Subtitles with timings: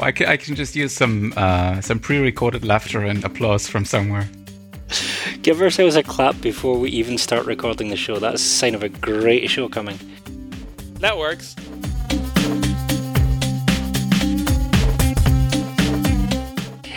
[0.00, 4.26] I can, I can just use some uh, some pre-recorded laughter and applause from somewhere.
[5.42, 8.18] Give ourselves a clap before we even start recording the show.
[8.18, 9.98] That's a sign of a great show coming.
[11.00, 11.54] That works.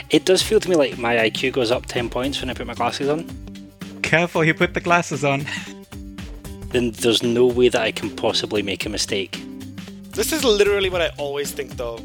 [0.10, 2.66] It does feel to me like my IQ goes up 10 points when I put
[2.66, 3.28] my glasses on.
[4.02, 5.46] Careful, you put the glasses on.
[6.72, 9.42] then there's no way that I can possibly make a mistake.
[10.12, 12.00] This is literally what I always think, though.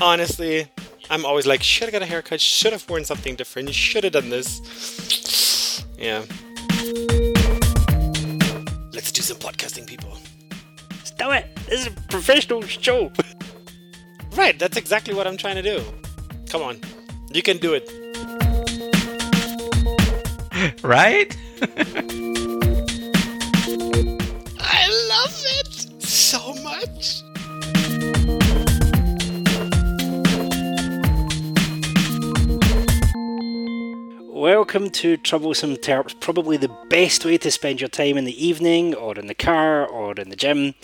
[0.00, 0.66] Honestly,
[1.10, 4.12] I'm always like, should have got a haircut, should have worn something different, should have
[4.12, 5.84] done this.
[5.98, 6.24] Yeah.
[8.92, 10.16] Let's do some podcasting, people.
[11.18, 11.54] do it!
[11.66, 13.12] This is a professional show!
[14.36, 15.82] right, that's exactly what I'm trying to do.
[16.48, 16.80] Come on,
[17.32, 18.01] you can do it.
[20.82, 21.36] right?
[24.60, 27.21] I love it so much.
[34.42, 38.92] Welcome to Troublesome Terps, probably the best way to spend your time in the evening
[38.92, 40.74] or in the car or in the gym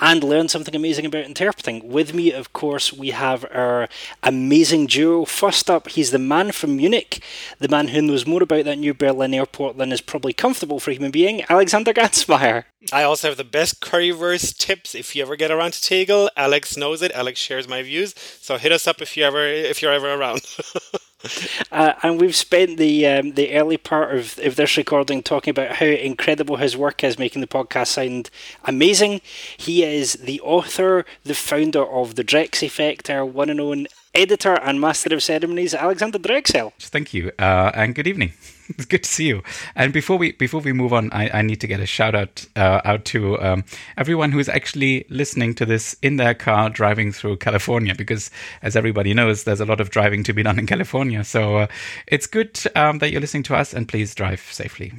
[0.00, 1.88] and learn something amazing about interpreting.
[1.88, 3.88] With me, of course, we have our
[4.22, 5.24] amazing duo.
[5.24, 7.20] First up, he's the man from Munich,
[7.58, 10.92] the man who knows more about that new Berlin airport than is probably comfortable for
[10.92, 12.66] a human being, Alexander Gansmeier.
[12.92, 16.30] I also have the best currywurst tips if you ever get around to Tegel.
[16.36, 17.10] Alex knows it.
[17.10, 18.14] Alex shares my views.
[18.40, 20.42] So hit us up if you ever if you're ever around.
[21.72, 25.76] Uh, and we've spent the um, the early part of, of this recording talking about
[25.76, 28.30] how incredible his work is, making the podcast sound
[28.64, 29.20] amazing.
[29.56, 34.80] He is the author, the founder of the Drex Effect, our one and editor and
[34.80, 36.72] master of ceremonies, Alexander Drechsel.
[36.78, 38.32] Thank you, uh, and good evening.
[38.68, 39.42] it's good to see you.
[39.74, 42.46] And before we before we move on, I, I need to get a shout out
[42.56, 43.64] uh, out to um,
[43.96, 48.30] everyone who is actually listening to this in their car driving through California, because
[48.62, 51.24] as everybody knows, there's a lot of driving to be done in California.
[51.24, 51.66] So uh,
[52.06, 54.92] it's good um, that you're listening to us, and please drive safely.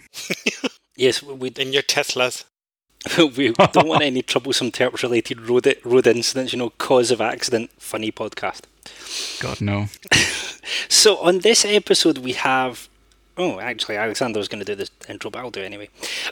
[0.95, 2.45] yes, we in your Teslas.
[3.37, 6.53] we don't want any troublesome terps related road road incidents.
[6.53, 7.71] You know, cause of accident.
[7.77, 8.61] Funny podcast.
[9.39, 9.87] God no.
[10.89, 12.89] so on this episode, we have
[13.41, 15.87] Oh, actually, Alexander was going to do this intro, but I'll do it anyway.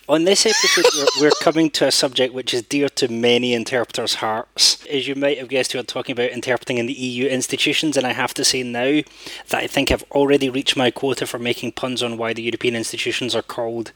[0.09, 4.15] On this episode, we're, we're, coming to a subject which is dear to many interpreters'
[4.15, 4.85] hearts.
[4.87, 8.05] As you might have guessed, we are talking about interpreting in the EU institutions, and
[8.05, 9.03] I have to say now
[9.47, 12.75] that I think I've already reached my quota for making puns on why the European
[12.75, 13.93] institutions are called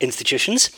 [0.00, 0.70] institutions.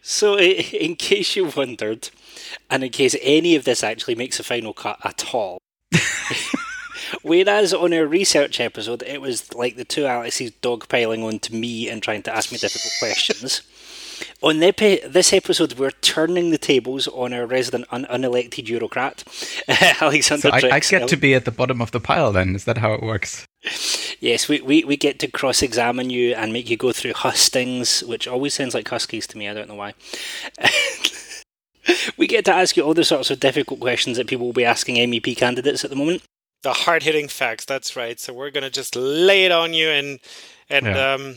[0.00, 2.08] so, in case you wondered,
[2.70, 5.58] and in case any of this actually makes a final cut at all.
[7.22, 12.02] Whereas on our research episode, it was like the two Alexes dogpiling onto me and
[12.02, 13.62] trying to ask me difficult questions.
[14.42, 19.24] On this episode, we're turning the tables on our resident un- unelected Eurocrat,
[20.02, 20.42] Alexander.
[20.42, 22.32] So I, I, get to be at the bottom of the pile.
[22.32, 23.46] Then is that how it works?
[24.20, 28.26] Yes, we, we, we get to cross-examine you and make you go through hustings, which
[28.26, 29.48] always sounds like huskies to me.
[29.48, 29.94] I don't know why.
[32.16, 34.64] we get to ask you all the sorts of difficult questions that people will be
[34.64, 36.22] asking MEP candidates at the moment
[36.62, 37.64] the hard hitting facts.
[37.64, 38.18] That's right.
[38.18, 40.18] So we're gonna just lay it on you and
[40.68, 41.36] and yeah, um,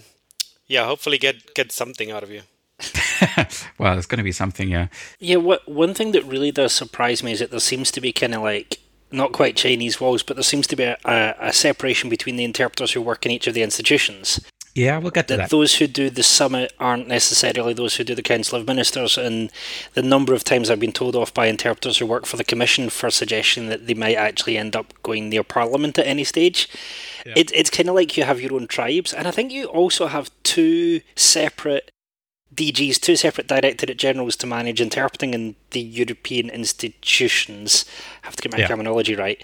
[0.67, 2.41] yeah hopefully get get something out of you.
[3.77, 4.87] well, there's going to be something, yeah.
[5.19, 5.35] Yeah.
[5.35, 8.33] What one thing that really does surprise me is that there seems to be kind
[8.33, 8.79] of like
[9.11, 12.45] not quite Chinese walls, but there seems to be a, a, a separation between the
[12.45, 14.39] interpreters who work in each of the institutions.
[14.75, 15.49] Yeah, we'll get to that.
[15.49, 19.51] Those who do the summit aren't necessarily those who do the Council of Ministers, and
[19.93, 22.89] the number of times I've been told off by interpreters who work for the Commission
[22.89, 26.69] for suggesting that they might actually end up going near Parliament at any stage.
[27.25, 27.33] Yeah.
[27.35, 30.07] It, it's kind of like you have your own tribes, and I think you also
[30.07, 31.91] have two separate
[32.53, 37.85] DGs, two separate Directorate Generals to manage interpreting in the European institutions.
[38.23, 38.67] I have to get my yeah.
[38.67, 39.43] terminology right.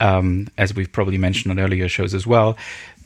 [0.00, 2.56] Um, as we've probably mentioned on earlier shows as well,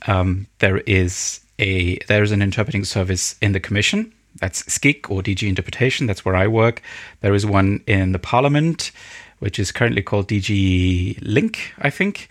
[0.06, 4.12] um, there is a there is an interpreting service in the Commission.
[4.40, 6.06] That's SCIC or DG Interpretation.
[6.06, 6.82] That's where I work.
[7.20, 8.90] There is one in the Parliament,
[9.38, 12.28] which is currently called DG LINC, I think.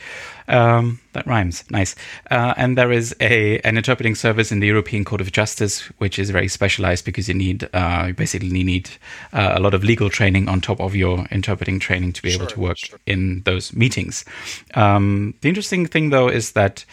[0.49, 1.63] Um, that rhymes.
[1.69, 1.95] Nice.
[2.29, 6.19] Uh, and there is a an interpreting service in the European Court of Justice, which
[6.19, 8.89] is very specialized because you need uh, you basically need
[9.31, 12.41] uh, a lot of legal training on top of your interpreting training to be sure,
[12.41, 12.99] able to work sure.
[13.05, 14.25] in those meetings.
[14.73, 16.83] Um, the interesting thing, though, is that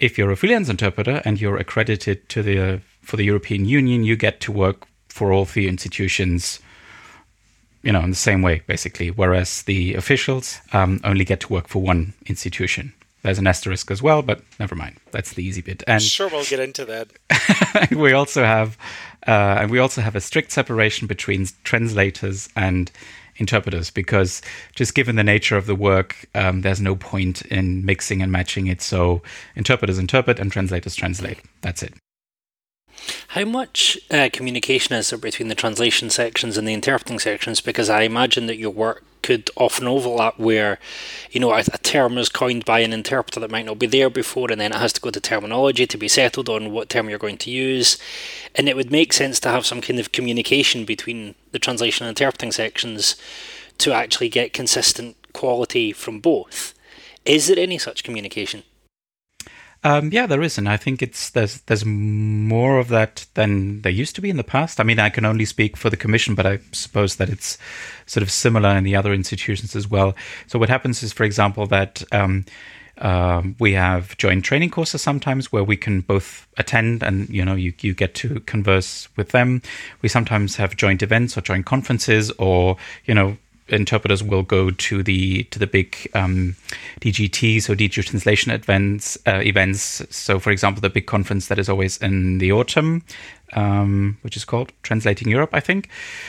[0.00, 4.16] if you're a freelance interpreter and you're accredited to the for the European Union, you
[4.16, 6.60] get to work for all three institutions,
[7.82, 9.10] you know, in the same way, basically.
[9.10, 12.92] Whereas the officials um, only get to work for one institution.
[13.22, 14.96] There's an asterisk as well, but never mind.
[15.10, 15.82] That's the easy bit.
[15.86, 17.90] And sure, we'll get into that.
[17.90, 18.78] we also have,
[19.26, 22.90] uh, and we also have a strict separation between translators and
[23.40, 24.42] interpreters because
[24.74, 28.66] just given the nature of the work, um, there's no point in mixing and matching
[28.66, 28.80] it.
[28.82, 29.22] So
[29.56, 31.40] interpreters interpret and translators translate.
[31.62, 31.94] That's it.
[33.28, 37.60] How much uh, communication is there between the translation sections and the interpreting sections?
[37.60, 40.78] Because I imagine that your work could often overlap where,
[41.30, 44.10] you know, a, a, term is coined by an interpreter that might not be there
[44.10, 47.08] before, and then it has to go to terminology to be settled on what term
[47.08, 47.98] you're going to use.
[48.54, 52.18] And it would make sense to have some kind of communication between the translation and
[52.18, 53.16] interpreting sections
[53.78, 56.74] to actually get consistent quality from both.
[57.24, 58.62] Is there any such communication?
[59.82, 63.92] Um, yeah, there is, and I think it's there's there's more of that than there
[63.92, 64.78] used to be in the past.
[64.78, 67.56] I mean, I can only speak for the commission, but I suppose that it's
[68.04, 70.14] sort of similar in the other institutions as well.
[70.48, 72.44] So what happens is, for example, that um,
[72.98, 77.54] um, we have joint training courses sometimes where we can both attend and you know
[77.54, 79.62] you, you get to converse with them.
[80.02, 83.38] We sometimes have joint events or joint conferences or you know
[83.70, 86.56] interpreters will go to the to the big um,
[87.00, 89.18] DGT, so DG Translation events.
[89.26, 90.02] Uh, events.
[90.10, 93.02] So, for example, the big conference that is always in the autumn,
[93.52, 95.88] um, which is called Translating Europe, I think.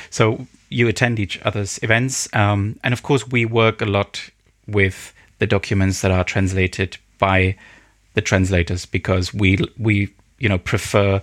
[0.10, 4.30] So you attend each other's events, um, and of course, we work a lot
[4.68, 7.56] with the documents that are translated by
[8.14, 11.22] the translators because we we you know prefer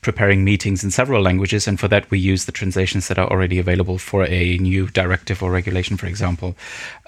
[0.00, 3.58] preparing meetings in several languages, and for that we use the translations that are already
[3.58, 6.54] available for a new directive or regulation, for example.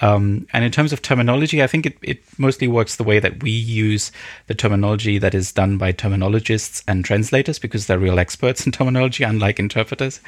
[0.02, 3.42] Um, and in terms of terminology, I think it, it mostly works the way that
[3.42, 4.10] we use
[4.48, 9.22] the terminology that is done by terminologists and translators because they're real experts in terminology,
[9.22, 10.20] unlike interpreters.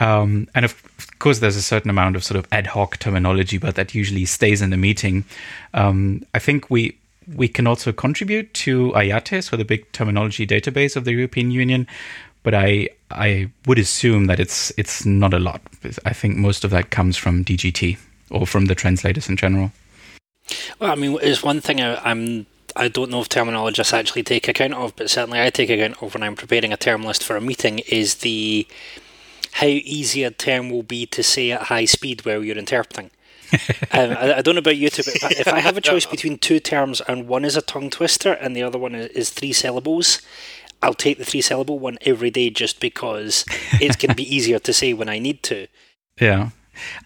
[0.00, 0.82] Um, and of
[1.18, 4.62] course, there's a certain amount of sort of ad hoc terminology, but that usually stays
[4.62, 5.24] in the meeting.
[5.74, 6.96] Um, I think we
[7.34, 11.86] we can also contribute to IATES, or the big terminology database of the European Union,
[12.42, 15.60] but I I would assume that it's it's not a lot.
[16.04, 17.98] I think most of that comes from DGT
[18.30, 19.72] or from the translators in general.
[20.78, 22.46] Well, I mean, it's one thing I, I'm
[22.76, 26.14] I don't know if terminologists actually take account of, but certainly I take account of
[26.14, 28.66] when I'm preparing a term list for a meeting is the
[29.52, 33.10] how easy a term will be to say at high speed while you're interpreting
[33.92, 35.80] um, I, I, don't know about you two, but if I, if I have a
[35.90, 39.08] choice between two terms and one is a tongue twister and the other one is,
[39.08, 40.20] is three syllables,
[40.82, 43.44] I'll take the three syllable one every day just because
[43.80, 45.66] it can be easier to say when I need to.
[46.20, 46.50] Yeah.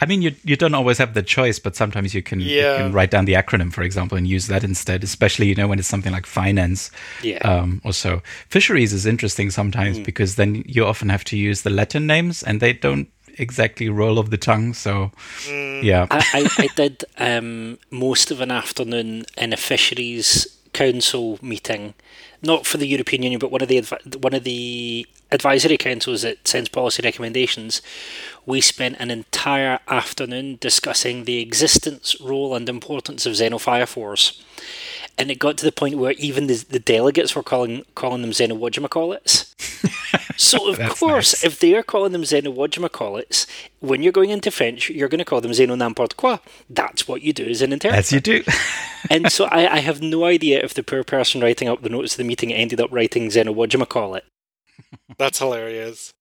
[0.01, 2.73] I mean, you you don't always have the choice, but sometimes you can, yeah.
[2.73, 5.03] you can write down the acronym, for example, and use that instead.
[5.03, 6.91] Especially, you know, when it's something like finance,
[7.23, 7.39] yeah.
[7.39, 8.21] Um, or so.
[8.49, 10.05] Fisheries is interesting sometimes mm.
[10.05, 14.19] because then you often have to use the Latin names, and they don't exactly roll
[14.19, 14.75] of the tongue.
[14.75, 15.13] So,
[15.45, 15.83] mm.
[15.83, 16.07] yeah.
[16.11, 21.95] I, I, I did um, most of an afternoon in a fisheries council meeting,
[22.41, 23.81] not for the European Union, but one of the
[24.21, 27.83] one of the advisory councils that sends policy recommendations.
[28.45, 34.43] We spent an entire afternoon discussing the existence, role, and importance of xenophyophores
[35.19, 38.31] and it got to the point where even the, the delegates were calling calling them
[38.31, 39.53] xenowhatchamacallits.
[40.39, 41.45] so of course, nice.
[41.45, 43.47] if they are calling them xenowhatchamacallits,
[43.81, 46.39] when you're going into French, you're going to call them xeno n'importe quoi.
[46.69, 47.99] That's what you do as an interpreter.
[47.99, 48.43] As you do.
[49.11, 52.15] and so I, I, have no idea if the poor person writing up the notes
[52.15, 54.23] of the meeting ended up writing xenowhatchamacallit.
[55.19, 56.13] That's hilarious.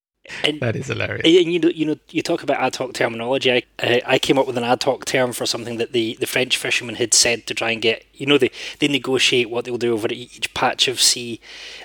[0.43, 1.21] And, that is hilarious.
[1.25, 3.51] And you know, you know, you talk about ad hoc terminology.
[3.51, 6.57] I, I came up with an ad hoc term for something that the, the French
[6.57, 8.05] fishermen had said to try and get.
[8.13, 11.41] You know, they they negotiate what they'll do over each patch of sea,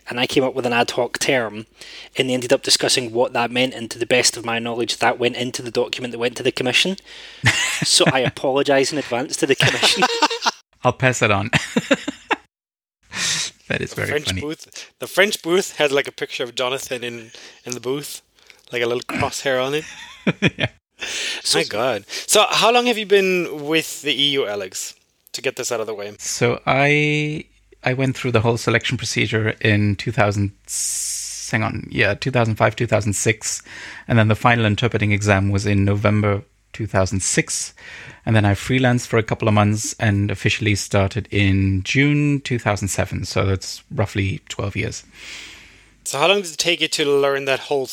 [0.09, 1.64] and I came up with an ad hoc term,
[2.16, 3.73] and they ended up discussing what that meant.
[3.73, 6.43] And to the best of my knowledge, that went into the document that went to
[6.43, 6.97] the commission.
[7.85, 10.02] so I apologise in advance to the commission.
[10.85, 11.49] I'll pass it on.
[13.69, 14.43] that is very French funny.
[14.43, 17.31] Booth, the French booth had like a picture of Jonathan in
[17.64, 18.21] in the booth
[18.73, 19.85] like a little crosshair on it.
[20.58, 20.68] yeah.
[21.54, 22.04] My God.
[22.08, 24.94] So, how long have you been with the EU, Alex?
[25.32, 26.14] To get this out of the way.
[26.18, 27.44] So I
[27.85, 30.52] I went through the whole selection procedure in 2000.
[31.50, 33.62] Hang on, yeah, 2005, 2006,
[34.08, 36.42] and then the final interpreting exam was in November
[36.73, 37.75] 2006,
[38.25, 43.26] and then I freelanced for a couple of months and officially started in June 2007.
[43.26, 45.04] So that's roughly 12 years.
[46.02, 47.87] So how long did it take you to learn that whole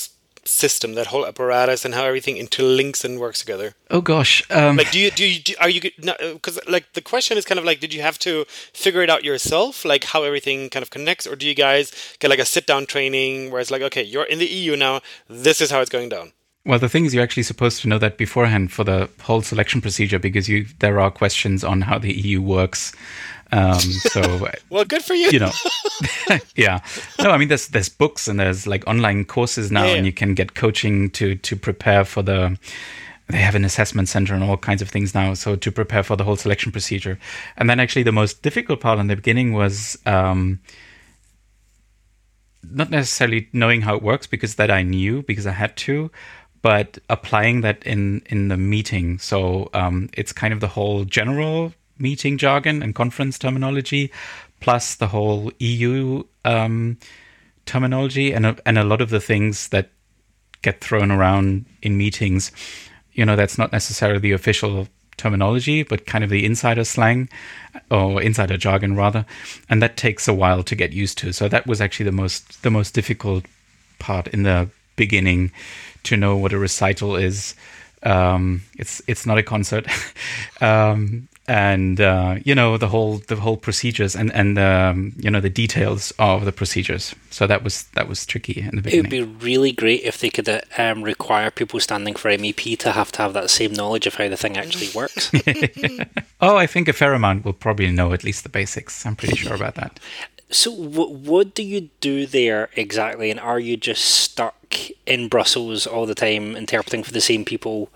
[0.45, 3.73] system, that whole apparatus, and how everything interlinks and works together?
[3.89, 7.37] Oh gosh, um, like do you do you do, are you because like the question
[7.37, 10.69] is kind of like did you have to figure it out yourself, like how everything
[10.69, 13.71] kind of connects, or do you guys get like a sit down training where it's
[13.71, 16.33] like okay, you're in the EU now, this is how it's going down.
[16.65, 19.81] Well, the thing is, you're actually supposed to know that beforehand for the whole selection
[19.81, 22.93] procedure because you there are questions on how the EU works
[23.53, 25.29] Um, so well, good for you.
[25.29, 25.51] You know,
[26.55, 26.79] yeah.
[27.21, 29.93] No, I mean there's there's books and there's like online courses now, yeah.
[29.93, 32.57] and you can get coaching to to prepare for the.
[33.29, 36.17] They have an assessment center and all kinds of things now, so to prepare for
[36.17, 37.17] the whole selection procedure.
[37.55, 39.97] And then actually the most difficult part in the beginning was.
[40.05, 40.59] Um,
[42.71, 46.09] not necessarily knowing how it works because that I knew because I had to,
[46.61, 49.19] but applying that in in the meeting.
[49.19, 54.11] So um, it's kind of the whole general meeting jargon and conference terminology,
[54.59, 56.97] plus the whole EU um,
[57.65, 59.89] terminology and a, and a lot of the things that
[60.61, 62.51] get thrown around in meetings.
[63.13, 67.29] You know, that's not necessarily the official terminology, but kind of the insider slang
[67.91, 69.25] or insider jargon rather,
[69.69, 71.31] and that takes a while to get used to.
[71.31, 73.45] So that was actually the most the most difficult
[73.99, 75.51] part in the beginning
[76.03, 77.55] to know what a recital is.
[78.03, 79.87] Um, it's it's not a concert,
[80.61, 85.41] um, and uh, you know the whole the whole procedures and and um, you know
[85.41, 87.13] the details of the procedures.
[87.31, 89.11] So that was that was tricky in the beginning.
[89.11, 92.77] It would be really great if they could uh, um, require people standing for MEP
[92.79, 95.31] to have to have that same knowledge of how the thing actually works.
[96.41, 99.05] oh, I think a fair amount will probably know at least the basics.
[99.05, 99.99] I'm pretty sure about that.
[100.49, 103.31] So, what what do you do there exactly?
[103.31, 107.89] And are you just stuck in Brussels all the time, interpreting for the same people,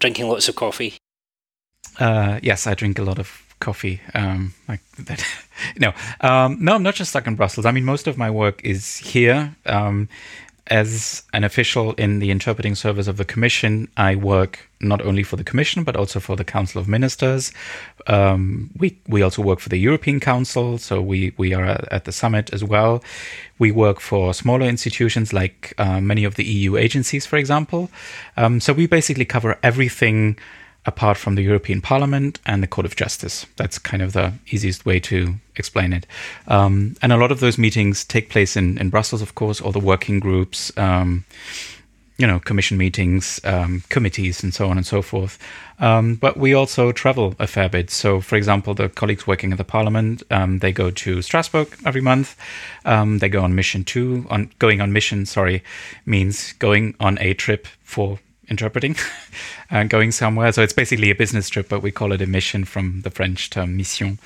[0.00, 0.98] drinking lots of coffee?
[1.98, 4.00] Uh, yes, I drink a lot of coffee.
[4.14, 5.24] Um, like that.
[5.78, 7.66] no, um, no, I'm not just stuck in Brussels.
[7.66, 9.54] I mean, most of my work is here.
[9.66, 10.08] Um,
[10.68, 15.36] as an official in the interpreting service of the Commission, I work not only for
[15.36, 17.52] the Commission but also for the Council of Ministers.
[18.06, 22.12] Um, we we also work for the European Council, so we we are at the
[22.12, 23.02] summit as well.
[23.58, 27.90] We work for smaller institutions like uh, many of the EU agencies, for example.
[28.36, 30.38] Um, so we basically cover everything
[30.84, 33.46] apart from the European Parliament and the Court of Justice.
[33.56, 36.06] That's kind of the easiest way to explain it.
[36.48, 39.72] Um, and a lot of those meetings take place in, in Brussels, of course, all
[39.72, 41.24] the working groups, um,
[42.18, 45.38] you know, commission meetings, um, committees, and so on and so forth.
[45.78, 47.90] Um, but we also travel a fair bit.
[47.90, 52.00] So, for example, the colleagues working in the Parliament, um, they go to Strasbourg every
[52.00, 52.36] month.
[52.84, 54.26] Um, they go on mission too.
[54.30, 55.62] On going on mission, sorry,
[56.06, 58.18] means going on a trip for
[58.52, 58.94] interpreting
[59.70, 60.52] and going somewhere.
[60.52, 63.50] So it's basically a business trip, but we call it a mission from the French
[63.50, 64.20] term mission.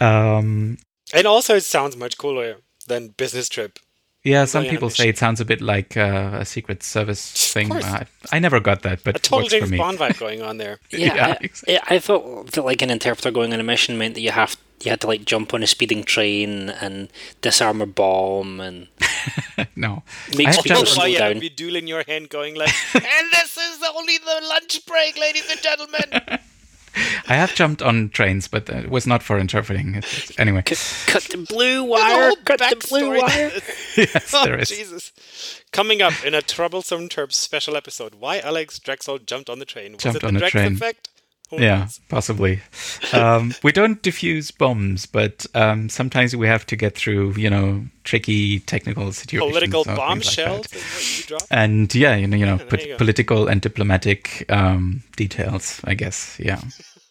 [0.00, 0.78] Um,
[1.12, 3.78] and also, it sounds much cooler than business trip.
[4.24, 7.70] Yeah, some people say it sounds a bit like uh, a secret service thing.
[7.70, 10.78] I, I, never got that, but a total James Bond vibe going on there.
[10.90, 11.78] yeah, yeah I, exactly.
[11.96, 14.90] I, thought that like an interpreter going on a mission meant that you have you
[14.90, 17.08] had to like jump on a speeding train and
[17.40, 18.88] disarm a bomb and
[19.76, 20.02] no.
[20.36, 21.40] Make people slow yeah, down.
[21.40, 25.60] Be dueling your hand, going like, and this is only the lunch break, ladies and
[25.60, 26.38] gentlemen.
[27.26, 29.96] I have jumped on trains, but it was not for interpreting.
[29.96, 30.30] It.
[30.38, 32.32] anyway, cut, cut, the blue wire.
[32.44, 33.50] Cut the blue wire.
[33.96, 34.68] yes, oh, there is.
[34.68, 35.10] Jesus.
[35.72, 39.94] Coming up in a troublesome terps special episode: Why Alex Drechsel jumped on the train?
[39.94, 40.74] Was it the on Drex train.
[40.74, 41.08] effect?
[41.58, 42.60] Yeah, possibly.
[43.12, 47.84] um, we don't diffuse bombs, but um, sometimes we have to get through, you know,
[48.04, 49.50] tricky technical situations.
[49.50, 51.30] Political bombshells.
[51.30, 55.80] Like and yeah, you know, you know, Yeah, there you political and diplomatic um, details.
[55.84, 56.60] I guess, yeah.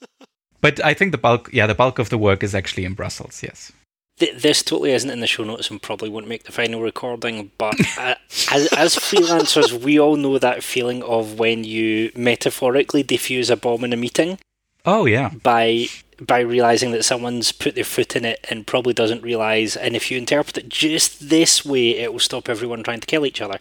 [0.61, 3.41] but I think the bulk, yeah, the bulk of the work is actually in Brussels.
[3.43, 3.71] Yes.
[4.19, 7.51] Th- This totally isn't in the show notes and probably won't make the final recording,
[7.57, 8.15] but uh,
[8.51, 13.83] as, as freelancers, we all know that feeling of when you metaphorically defuse a bomb
[13.83, 14.37] in a meeting
[14.85, 15.29] Oh yeah.
[15.41, 15.87] by
[16.21, 20.11] by realizing that someone's put their foot in it and probably doesn't realize, and if
[20.11, 23.59] you interpret it just this way, it will stop everyone trying to kill each other,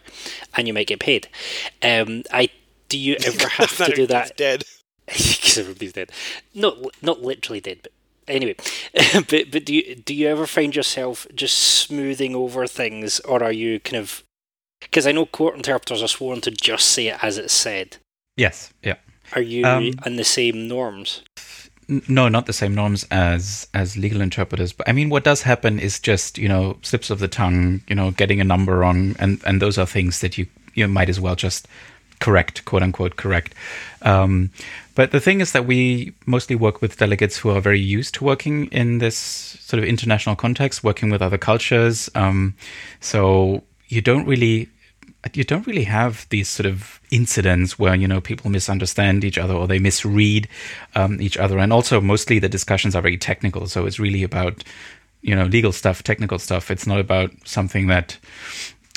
[0.55, 1.27] and you might get paid.
[1.81, 2.49] Um, I
[2.89, 4.37] do you ever have to do It's that?
[4.37, 4.63] Dead.
[5.07, 6.11] because everybody's dead.
[6.53, 7.91] Not not literally dead, but
[8.27, 8.55] anyway.
[9.13, 13.51] but but do you do you ever find yourself just smoothing over things, or are
[13.51, 14.23] you kind of?
[14.81, 17.97] Because I know court interpreters are sworn to just say it as it's said.
[18.35, 18.73] Yes.
[18.83, 18.95] Yeah.
[19.33, 21.21] Are you Um, in the same norms?
[21.89, 24.73] N- no, not the same norms as as legal interpreters.
[24.73, 27.95] But I mean, what does happen is just you know slips of the tongue, you
[27.95, 31.19] know, getting a number wrong, and and those are things that you you might as
[31.19, 31.67] well just
[32.23, 33.53] correct, quote unquote, correct.
[34.01, 34.49] Um,
[34.95, 38.23] but the thing is that we mostly work with delegates who are very used to
[38.23, 42.09] working in this sort of international context, working with other cultures.
[42.15, 42.55] Um,
[43.01, 44.69] so you don't really
[45.33, 49.53] you don't really have these sort of incidents where you know people misunderstand each other
[49.53, 50.47] or they misread
[50.95, 54.65] um, each other and also mostly the discussions are very technical so it's really about
[55.21, 58.17] you know legal stuff technical stuff it's not about something that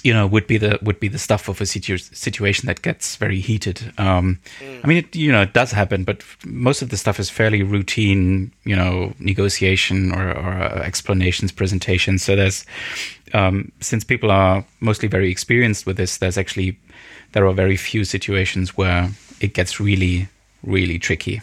[0.03, 3.17] you know would be the would be the stuff of a situ- situation that gets
[3.17, 3.93] very heated.
[3.99, 4.81] Um, mm.
[4.85, 7.63] i mean it you know it does happen but most of the stuff is fairly
[7.63, 12.23] routine you know negotiation or, or uh, explanations presentations.
[12.23, 12.65] So there's
[13.35, 16.79] um, since people are mostly very experienced with this there's actually
[17.33, 19.11] there are very few situations where
[19.41, 20.29] it gets really
[20.63, 21.41] really tricky.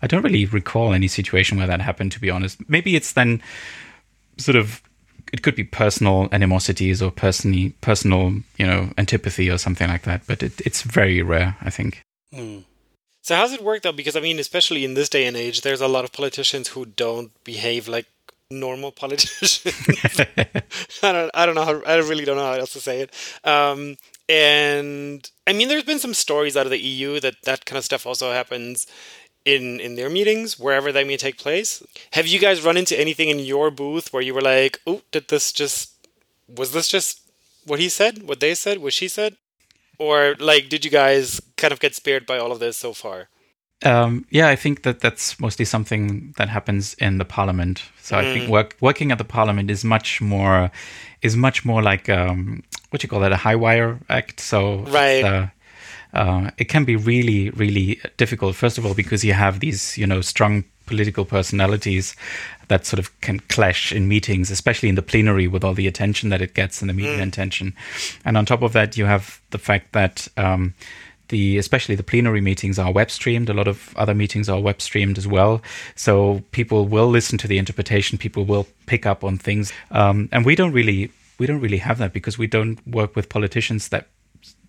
[0.00, 2.58] I don't really recall any situation where that happened to be honest.
[2.68, 3.42] Maybe it's then
[4.38, 4.80] sort of
[5.32, 10.22] it could be personal animosities or personally personal you know antipathy or something like that
[10.26, 12.02] but it, it's very rare i think.
[12.34, 12.64] Mm.
[13.22, 13.92] so how's it work though?
[13.92, 16.86] Because i mean especially in this day and age there's a lot of politicians who
[16.86, 18.06] don't behave like
[18.50, 19.60] normal politicians.
[21.02, 23.14] I don't i don't know how i really don't know how else to say it.
[23.44, 23.96] Um,
[24.28, 27.84] and i mean there's been some stories out of the eu that that kind of
[27.84, 28.86] stuff also happens
[29.54, 33.28] in in their meetings wherever they may take place have you guys run into anything
[33.28, 35.92] in your booth where you were like oh did this just
[36.48, 37.20] was this just
[37.64, 39.36] what he said what they said what she said
[39.98, 43.28] or like did you guys kind of get spared by all of this so far
[43.84, 47.84] um, yeah, I think that that's mostly something that happens in the parliament.
[48.02, 48.18] So mm.
[48.18, 48.50] I think mm.
[48.50, 50.70] work, working at the parliament is much more
[51.22, 54.40] is much more like um, what you call that a high wire act.
[54.40, 55.50] So right.
[56.12, 58.56] Uh, it can be really, really difficult.
[58.56, 62.16] First of all, because you have these, you know, strong political personalities
[62.68, 66.30] that sort of can clash in meetings, especially in the plenary with all the attention
[66.30, 67.28] that it gets and the media mm.
[67.28, 67.74] attention.
[68.24, 70.74] And on top of that, you have the fact that um,
[71.28, 73.48] the especially the plenary meetings are web streamed.
[73.48, 75.62] A lot of other meetings are web streamed as well.
[75.94, 78.18] So people will listen to the interpretation.
[78.18, 81.98] People will pick up on things, um, and we don't really we don't really have
[81.98, 84.08] that because we don't work with politicians that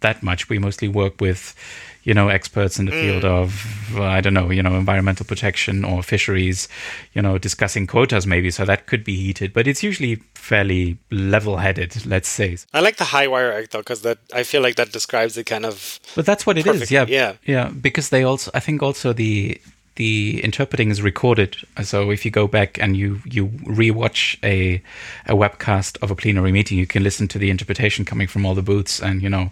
[0.02, 0.50] that much.
[0.50, 1.56] We mostly work with,
[2.04, 3.02] you know, experts in the mm.
[3.02, 6.68] field of, I don't know, you know, environmental protection or fisheries,
[7.14, 8.52] you know, discussing quotas maybe.
[8.52, 12.58] So that could be heated, but it's usually fairly level headed, let's say.
[12.74, 15.46] I like the high wire act though, because that I feel like that describes it
[15.46, 16.00] kind of.
[16.16, 17.06] But that's what it is, yeah.
[17.08, 17.34] Yeah.
[17.46, 17.70] Yeah.
[17.70, 19.60] Because they also, I think also the,
[20.00, 21.58] the interpreting is recorded.
[21.84, 23.48] So if you go back and you you
[23.82, 24.82] rewatch a
[25.28, 28.56] a webcast of a plenary meeting, you can listen to the interpretation coming from all
[28.56, 29.02] the booths.
[29.02, 29.52] And you know,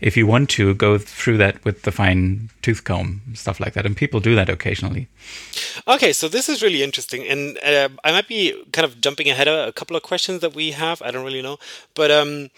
[0.00, 3.86] if you want to go through that with the fine tooth comb, stuff like that,
[3.86, 5.08] and people do that occasionally.
[5.88, 9.48] Okay, so this is really interesting, and uh, I might be kind of jumping ahead
[9.48, 11.02] a couple of questions that we have.
[11.02, 11.58] I don't really know,
[11.94, 12.50] but um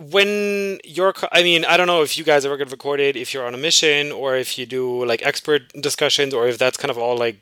[0.00, 3.46] when you're i mean i don't know if you guys ever get recorded if you're
[3.46, 6.96] on a mission or if you do like expert discussions or if that's kind of
[6.96, 7.36] all like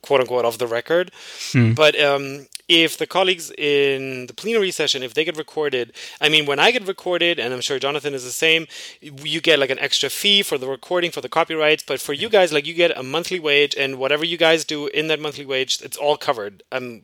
[0.00, 1.10] quote unquote off the record.
[1.52, 1.74] Mm.
[1.74, 6.46] but um, if the colleagues in the plenary session if they get recorded i mean
[6.46, 8.66] when i get recorded and i'm sure jonathan is the same
[9.00, 11.84] you get like an extra fee for the recording for the copyrights.
[11.86, 14.86] But for you guys like you get a monthly wage and whatever you guys do
[14.88, 16.62] in that monthly wage it's all covered.
[16.72, 17.02] Um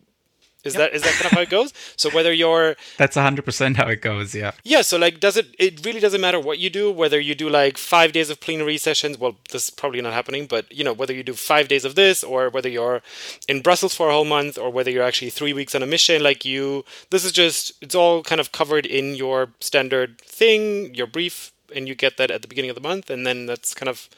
[0.65, 0.91] is yep.
[0.91, 1.73] that is that kind of how it goes?
[1.97, 4.53] So whether you're That's hundred percent how it goes, yeah.
[4.65, 7.49] Yeah, so like does it it really doesn't matter what you do, whether you do
[7.49, 10.93] like five days of plenary sessions, well this is probably not happening, but you know,
[10.93, 13.03] whether you do five days of this or whether you're
[13.49, 16.23] in Brussels for a whole month or whether you're actually three weeks on a mission,
[16.23, 21.07] like you this is just it's all kind of covered in your standard thing, your
[21.07, 23.89] brief, and you get that at the beginning of the month and then that's kind
[23.89, 24.09] of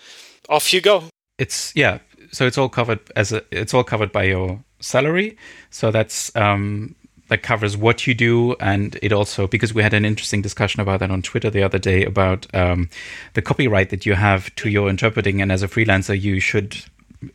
[0.49, 1.05] off you go.
[1.39, 1.99] It's yeah,
[2.33, 5.37] so it's all covered as a it's all covered by your salary.
[5.71, 6.95] So that's um,
[7.29, 11.01] that covers what you do, and it also because we had an interesting discussion about
[11.01, 12.89] that on Twitter the other day about um,
[13.35, 16.77] the copyright that you have to your interpreting, and as a freelancer, you should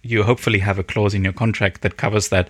[0.04, 2.50] you hopefully have a clause in your contract that covers that.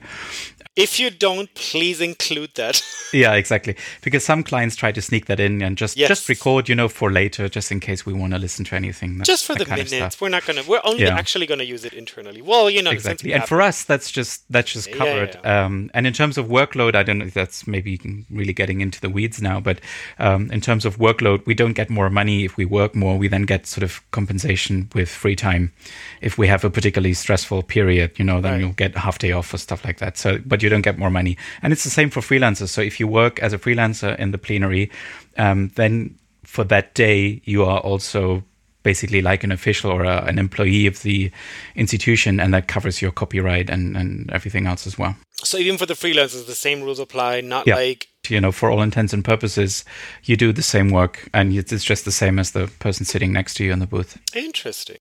[0.78, 2.82] If you don't, please include that.
[3.14, 3.76] yeah, exactly.
[4.02, 6.08] Because some clients try to sneak that in and just yes.
[6.08, 9.18] just record, you know, for later, just in case we want to listen to anything.
[9.18, 10.22] That, just for the minutes.
[10.22, 10.64] We're not gonna.
[10.66, 11.18] We're only yeah.
[11.18, 12.42] actually gonna use it internally.
[12.42, 13.34] Well, you know, exactly.
[13.34, 15.36] And for us, that's just that's just covered.
[15.36, 17.26] Yeah, yeah, um, and in terms of workload, I don't know.
[17.26, 19.60] if That's maybe really getting into the weeds now.
[19.60, 19.82] But
[20.20, 23.18] um, in terms of workload, we don't get more money if we work more.
[23.18, 25.74] We then get sort of compensation with free time.
[26.22, 28.62] If we have a particularly stressful period, you know, then right.
[28.62, 30.18] you'll get a half day off or stuff like that.
[30.18, 31.38] So, but you don't get more money.
[31.62, 32.70] And it's the same for freelancers.
[32.70, 34.92] So if you work as a freelancer in the plenary,
[35.38, 38.44] um, then for that day, you are also
[38.84, 41.32] basically like an official or a, an employee of the
[41.76, 45.16] institution, and that covers your copyright and, and everything else as well.
[45.36, 47.76] So even for the freelancers, the same rules apply, not yeah.
[47.76, 49.84] like you know, for all intents and purposes,
[50.24, 53.56] you do the same work, and it's just the same as the person sitting next
[53.56, 54.20] to you in the booth.
[54.36, 54.98] Interesting.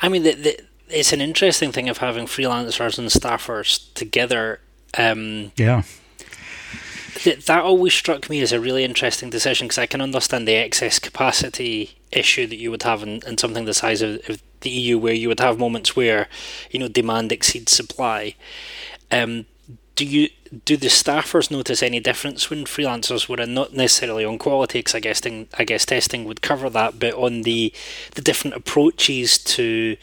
[0.00, 4.60] I mean, the, the, it's an interesting thing of having freelancers and staffers together
[4.98, 5.82] um, yeah.
[7.14, 10.54] Th- that always struck me as a really interesting decision because I can understand the
[10.54, 14.70] excess capacity issue that you would have in, in something the size of, of, the
[14.70, 16.26] EU, where you would have moments where
[16.70, 18.34] you know demand exceeds supply.
[19.10, 19.44] Um,
[19.94, 20.30] do you
[20.64, 23.52] do the staffers notice any difference when freelancers were in?
[23.52, 25.20] Not necessarily on quality, because I guess
[25.58, 27.74] I guess testing would cover that, but on the
[28.14, 29.98] the different approaches to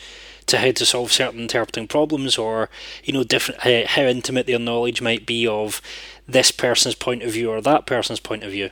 [0.48, 2.70] to how to solve certain interpreting problems, or
[3.04, 5.82] you know, different how, how intimate their knowledge might be of
[6.28, 8.70] this person's point of view or that person's point of view.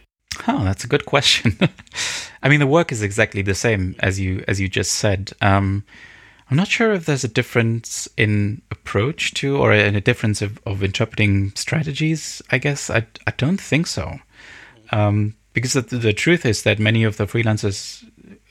[0.48, 1.58] Oh, that's a good question.
[2.44, 5.34] I mean, the work is exactly the same as you as you just said.
[5.42, 5.84] Um,
[6.50, 10.84] I'm not sure if there's a difference in approach to or a difference of, of
[10.84, 12.42] interpreting strategies.
[12.52, 14.20] I guess I, I don't think so.
[14.92, 18.04] Um, because the, the, truth is that many of the freelancers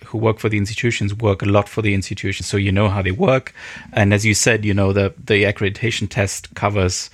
[0.09, 3.03] who work for the institutions work a lot for the institutions, so you know how
[3.03, 3.55] they work.
[3.93, 7.11] And as you said, you know the the accreditation test covers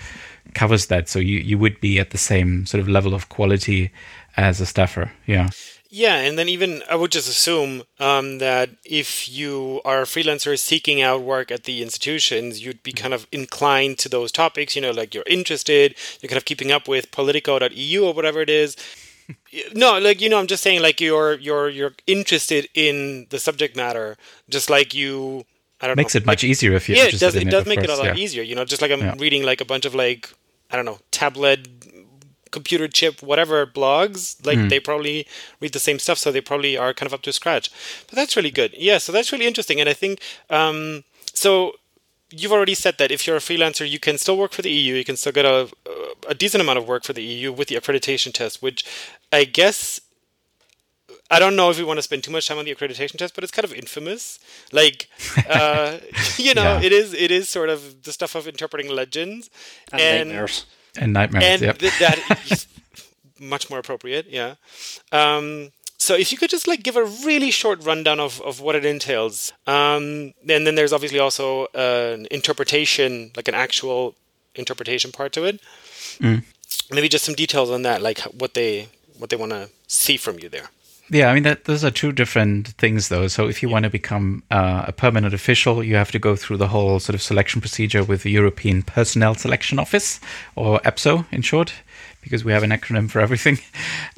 [0.54, 3.90] covers that, so you you would be at the same sort of level of quality
[4.36, 5.12] as a staffer.
[5.26, 5.50] Yeah.
[5.96, 10.58] Yeah, and then even I would just assume um, that if you are a freelancer
[10.58, 14.74] seeking out work at the institutions, you'd be kind of inclined to those topics.
[14.74, 18.50] You know, like you're interested, you're kind of keeping up with Politico.eu or whatever it
[18.50, 18.76] is.
[19.74, 23.76] No, like you know, I'm just saying, like you're you're you're interested in the subject
[23.76, 24.16] matter,
[24.48, 25.44] just like you.
[25.80, 26.00] I don't know.
[26.00, 27.34] makes know, it much like, easier if you're yeah, it does.
[27.34, 28.22] It does make course, it a lot yeah.
[28.22, 28.42] easier.
[28.42, 29.14] You know, just like I'm yeah.
[29.18, 30.30] reading like a bunch of like
[30.70, 31.68] I don't know tablet
[32.50, 34.68] computer chip whatever blogs like mm.
[34.70, 35.26] they probably
[35.60, 37.68] read the same stuff so they probably are kind of up to scratch
[38.06, 41.72] but that's really good yeah so that's really interesting and i think um, so
[42.40, 44.94] you've already said that if you're a freelancer you can still work for the eu
[44.94, 45.68] you can still get a,
[46.28, 48.84] a decent amount of work for the eu with the accreditation test which
[49.32, 50.00] i guess
[51.30, 53.34] I don't know if we want to spend too much time on the accreditation test,
[53.34, 54.38] but it's kind of infamous.
[54.72, 55.08] Like,
[55.48, 55.98] uh,
[56.36, 56.82] you know, yeah.
[56.82, 59.48] it is it is sort of the stuff of interpreting legends
[59.90, 60.66] and, and nightmares
[60.96, 61.44] and nightmares.
[61.44, 61.78] And yep.
[61.78, 62.66] th- that is
[63.40, 64.26] much more appropriate.
[64.28, 64.54] Yeah.
[65.12, 68.74] Um, so if you could just like give a really short rundown of, of what
[68.74, 74.14] it entails, um, and then there's obviously also uh, an interpretation, like an actual
[74.54, 75.60] interpretation part to it.
[76.18, 76.44] Mm.
[76.90, 80.38] Maybe just some details on that, like what they what they want to see from
[80.38, 80.70] you there.
[81.10, 83.28] Yeah, I mean that those are two different things, though.
[83.28, 86.56] So if you want to become uh, a permanent official, you have to go through
[86.56, 90.18] the whole sort of selection procedure with the European Personnel Selection Office,
[90.56, 91.74] or EPSO in short,
[92.24, 93.58] because we have an acronym for everything.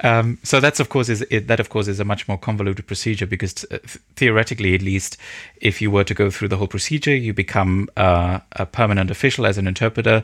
[0.03, 2.85] Um, so that's of course is it, that of course is a much more convoluted
[2.85, 3.79] procedure because uh,
[4.15, 5.17] theoretically, at least,
[5.59, 9.47] if you were to go through the whole procedure, you become uh, a permanent official
[9.47, 10.23] as an interpreter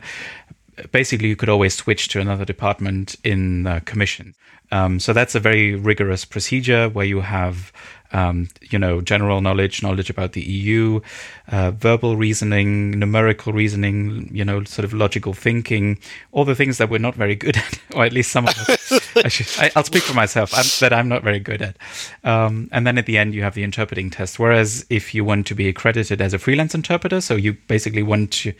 [0.92, 4.34] basically you could always switch to another department in the commission.
[4.72, 7.72] Um, so that's a very rigorous procedure where you have,
[8.14, 11.00] um, you know, general knowledge, knowledge about the EU,
[11.48, 15.98] uh, verbal reasoning, numerical reasoning, you know, sort of logical thinking,
[16.30, 19.58] all the things that we're not very good at, or at least some of us.
[19.58, 21.76] I will speak for myself I'm, that I'm not very good at.
[22.22, 24.38] Um, and then at the end, you have the interpreting test.
[24.38, 28.30] Whereas if you want to be accredited as a freelance interpreter, so you basically want
[28.32, 28.54] to,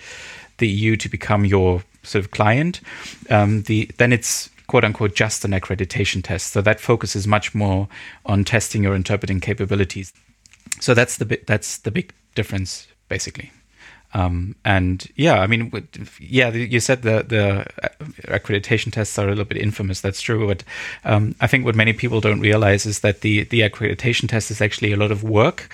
[0.58, 2.80] the EU to become your sort of client,
[3.30, 6.52] um, the then it's quote unquote just an accreditation test.
[6.52, 7.88] So that focuses much more
[8.26, 10.12] on testing your interpreting capabilities.
[10.80, 13.52] So that's the that's the big difference basically.
[14.14, 15.72] Um, and yeah, I mean,
[16.20, 17.66] yeah, you said the the
[18.28, 20.00] accreditation tests are a little bit infamous.
[20.00, 20.62] That's true, but
[21.04, 24.60] um, I think what many people don't realize is that the the accreditation test is
[24.60, 25.68] actually a lot of work,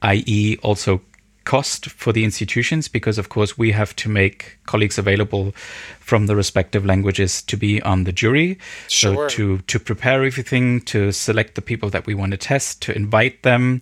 [0.00, 1.02] i.e., also
[1.44, 5.52] cost for the institutions because of course we have to make colleagues available
[6.00, 8.58] from the respective languages to be on the jury.
[8.88, 9.28] Sure.
[9.28, 12.96] so to to prepare everything to select the people that we want to test to
[12.96, 13.80] invite them.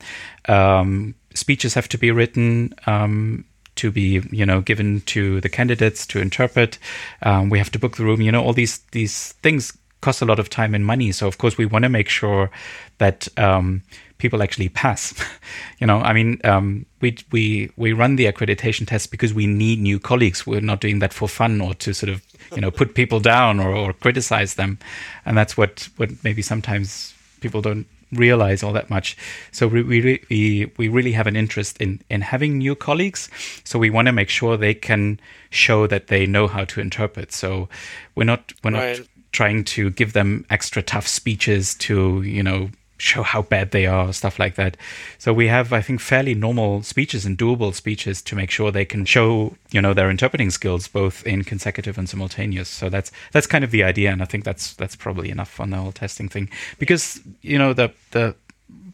[0.48, 3.44] Um, speeches have to be written um,
[3.76, 6.78] to be you know given to the candidates to interpret.
[7.22, 8.20] Um, we have to book the room.
[8.20, 11.12] You know all these these things cost a lot of time and money.
[11.12, 12.50] So of course we want to make sure
[12.98, 13.82] that um,
[14.20, 15.14] people actually pass.
[15.80, 19.80] you know, I mean, um, we we we run the accreditation test because we need
[19.80, 20.46] new colleagues.
[20.46, 22.22] We're not doing that for fun or to sort of
[22.54, 24.78] you know put people down or, or criticize them,
[25.24, 29.16] and that's what what maybe sometimes people don't realize all that much.
[29.52, 33.28] So we we we, we really have an interest in in having new colleagues.
[33.64, 37.32] So we want to make sure they can show that they know how to interpret.
[37.32, 37.68] So
[38.14, 39.08] we're not we're not right.
[39.32, 44.12] trying to give them extra tough speeches to you know show how bad they are,
[44.12, 44.76] stuff like that.
[45.18, 48.84] So we have, I think, fairly normal speeches and doable speeches to make sure they
[48.84, 52.68] can show, you know, their interpreting skills both in consecutive and simultaneous.
[52.68, 55.70] So that's that's kind of the idea, and I think that's that's probably enough on
[55.70, 58.34] the whole testing thing because you know the the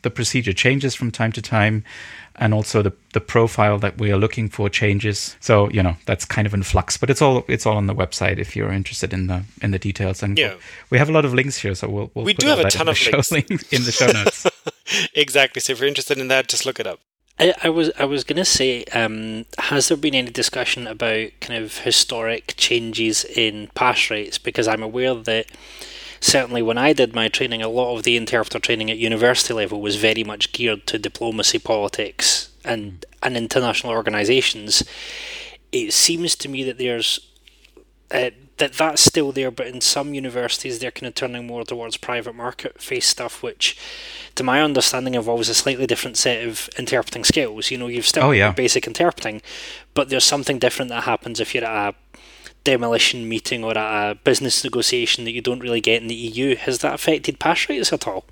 [0.03, 1.85] the procedure changes from time to time
[2.39, 5.37] and also the, the profile that we are looking for changes.
[5.41, 7.95] So you know that's kind of in flux but it's all it's all on the
[7.95, 10.23] website if you're interested in the in the details.
[10.23, 10.55] And yeah.
[10.91, 12.89] we have a lot of links here so we'll, we'll we do have a ton
[12.89, 13.33] of links.
[13.73, 14.47] in the show notes.
[15.15, 15.61] Exactly.
[15.61, 17.01] So if you're interested in that just look it up.
[17.39, 21.31] I, I was I was going to say, um, has there been any discussion about
[21.41, 24.39] kind of historic changes in pass rates?
[24.39, 25.47] Because I'm aware that
[26.21, 29.81] certainly when I did my training, a lot of the interpreter training at university level
[29.81, 34.83] was very much geared to diplomacy, politics, and and international organisations.
[35.73, 37.21] It seems to me that there's
[38.11, 41.97] uh, that that's still there, but in some universities they're kind of turning more towards
[41.97, 43.77] private market face stuff, which,
[44.35, 47.71] to my understanding, involves a slightly different set of interpreting skills.
[47.71, 48.53] You know, you've still oh, yeah.
[48.53, 49.43] basic interpreting,
[49.95, 52.19] but there's something different that happens if you're at a
[52.67, 56.57] demolition meeting or at a business negotiation that you don't really get in the EU.
[56.57, 58.25] Has that affected pass rates at all?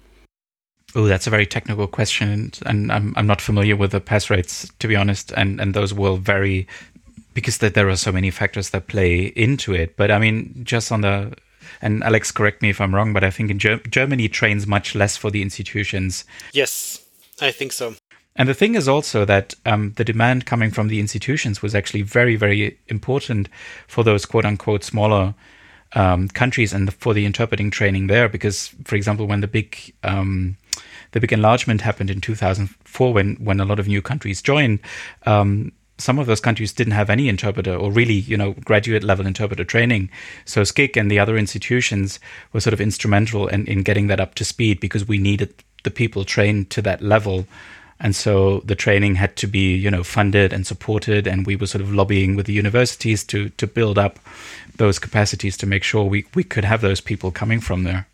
[0.97, 4.71] Oh, that's a very technical question, and I'm I'm not familiar with the pass rates
[4.81, 6.67] to be honest, and and those will vary
[7.33, 9.97] because there are so many factors that play into it.
[9.97, 11.35] But I mean, just on the
[11.81, 14.95] and Alex, correct me if I'm wrong, but I think in Ger- Germany trains much
[14.95, 16.25] less for the institutions.
[16.53, 17.05] Yes,
[17.41, 17.95] I think so.
[18.37, 22.03] And the thing is also that um, the demand coming from the institutions was actually
[22.03, 23.49] very, very important
[23.87, 25.35] for those quote unquote smaller
[25.93, 28.29] um, countries and for the interpreting training there.
[28.29, 30.57] Because, for example, when the big um,
[31.13, 34.81] the big enlargement happened in 2004, when when a lot of new countries joined,
[35.27, 39.27] um, some of those countries didn't have any interpreter or really, you know, graduate level
[39.27, 40.11] interpreter training.
[40.45, 42.19] So SCIC and the other institutions
[42.53, 45.93] were sort of instrumental in, in getting that up to speed because we needed the
[45.93, 47.47] people trained to that level.
[48.01, 51.27] And so the training had to be, you know, funded and supported.
[51.27, 54.19] And we were sort of lobbying with the universities to to build up
[54.77, 58.07] those capacities to make sure we, we could have those people coming from there.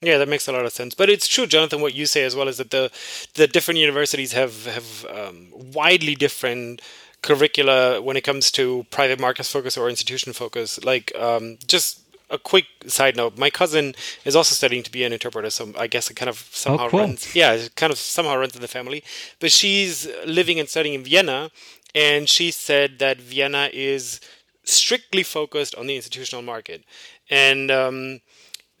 [0.00, 0.94] Yeah, that makes a lot of sense.
[0.94, 1.80] But it's true, Jonathan.
[1.80, 2.90] What you say as well is that the
[3.34, 6.80] the different universities have have um, widely different
[7.22, 10.82] curricula when it comes to private markets focus or institution focus.
[10.84, 12.00] Like um, just
[12.30, 15.86] a quick side note: my cousin is also studying to be an interpreter, so I
[15.86, 17.00] guess it kind of somehow oh, cool.
[17.00, 17.34] runs.
[17.34, 19.02] Yeah, it kind of somehow runs in the family.
[19.40, 21.50] But she's living and studying in Vienna,
[21.94, 24.20] and she said that Vienna is
[24.64, 26.84] strictly focused on the institutional market,
[27.30, 28.20] and um,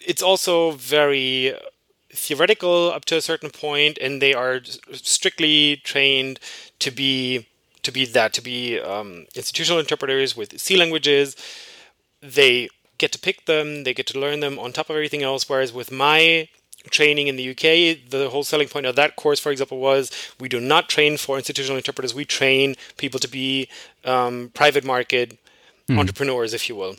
[0.00, 1.54] it's also very
[2.10, 4.60] theoretical up to a certain point, and they are
[4.92, 6.40] strictly trained
[6.78, 7.46] to be
[7.82, 11.36] to be that to be um, institutional interpreters with C languages.
[12.20, 15.48] They get to pick them, they get to learn them on top of everything else.
[15.48, 16.48] Whereas with my
[16.90, 20.48] training in the UK, the whole selling point of that course, for example, was we
[20.48, 22.14] do not train for institutional interpreters.
[22.14, 23.68] We train people to be
[24.04, 25.38] um, private market
[25.88, 25.98] mm.
[25.98, 26.96] entrepreneurs, if you will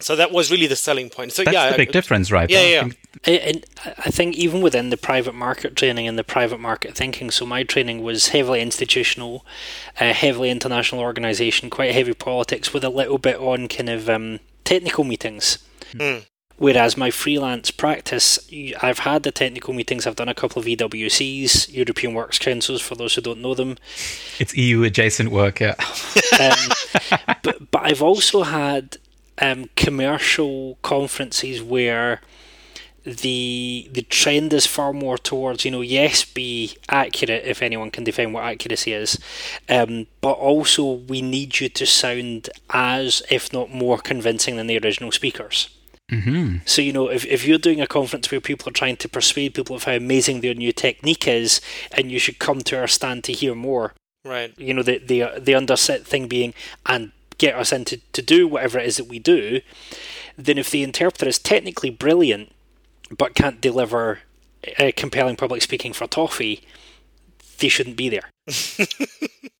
[0.00, 1.32] so that was really the selling point.
[1.32, 2.48] So That's yeah, the big difference, right?
[2.48, 2.88] Yeah, yeah.
[3.26, 7.46] And I think even within the private market training and the private market thinking, so
[7.46, 9.46] my training was heavily institutional,
[10.00, 14.40] uh, heavily international organisation, quite heavy politics, with a little bit on kind of um,
[14.64, 15.58] technical meetings.
[15.92, 16.26] Mm.
[16.56, 18.38] Whereas my freelance practice,
[18.80, 20.06] I've had the technical meetings.
[20.06, 23.76] I've done a couple of EWCs, European Works Councils, for those who don't know them.
[24.38, 25.74] It's EU adjacent work, yeah.
[26.38, 28.98] um, but but I've also had
[29.38, 32.20] um, commercial conferences where
[33.04, 38.04] the the trend is far more towards you know yes be accurate if anyone can
[38.04, 39.18] define what accuracy is
[39.68, 44.78] um, but also we need you to sound as if not more convincing than the
[44.78, 45.68] original speakers
[46.10, 46.56] mm-hmm.
[46.64, 49.54] so you know if, if you're doing a conference where people are trying to persuade
[49.54, 51.60] people of how amazing their new technique is
[51.92, 53.92] and you should come to our stand to hear more
[54.24, 56.54] right you know the the, the underset thing being
[56.86, 59.60] and get us into to do whatever it is that we do,
[60.36, 62.52] then if the interpreter is technically brilliant
[63.16, 64.20] but can't deliver
[64.78, 66.62] a compelling public speaking for toffee,
[67.58, 68.30] they shouldn't be there.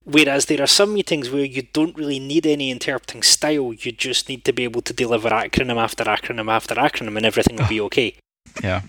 [0.05, 4.29] Whereas there are some meetings where you don't really need any interpreting style, you just
[4.29, 7.81] need to be able to deliver acronym after acronym after acronym and everything will be
[7.81, 8.15] okay.
[8.63, 8.83] Yeah.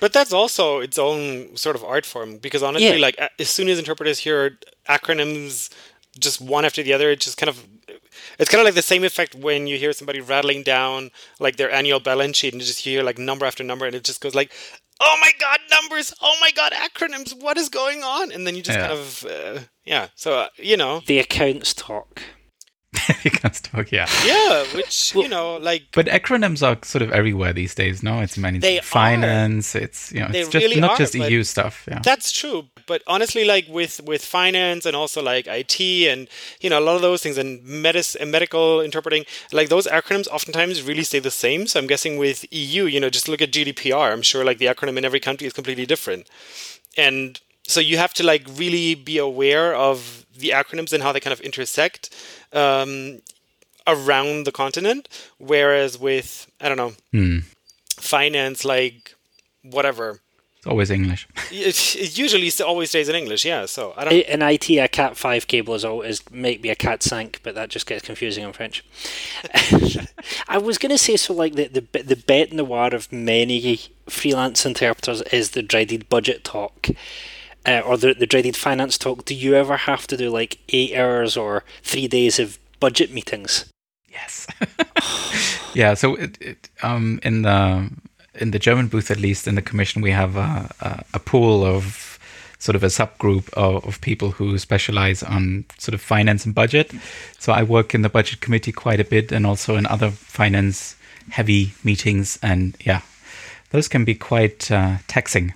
[0.00, 3.02] But that's also its own sort of art form because honestly, yeah.
[3.02, 5.70] like as soon as interpreters hear acronyms
[6.18, 7.10] just one after the other.
[7.10, 7.64] It just kind of
[8.38, 11.70] it's kind of like the same effect when you hear somebody rattling down like their
[11.70, 14.34] annual balance sheet and you just hear like number after number and it just goes
[14.34, 14.52] like
[15.00, 16.12] oh my god numbers!
[16.20, 17.40] Oh my god acronyms!
[17.40, 18.32] What is going on?
[18.32, 18.88] And then you just yeah.
[18.88, 20.08] kind of uh, yeah.
[20.14, 21.02] So uh, you know.
[21.06, 22.22] The accounts talk
[23.22, 24.06] Because talk, yeah.
[24.24, 25.88] Yeah, which you know, like.
[25.92, 28.02] But acronyms are sort of everywhere these days.
[28.02, 28.58] No, it's many.
[28.58, 29.74] They finance.
[29.74, 29.80] Are.
[29.80, 31.86] It's you know, they it's just really not are, just EU stuff.
[31.88, 32.68] Yeah, that's true.
[32.86, 36.28] But honestly, like with with finance and also like IT and
[36.60, 40.28] you know a lot of those things and medicine and medical interpreting, like those acronyms
[40.28, 41.66] oftentimes really stay the same.
[41.66, 44.12] So I'm guessing with EU, you know, just look at GDPR.
[44.12, 46.28] I'm sure like the acronym in every country is completely different,
[46.96, 51.20] and so you have to like really be aware of the acronyms and how they
[51.20, 52.10] kind of intersect
[52.52, 53.20] um,
[53.86, 55.08] around the continent.
[55.36, 57.44] Whereas with I don't know mm.
[57.96, 59.14] finance, like
[59.62, 60.20] whatever
[60.56, 61.28] It's always English.
[61.52, 63.66] it, it usually always stays in English, yeah.
[63.66, 64.14] So I don't.
[64.14, 67.68] In IT, a Cat five cable is always might be a Cat cinq, but that
[67.68, 68.82] just gets confusing in French.
[70.48, 71.34] I was going to say so.
[71.34, 73.78] Like the the the bête noir of many
[74.08, 76.88] freelance interpreters is the dreaded budget talk.
[77.68, 80.96] Uh, or the, the dreaded finance talk, do you ever have to do like eight
[80.96, 83.70] hours or three days of budget meetings?
[84.10, 84.46] Yes.
[85.74, 85.92] yeah.
[85.92, 87.90] So it, it, um, in the
[88.36, 91.62] in the German booth, at least in the commission, we have a, a, a pool
[91.62, 92.18] of
[92.58, 96.90] sort of a subgroup of, of, people who specialize on sort of finance and budget.
[97.38, 100.96] So I work in the budget committee quite a bit, and also in other finance
[101.28, 102.38] heavy meetings.
[102.42, 103.02] And yeah,
[103.72, 105.52] those can be quite uh, taxing.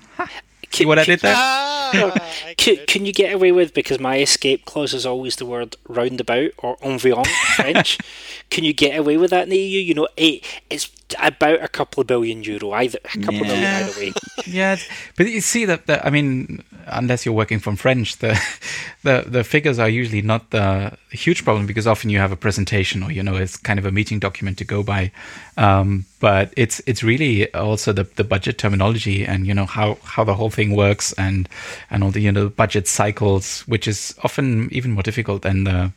[0.73, 1.35] See what I did there?
[1.37, 2.15] Ah,
[2.57, 6.53] can, can, you get away with because my escape clause is always the word roundabout
[6.59, 7.25] or environ
[7.57, 7.99] French?
[8.53, 9.81] can you get away with that in the EU?
[9.81, 13.41] You know, it, it's about a couple of billion euro, either a couple yeah.
[13.41, 14.13] of million either way.
[14.47, 14.77] yeah,
[15.17, 18.39] but you see that, that I mean, unless you're working from French, the
[19.05, 23.03] the the figures are usually not the huge problem because often you have a presentation
[23.03, 25.11] or you know it's kind of a meeting document to go by.
[25.57, 30.25] Um, but it's it's really also the, the budget terminology and you know how, how
[30.25, 31.49] the whole thing works and
[31.91, 35.91] and all the you know budget cycles, which is often even more difficult than the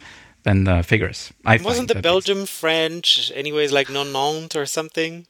[0.45, 1.33] than the figures.
[1.45, 5.27] I Wasn't the Belgium French anyways like nonante or something?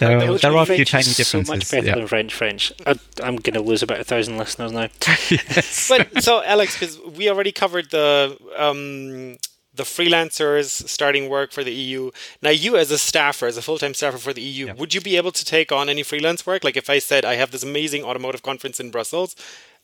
[0.00, 1.28] there, are, there are a few tiny differences.
[1.28, 1.94] So much better yeah.
[1.94, 2.72] than French French.
[2.86, 4.88] I, am going to lose about a thousand listeners now.
[5.30, 5.88] yes.
[5.88, 9.36] But so Alex, because we already covered the um,
[9.74, 12.10] the freelancers starting work for the EU.
[12.40, 14.78] Now, you as a staffer, as a full time staffer for the EU, yep.
[14.78, 16.64] would you be able to take on any freelance work?
[16.64, 19.36] Like if I said I have this amazing automotive conference in Brussels,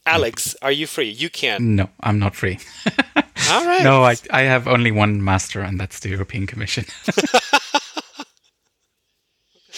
[0.06, 1.10] Alex, are you free?
[1.10, 1.76] You can.
[1.76, 2.58] No, I'm not free.
[3.50, 3.82] All right.
[3.82, 6.84] No, I, I have only one master, and that's the European Commission.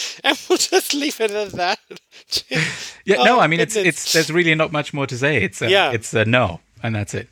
[0.25, 1.79] and we'll just leave it at that.
[3.05, 5.43] yeah, oh, no, I mean it's it's there's really not much more to say.
[5.43, 5.93] It's a, yeah.
[5.93, 7.29] it's a no, and that's it.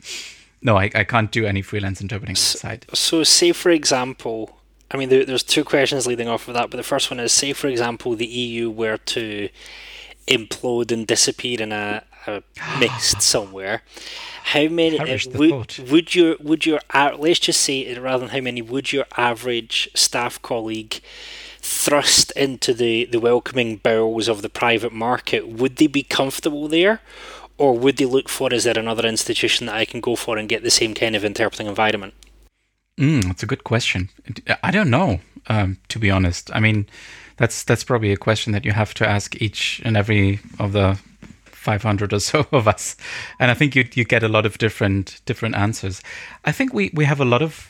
[0.63, 2.87] No, I, I can't do any freelance interpreting so, side.
[2.93, 4.59] So, say for example,
[4.91, 7.33] I mean, there, there's two questions leading off of that, but the first one is,
[7.33, 9.49] say for example, the EU were to
[10.29, 12.05] implode and disappear in a,
[12.79, 13.83] mist somewhere.
[14.45, 18.41] How many uh, would, would your would your let's just say it rather than how
[18.41, 21.01] many would your average staff colleague
[21.63, 27.01] thrust into the, the welcoming bowels of the private market, would they be comfortable there?
[27.59, 30.49] Or would they look for, is there another institution that I can go for and
[30.49, 32.15] get the same kind of interpreting environment?
[32.99, 34.09] Mm, that's a good question.
[34.63, 36.51] I don't know, um, to be honest.
[36.55, 36.87] I mean,
[37.37, 40.99] that's that's probably a question that you have to ask each and every of the
[41.61, 42.97] 500 or so of us,
[43.39, 46.03] and I think you you get a lot of different different answers.
[46.45, 47.69] I think we we have a lot of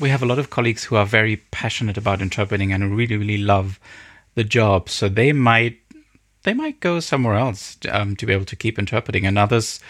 [0.00, 3.38] we have a lot of colleagues who are very passionate about interpreting and really really
[3.38, 3.80] love
[4.34, 4.88] the job.
[4.88, 5.78] So they might
[6.42, 9.26] they might go somewhere else um, to be able to keep interpreting.
[9.26, 9.80] And others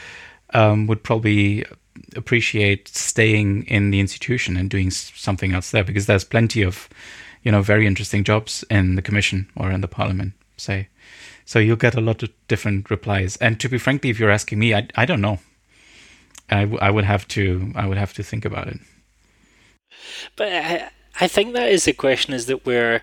[0.55, 1.65] um, would probably
[2.17, 6.89] appreciate staying in the institution and doing something else there because there's plenty of
[7.43, 10.89] you know very interesting jobs in the commission or in the parliament say
[11.49, 14.59] so you'll get a lot of different replies and to be frankly if you're asking
[14.59, 15.39] me i, I don't know
[16.51, 18.79] I, w- I would have to i would have to think about it
[20.37, 23.03] but I, I think that is the question: is that we're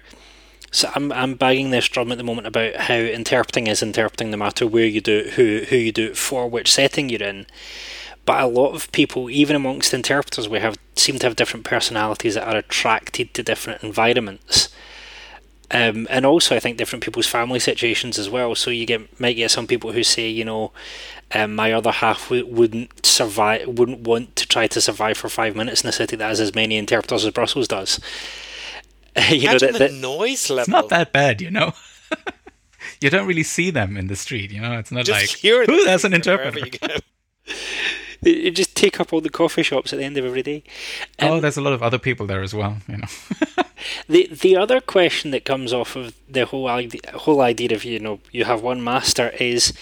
[0.72, 4.38] so I'm I'm bagging this drum at the moment about how interpreting is interpreting, no
[4.38, 7.46] matter where you do it, who who you do it for, which setting you're in.
[8.26, 12.34] But a lot of people, even amongst interpreters, we have seem to have different personalities
[12.36, 14.70] that are attracted to different environments.
[15.72, 18.56] Um, and also, I think different people's family situations as well.
[18.56, 20.72] So you get might get some people who say, you know,
[21.34, 25.56] um, my other half w- wouldn't survive, wouldn't want to try to survive for five
[25.56, 28.00] minutes in a city that has as many interpreters as Brussels does.
[29.30, 30.62] you Imagine know, that, the noise level.
[30.62, 31.74] It's not that bad, you know.
[33.02, 34.78] you don't really see them in the street, you know.
[34.78, 36.78] It's not just like hear who has an interpreter.
[38.22, 40.64] you just take up all the coffee shops at the end of every day.
[41.20, 43.08] Oh, um, oh, there's a lot of other people there as well, you know.
[44.08, 48.00] the the other question that comes off of the whole idea, whole idea of you
[48.00, 49.74] know you have one master is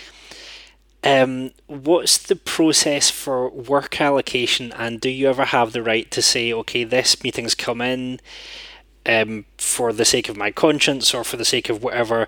[1.03, 6.21] um, what's the process for work allocation, and do you ever have the right to
[6.21, 8.21] say, okay, this meeting's come in
[9.05, 12.27] um, for the sake of my conscience or for the sake of whatever?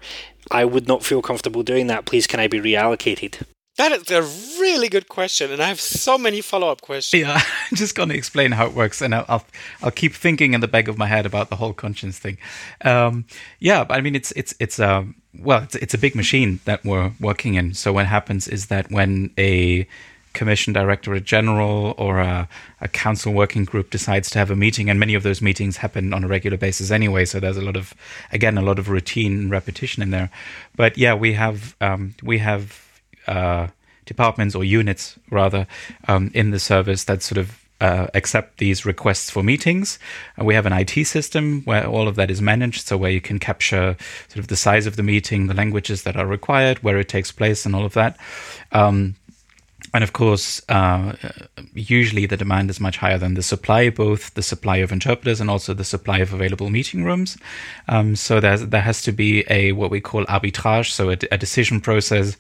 [0.52, 2.06] I would not feel comfortable doing that.
[2.06, 3.44] Please, can I be reallocated?
[3.78, 4.22] That is a
[4.62, 7.22] really good question, and I have so many follow-up questions.
[7.22, 9.46] Yeah, I'm just going to explain how it works, and I'll, I'll,
[9.82, 12.38] I'll keep thinking in the back of my head about the whole conscience thing.
[12.86, 13.26] Um,
[13.60, 15.06] yeah, I mean, it's it's it's a
[15.38, 17.74] well, it's it's a big machine that we're working in.
[17.74, 19.86] So what happens is that when a
[20.32, 22.48] commission directorate general or a,
[22.82, 26.14] a, council working group decides to have a meeting, and many of those meetings happen
[26.14, 27.26] on a regular basis anyway.
[27.26, 27.94] So there's a lot of,
[28.32, 30.30] again, a lot of routine and repetition in there.
[30.76, 32.85] But yeah, we have um, we have
[33.28, 33.68] uh,
[34.06, 35.68] departments or units rather
[36.08, 40.00] um, in the service that sort of uh, accept these requests for meetings.
[40.38, 43.22] And we have an IT system where all of that is managed, so where you
[43.22, 43.98] can capture
[44.30, 47.32] sort of the size of the meeting, the languages that are required, where it takes
[47.32, 48.18] place, and all of that.
[48.72, 49.16] Um,
[49.96, 51.14] and of course, uh,
[51.74, 55.50] usually the demand is much higher than the supply, both the supply of interpreters and
[55.50, 57.38] also the supply of available meeting rooms.
[57.88, 61.80] Um, so there has to be a what we call arbitrage, so a, a decision
[61.80, 62.36] process,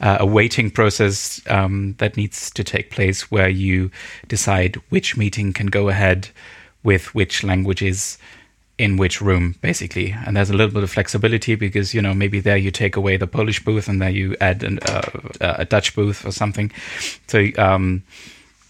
[0.00, 3.90] uh, a waiting process um, that needs to take place where you
[4.26, 6.28] decide which meeting can go ahead
[6.82, 8.18] with which languages
[8.78, 10.14] in which room basically.
[10.24, 13.16] And there's a little bit of flexibility because you know maybe there you take away
[13.16, 15.02] the polish booth and there you add an, uh,
[15.40, 16.70] a dutch booth or something.
[17.26, 18.04] So um,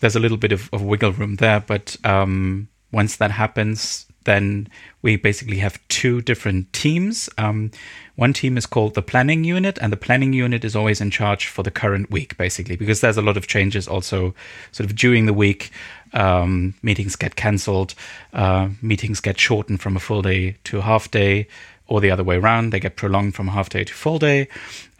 [0.00, 1.60] there's a little bit of, of wiggle room there.
[1.60, 4.68] But um, once that happens then
[5.02, 7.70] we basically have two different teams um,
[8.16, 11.46] one team is called the planning unit and the planning unit is always in charge
[11.46, 14.34] for the current week basically because there's a lot of changes also
[14.72, 15.70] sort of during the week
[16.12, 17.94] um, meetings get cancelled,
[18.32, 21.48] uh, meetings get shortened from a full day to a half day,
[21.86, 24.48] or the other way around, they get prolonged from a half day to full day,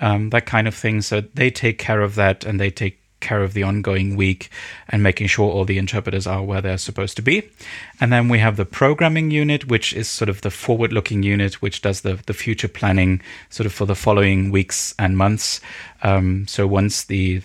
[0.00, 1.02] um, that kind of thing.
[1.02, 4.50] So they take care of that and they take care of the ongoing week
[4.88, 7.48] and making sure all the interpreters are where they're supposed to be.
[8.00, 11.60] And then we have the programming unit, which is sort of the forward looking unit,
[11.62, 15.60] which does the, the future planning sort of for the following weeks and months.
[16.02, 17.42] Um, so once the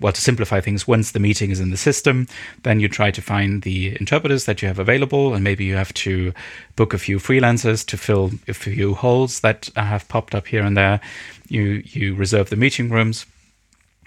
[0.00, 2.26] well, to simplify things, once the meeting is in the system,
[2.62, 5.92] then you try to find the interpreters that you have available, and maybe you have
[5.92, 6.32] to
[6.74, 10.74] book a few freelancers to fill a few holes that have popped up here and
[10.74, 11.00] there.
[11.48, 13.26] You you reserve the meeting rooms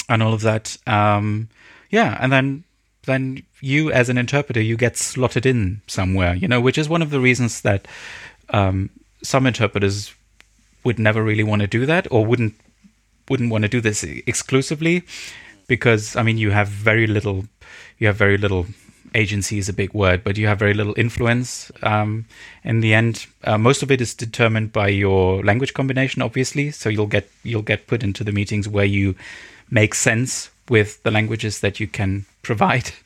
[0.09, 0.77] and all of that.
[0.87, 1.49] Um,
[1.89, 2.63] yeah, and then
[3.05, 7.01] then you as an interpreter you get slotted in somewhere, you know, which is one
[7.01, 7.87] of the reasons that
[8.49, 8.89] um,
[9.21, 10.13] some interpreters
[10.83, 12.55] would never really want to do that or wouldn't
[13.29, 15.03] wouldn't want to do this exclusively
[15.67, 17.45] because I mean you have very little
[17.99, 18.67] you have very little
[19.15, 21.71] agency is a big word, but you have very little influence.
[21.81, 22.25] Um,
[22.63, 26.71] in the end, uh, most of it is determined by your language combination, obviously.
[26.71, 29.15] So you'll get you'll get put into the meetings where you
[29.73, 32.91] make sense with the languages that you can provide.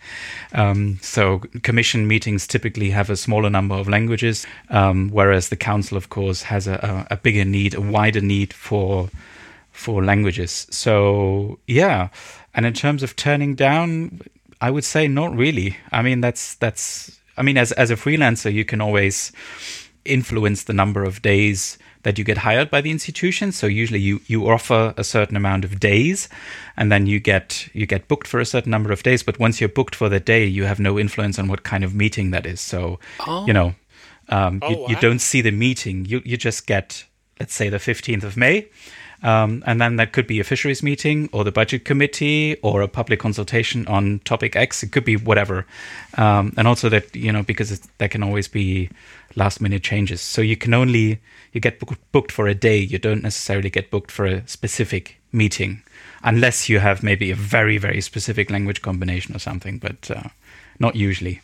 [0.54, 5.98] Um, so commission meetings typically have a smaller number of languages, um, whereas the council,
[5.98, 9.10] of course, has a, a, bigger need, a wider need for
[9.74, 10.66] for languages.
[10.72, 12.08] So yeah,
[12.56, 14.22] and in terms of turning down,
[14.62, 15.76] I would say not really.
[15.92, 19.34] I mean that's that's I mean as as a freelancer you can always
[20.06, 21.78] influence the number of days
[22.08, 23.52] that you get hired by the institution.
[23.52, 26.30] So usually you you offer a certain amount of days
[26.78, 29.60] and then you get you get booked for a certain number of days, but once
[29.60, 32.46] you're booked for the day, you have no influence on what kind of meeting that
[32.46, 32.62] is.
[32.62, 32.98] So
[33.28, 33.46] oh.
[33.46, 33.76] you know,
[34.30, 34.88] um, oh, you, wow.
[34.88, 36.06] you don't see the meeting.
[36.06, 37.04] You you just get
[37.42, 38.70] let's say the 15th of May
[39.24, 42.88] um, and then that could be a fisheries meeting or the budget committee or a
[42.88, 44.84] public consultation on topic X.
[44.84, 45.66] It could be whatever.
[46.16, 48.90] Um, and also that, you know, because there can always be
[49.36, 50.22] last minute changes.
[50.22, 51.20] So you can only,
[51.58, 51.82] you get
[52.12, 52.78] booked for a day.
[52.78, 55.82] You don't necessarily get booked for a specific meeting
[56.24, 60.30] unless you have maybe a very, very specific language combination or something, but uh,
[60.78, 61.42] not usually.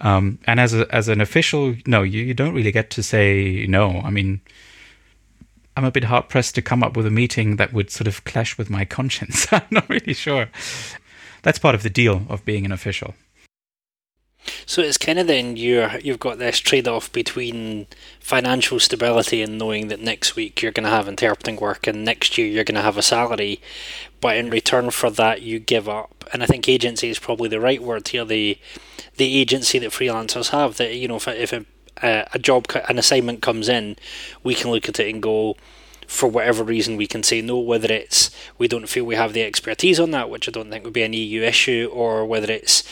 [0.00, 3.64] Um, and as a, as an official, no, you, you don't really get to say
[3.66, 4.02] no.
[4.04, 4.42] I mean,
[5.78, 8.24] I'm a bit hard pressed to come up with a meeting that would sort of
[8.24, 9.46] clash with my conscience.
[9.52, 10.48] I'm not really sure.
[11.40, 13.14] That's part of the deal of being an official.
[14.66, 17.86] So it's kind of then you're you've got this trade off between
[18.20, 22.36] financial stability and knowing that next week you're going to have interpreting work and next
[22.38, 23.60] year you're going to have a salary,
[24.20, 26.24] but in return for that you give up.
[26.32, 28.24] And I think agency is probably the right word here.
[28.24, 28.58] The
[29.16, 31.64] the agency that freelancers have that you know if if a
[32.02, 33.96] a job, an assignment comes in,
[34.42, 35.56] we can look at it and go,
[36.06, 39.42] for whatever reason, we can say no, whether it's we don't feel we have the
[39.42, 42.82] expertise on that, which I don't think would be an EU issue, or whether it's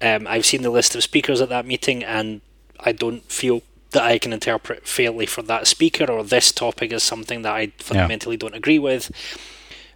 [0.00, 2.40] um, I've seen the list of speakers at that meeting and
[2.78, 7.02] I don't feel that I can interpret fairly for that speaker, or this topic is
[7.02, 8.40] something that I fundamentally yeah.
[8.40, 9.10] don't agree with.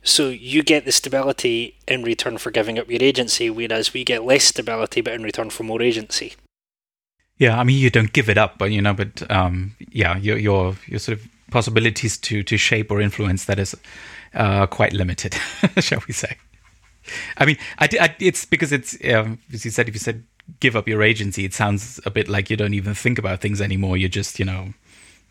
[0.03, 4.25] So you get the stability in return for giving up your agency, whereas we get
[4.25, 6.35] less stability but in return for more agency.
[7.39, 10.37] Yeah, I mean, you don't give it up, but you know, but um, yeah, your
[10.37, 13.77] your your sort of possibilities to to shape or influence that is
[14.35, 15.35] uh, quite limited,
[15.79, 16.37] shall we say?
[17.39, 20.25] I mean, I, I, it's because it's um, as you said, if you said
[20.59, 23.61] give up your agency, it sounds a bit like you don't even think about things
[23.61, 23.97] anymore.
[23.97, 24.75] You're just you know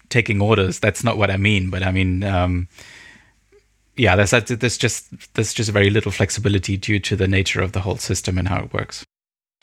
[0.08, 0.80] taking orders.
[0.80, 2.24] That's not what I mean, but I mean.
[2.24, 2.68] Um,
[3.96, 7.82] yeah, there's there's just there's just very little flexibility due to the nature of the
[7.82, 9.06] whole system and how it works.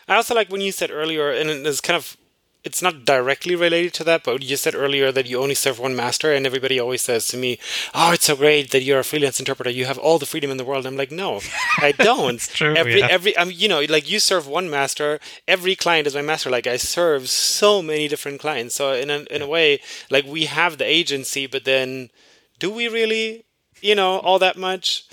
[0.06, 2.16] I also like when you said earlier, and it's kind of
[2.62, 5.96] it's not directly related to that, but you said earlier that you only serve one
[5.96, 7.58] master, and everybody always says to me,
[7.94, 9.70] "Oh, it's so great that you're a freelance interpreter.
[9.70, 11.40] You have all the freedom in the world." I'm like, "No,
[11.78, 12.74] I don't." it's true.
[12.74, 13.08] Every yeah.
[13.11, 15.20] every I mean, you know, like you serve one master.
[15.48, 16.50] Every client is my master.
[16.50, 18.74] Like I serve so many different clients.
[18.74, 19.80] So in a in a way,
[20.11, 22.11] like we have the agency, but then
[22.58, 23.44] do we really,
[23.80, 25.04] you know, all that much?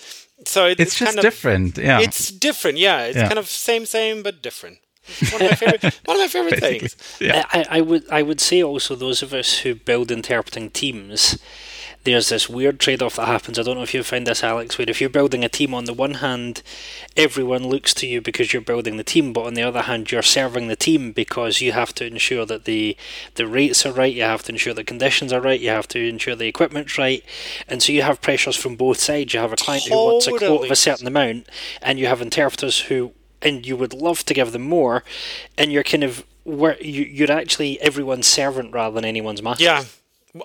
[0.45, 1.77] So it, it's, it's, just kind of, different.
[1.77, 2.77] Yeah, it's different.
[2.77, 3.27] Yeah, it's yeah.
[3.27, 4.79] kind of same, same, but different
[5.31, 6.95] one of my favorite, one of my favorite things.
[7.19, 7.45] Yeah.
[7.51, 11.37] I, I would I would say also those of us who build interpreting teams,
[12.07, 13.59] there's this weird trade-off that happens.
[13.59, 15.83] I don't know if you find this, Alex, where if you're building a team, on
[15.83, 16.63] the one hand,
[17.17, 20.21] everyone looks to you because you're building the team, but on the other hand, you're
[20.21, 22.95] serving the team because you have to ensure that the
[23.35, 25.99] the rates are right, you have to ensure the conditions are right, you have to
[26.07, 27.25] ensure the equipment's right,
[27.67, 29.33] and so you have pressures from both sides.
[29.33, 29.99] You have a client totally.
[29.99, 31.49] who wants a quote of a certain amount,
[31.81, 33.11] and you have interpreters who
[33.47, 35.03] and you would love to give them more,
[35.57, 39.63] and you're kind of where you, you're actually everyone's servant rather than anyone's master.
[39.63, 39.83] Yeah,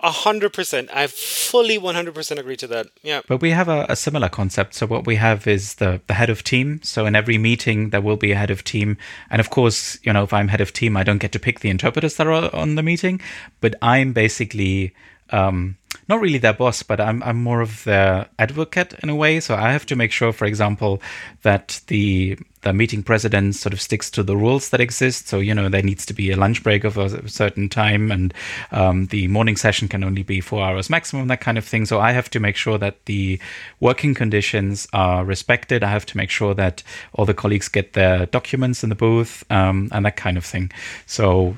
[0.02, 0.88] a hundred percent.
[0.92, 2.86] I fully one hundred percent agree to that.
[3.02, 3.20] Yeah.
[3.26, 4.74] But we have a, a, similar concept.
[4.74, 6.80] So what we have is the the head of team.
[6.82, 8.96] So in every meeting there will be a head of team,
[9.30, 11.60] and of course, you know, if I'm head of team, I don't get to pick
[11.60, 13.20] the interpreters that are on the meeting,
[13.60, 14.94] but I'm basically
[15.32, 15.76] um,
[16.08, 19.40] not really their boss, but I'm I'm more of their advocate in a way.
[19.40, 21.00] So I have to make sure, for example,
[21.42, 25.28] that the the meeting president sort of sticks to the rules that exist.
[25.28, 28.34] So you know there needs to be a lunch break of a certain time, and
[28.72, 31.86] um, the morning session can only be four hours maximum, that kind of thing.
[31.86, 33.40] So I have to make sure that the
[33.80, 35.82] working conditions are respected.
[35.84, 36.82] I have to make sure that
[37.14, 40.72] all the colleagues get their documents in the booth um, and that kind of thing.
[41.06, 41.56] So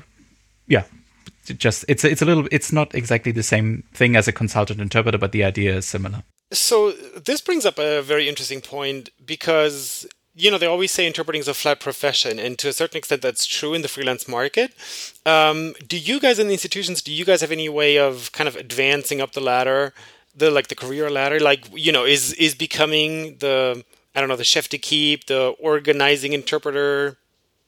[0.67, 0.83] yeah
[1.53, 5.17] just it's it's a little it's not exactly the same thing as a consultant interpreter,
[5.17, 6.23] but the idea is similar.
[6.51, 11.39] So this brings up a very interesting point because you know they always say interpreting
[11.39, 14.73] is a flat profession, and to a certain extent that's true in the freelance market.
[15.25, 18.47] Um, do you guys in the institutions do you guys have any way of kind
[18.47, 19.93] of advancing up the ladder,
[20.35, 21.39] the like the career ladder?
[21.39, 23.83] Like you know is is becoming the
[24.15, 27.17] I don't know the chef d'équipe the organizing interpreter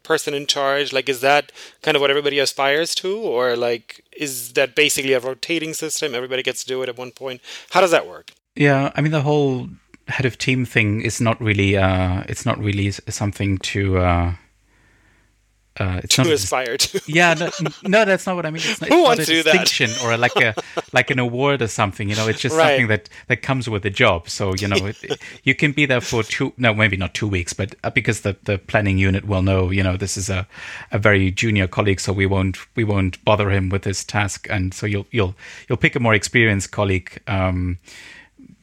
[0.07, 0.93] person in charge?
[0.97, 1.51] Like, is that
[1.83, 6.15] kind of what everybody aspires to, or like, is that basically a rotating system?
[6.15, 7.41] Everybody gets to do it at one point.
[7.71, 8.31] How does that work?
[8.55, 9.69] Yeah, I mean, the whole
[10.07, 13.81] head of team thing is not really, uh, it's not really something to.
[13.99, 14.33] Uh,
[15.79, 17.01] uh, it's to not aspire to.
[17.07, 17.49] yeah, no,
[17.83, 18.61] no, that's not what I mean.
[18.65, 20.55] It's not, Who it's wants not to a distinction or like a
[20.93, 22.09] like an award or something.
[22.09, 22.69] You know, it's just right.
[22.69, 24.29] something that that comes with the job.
[24.29, 27.53] So you know, it, you can be there for two, no, maybe not two weeks,
[27.53, 30.47] but uh, because the the planning unit will know, you know, this is a
[30.91, 34.73] a very junior colleague, so we won't we won't bother him with this task, and
[34.73, 35.35] so you'll you'll
[35.69, 37.21] you'll pick a more experienced colleague.
[37.27, 37.77] Um,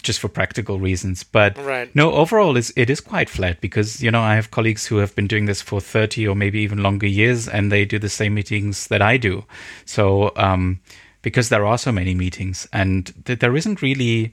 [0.04, 1.24] just for practical reasons.
[1.24, 1.94] But right.
[1.94, 5.14] no, overall, is it is quite flat because you know I have colleagues who have
[5.16, 8.34] been doing this for thirty or maybe even longer years, and they do the same
[8.34, 9.44] meetings that I do.
[9.84, 10.80] So um,
[11.22, 14.32] because there are so many meetings, and th- there isn't really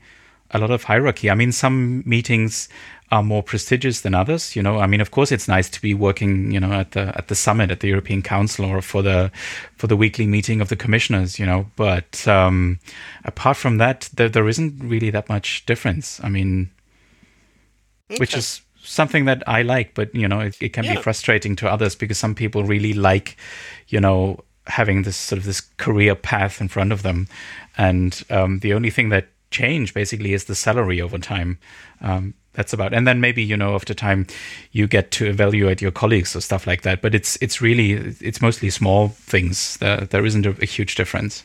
[0.51, 1.30] a lot of hierarchy.
[1.30, 2.69] I mean, some meetings
[3.12, 4.55] are more prestigious than others.
[4.55, 7.14] You know, I mean, of course, it's nice to be working, you know, at the
[7.18, 9.32] at the summit at the European Council or for the
[9.76, 11.38] for the weekly meeting of the commissioners.
[11.38, 12.80] You know, but um,
[13.26, 16.22] apart from that, there, there isn't really that much difference.
[16.24, 16.72] I mean,
[18.09, 18.20] okay.
[18.20, 20.95] which is something that I like, but you know, it, it can yeah.
[20.95, 23.38] be frustrating to others because some people really like,
[23.89, 27.28] you know, having this sort of this career path in front of them,
[27.78, 31.59] and um, the only thing that change basically is the salary over time.
[31.99, 34.28] Um, that's about and then maybe you know after time
[34.72, 37.02] you get to evaluate your colleagues or stuff like that.
[37.02, 39.78] But it's it's really it's mostly small things.
[39.78, 41.43] There, there isn't a, a huge difference.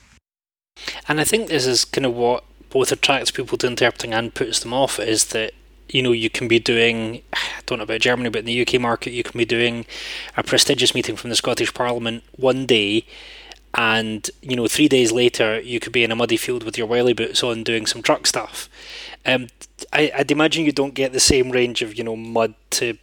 [1.09, 4.61] And i think this is kind of what both attracts people to interpreting and puts
[4.61, 5.53] them off is that
[5.89, 8.81] you know you can be doing I don't know about Germany but in the UK
[8.81, 9.87] market you can be doing
[10.37, 13.07] a prestigious meeting from the Scottish Parliament one day
[13.77, 16.87] and you know three days later you could be in a muddy field with your
[16.87, 18.69] welly boots on doing some truck stuff
[19.27, 19.49] um,
[19.93, 22.97] I, would imagine you don't get the same range of you know mud to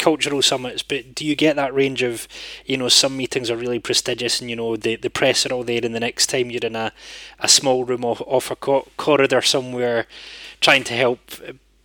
[0.00, 2.26] cultural summits, but do you get that range of
[2.64, 5.62] you know some meetings are really prestigious and you know the the press are all
[5.62, 6.92] there, and the next time you're in a,
[7.38, 10.06] a small room off, off a co- corridor somewhere
[10.60, 11.20] trying to help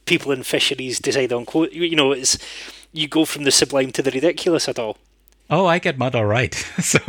[0.05, 2.37] people in fisheries decide on quote you know it's
[2.93, 4.97] you go from the sublime to the ridiculous at all.
[5.49, 6.53] Oh, I get mud all right.
[6.79, 6.99] so,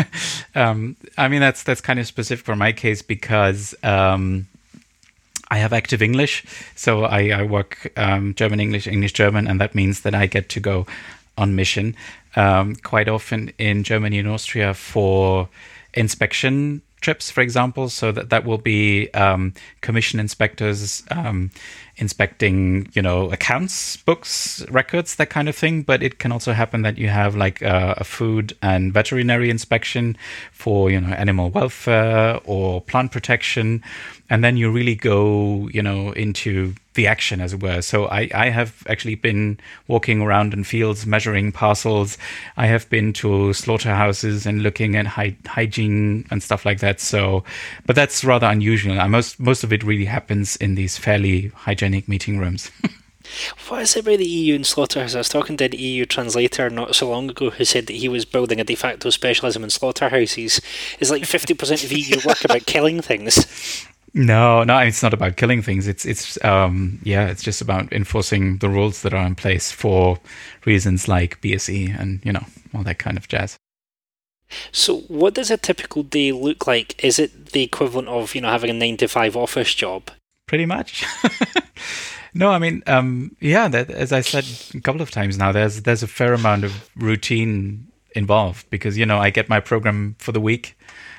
[0.54, 4.46] um, I mean that's that's kind of specific for my case because um,
[5.50, 9.74] I have active English, so I, I work um, German English English German, and that
[9.74, 10.86] means that I get to go
[11.38, 11.94] on mission
[12.34, 15.48] um, quite often in Germany and Austria for
[15.94, 17.88] inspection trips, for example.
[17.88, 21.52] So that that will be um, commission inspectors um,
[21.98, 25.82] inspecting, you know, accounts, books, records, that kind of thing.
[25.82, 30.16] But it can also happen that you have like a, a food and veterinary inspection
[30.52, 33.82] for, you know, animal welfare or plant protection,
[34.28, 37.80] and then you really go, you know, into the action, as it were.
[37.82, 42.18] So I, I have actually been walking around in fields measuring parcels.
[42.56, 46.98] I have been to slaughterhouses and looking at hy- hygiene and stuff like that.
[46.98, 47.44] So,
[47.86, 48.96] but that's rather unusual.
[49.08, 52.70] most most of it really happens in these fairly hygienic meeting rooms.
[53.68, 55.14] What is it about the EU and slaughterhouse?
[55.14, 58.08] I was talking to an EU translator not so long ago who said that he
[58.08, 60.60] was building a de facto specialism in slaughterhouses.
[61.00, 63.86] It's like 50% of EU work about killing things.
[64.14, 65.86] No, no, it's not about killing things.
[65.86, 70.18] It's it's um, yeah, it's just about enforcing the rules that are in place for
[70.64, 73.56] reasons like BSE and you know all that kind of jazz.
[74.72, 77.04] So, what does a typical day look like?
[77.04, 80.10] Is it the equivalent of you know having a nine to five office job?
[80.46, 81.04] Pretty much.
[82.34, 83.68] no, I mean, um, yeah.
[83.68, 84.44] That, as I said
[84.74, 89.04] a couple of times now, there's there's a fair amount of routine involved because you
[89.04, 90.76] know I get my program for the week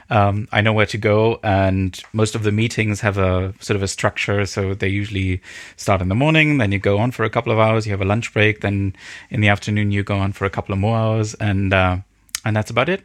[0.09, 3.83] um, I know where to go, and most of the meetings have a sort of
[3.83, 4.45] a structure.
[4.45, 5.41] So they usually
[5.75, 8.01] start in the morning, then you go on for a couple of hours, you have
[8.01, 8.95] a lunch break, then
[9.29, 11.97] in the afternoon you go on for a couple of more hours, and uh,
[12.45, 13.03] and that's about it.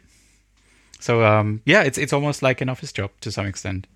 [0.99, 3.87] So um, yeah, it's it's almost like an office job to some extent.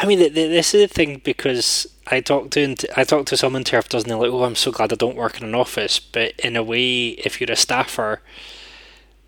[0.00, 4.02] I mean, this is the thing because I talked to I talked to some interpreters
[4.02, 6.56] and they're like, "Oh, I'm so glad I don't work in an office." But in
[6.56, 8.22] a way, if you're a staffer,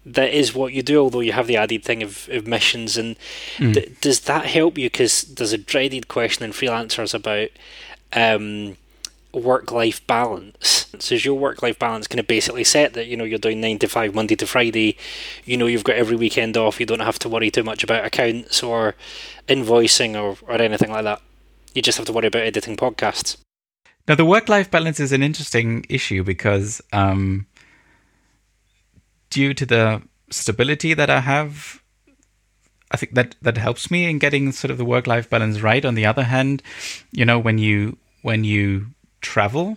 [0.06, 2.96] that is what you do, although you have the added thing of, of missions.
[2.96, 3.16] And
[3.58, 3.74] mm.
[3.74, 4.86] th- does that help you?
[4.86, 7.50] Because there's a dreaded question in freelancers about
[8.12, 8.76] um,
[9.32, 10.86] work life balance.
[10.98, 13.60] So is your work life balance kind of basically set that you know you're doing
[13.60, 14.96] nine to five Monday to Friday?
[15.44, 16.80] You know you've got every weekend off.
[16.80, 18.94] You don't have to worry too much about accounts or
[19.48, 21.22] invoicing or, or anything like that.
[21.74, 23.36] You just have to worry about editing podcasts.
[24.08, 26.82] Now the work life balance is an interesting issue because.
[26.92, 27.46] Um,
[29.30, 31.82] due to the stability that I have,
[32.90, 35.84] I think that that helps me in getting sort of the work life balance right.
[35.84, 36.62] On the other hand,
[37.12, 38.86] you know, when you when you
[39.20, 39.76] travel,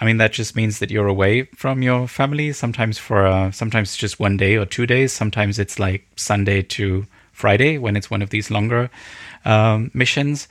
[0.00, 2.52] I mean that just means that you're away from your family.
[2.52, 5.12] Sometimes for uh, sometimes just one day or two days.
[5.12, 8.90] Sometimes it's like Sunday to Friday when it's one of these longer
[9.44, 10.48] um, missions.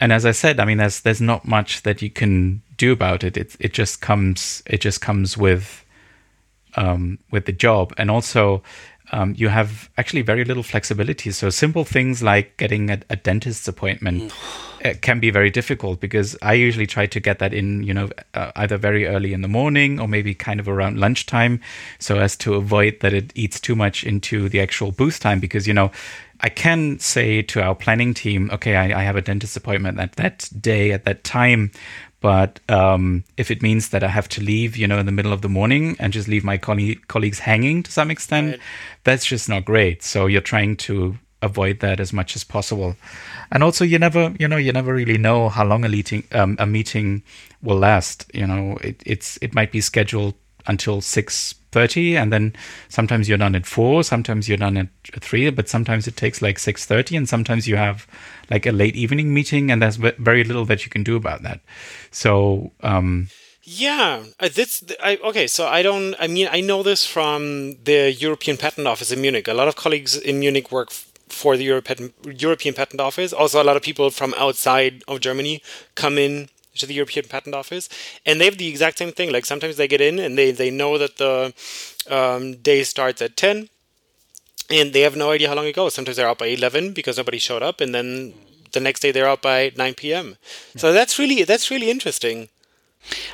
[0.00, 3.24] And as I said, I mean there's there's not much that you can do about
[3.24, 3.36] it.
[3.36, 5.84] It it just comes it just comes with
[6.76, 8.62] um, with the job, and also
[9.12, 11.30] um, you have actually very little flexibility.
[11.30, 14.32] So simple things like getting a, a dentist's appointment
[14.82, 15.00] mm.
[15.00, 18.52] can be very difficult because I usually try to get that in, you know, uh,
[18.56, 21.60] either very early in the morning or maybe kind of around lunchtime,
[21.98, 25.40] so as to avoid that it eats too much into the actual booth time.
[25.40, 25.90] Because you know,
[26.40, 30.16] I can say to our planning team, okay, I, I have a dentist appointment at
[30.16, 31.70] that day at that time,
[32.22, 35.32] but um, if it means that I have to leave, you know, in the middle
[35.32, 38.60] of the morning and just leave my coll- colleagues hanging to some extent, right.
[39.04, 40.02] that's just not great.
[40.02, 42.96] So you're trying to avoid that as much as possible.
[43.50, 46.56] And also, you never, you know, you never really know how long a meeting, um,
[46.58, 47.22] a meeting
[47.62, 48.30] will last.
[48.32, 50.34] You know, it, it's it might be scheduled
[50.66, 52.54] until six thirty, and then
[52.88, 54.88] sometimes you're done at four, sometimes you're done at
[55.20, 58.06] three, but sometimes it takes like six thirty, and sometimes you have
[58.50, 61.60] like a late evening meeting, and there's very little that you can do about that.
[62.10, 62.72] So.
[62.82, 63.28] Um,
[63.64, 65.46] yeah, uh, this I, okay.
[65.46, 66.16] So I don't.
[66.18, 69.46] I mean, I know this from the European Patent Office in Munich.
[69.46, 70.90] A lot of colleagues in Munich work
[71.32, 73.32] for the European Patent Office.
[73.32, 75.62] Also, a lot of people from outside of Germany
[75.94, 77.88] come in to the European Patent Office,
[78.24, 79.32] and they have the exact same thing.
[79.32, 81.52] Like sometimes they get in and they they know that the
[82.10, 83.68] um, day starts at ten,
[84.70, 85.94] and they have no idea how long it goes.
[85.94, 88.34] Sometimes they're out by eleven because nobody showed up, and then
[88.72, 90.36] the next day they're out by nine p.m.
[90.76, 92.48] So that's really that's really interesting.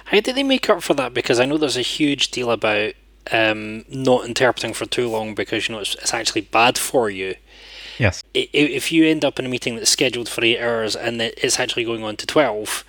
[0.06, 1.12] How did they make up for that?
[1.12, 2.94] Because I know there's a huge deal about
[3.30, 7.34] um, not interpreting for too long because you know it's, it's actually bad for you.
[7.98, 8.22] Yes.
[8.34, 11.84] If you end up in a meeting that's scheduled for eight hours and it's actually
[11.84, 12.84] going on to twelve,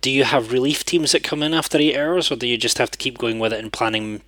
[0.00, 2.78] do you have relief teams that come in after eight hours, or do you just
[2.78, 4.22] have to keep going with it and planning?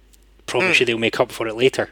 [0.47, 0.87] Probably mm.
[0.87, 1.91] they'll make up for it later.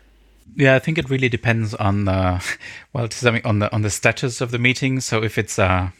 [0.56, 2.44] Yeah, I think it really depends on the
[2.92, 5.00] well, to something on the on the status of the meeting.
[5.00, 5.90] So if it's uh,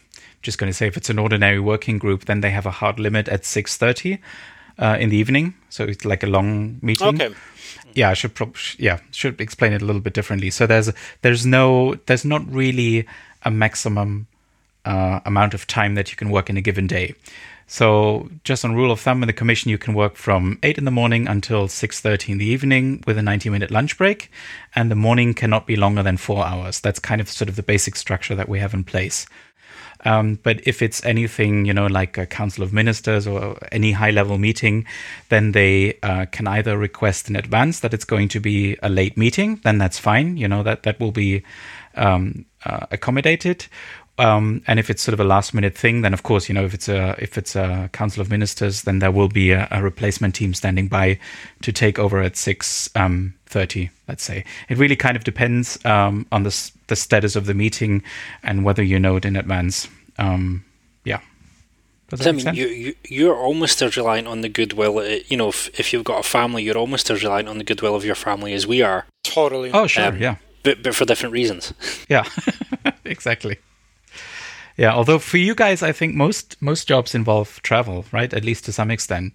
[0.42, 2.98] just going to say if it's an ordinary working group, then they have a hard
[2.98, 4.18] limit at six thirty
[4.78, 5.54] uh, in the evening.
[5.68, 7.22] So it's like a long meeting.
[7.22, 7.34] Okay.
[7.99, 10.51] Yeah, I should prob- yeah should explain it a little bit differently.
[10.51, 10.90] So there's
[11.22, 13.07] there's no there's not really
[13.42, 14.26] a maximum
[14.84, 17.14] uh, amount of time that you can work in a given day.
[17.70, 20.86] So, just on rule of thumb in the commission, you can work from eight in
[20.86, 24.30] the morning until six thirty in the evening with a ninety-minute lunch break,
[24.74, 26.80] and the morning cannot be longer than four hours.
[26.80, 29.26] That's kind of sort of the basic structure that we have in place.
[30.05, 34.11] Um, but if it's anything, you know, like a council of ministers or any high
[34.11, 34.86] level meeting,
[35.28, 39.16] then they uh, can either request in advance that it's going to be a late
[39.16, 40.36] meeting, then that's fine.
[40.36, 41.42] You know, that, that will be
[41.94, 43.66] um, uh, accommodated.
[44.18, 46.64] Um, and if it's sort of a last minute thing, then of course, you know,
[46.64, 49.80] if it's a if it's a council of ministers, then there will be a, a
[49.80, 51.20] replacement team standing by
[51.62, 53.90] to take over at six um, thirty.
[54.09, 58.02] Let's say it really kind of depends um, on the the status of the meeting
[58.42, 59.88] and whether you know it in advance.
[60.18, 60.64] Um,
[61.04, 61.20] yeah.
[62.09, 64.98] Does I mean, you, you you're almost as reliant on the goodwill.
[64.98, 67.64] Uh, you know, if if you've got a family, you're almost as reliant on the
[67.64, 69.04] goodwill of your family as we are.
[69.24, 69.70] Totally.
[69.72, 70.06] Oh, sure.
[70.06, 70.36] Um, yeah.
[70.62, 71.74] But but for different reasons.
[72.09, 72.24] Yeah.
[73.04, 73.59] exactly.
[74.78, 78.32] Yeah, although for you guys, I think most most jobs involve travel, right?
[78.32, 79.34] At least to some extent.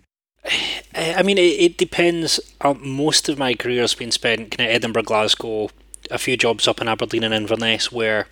[0.96, 2.40] I mean, it, it depends.
[2.62, 5.70] Um, most of my career has been spent kind of Edinburgh, Glasgow,
[6.12, 8.28] a few jobs up in Aberdeen and Inverness, where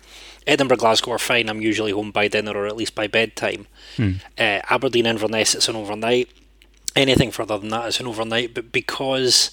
[0.46, 1.48] Edinburgh, Glasgow are fine.
[1.48, 3.66] I'm usually home by dinner or at least by bedtime.
[3.96, 4.12] Hmm.
[4.38, 6.28] Uh, Aberdeen, Inverness, it's an overnight.
[6.94, 8.54] Anything further than that is an overnight.
[8.54, 9.50] But because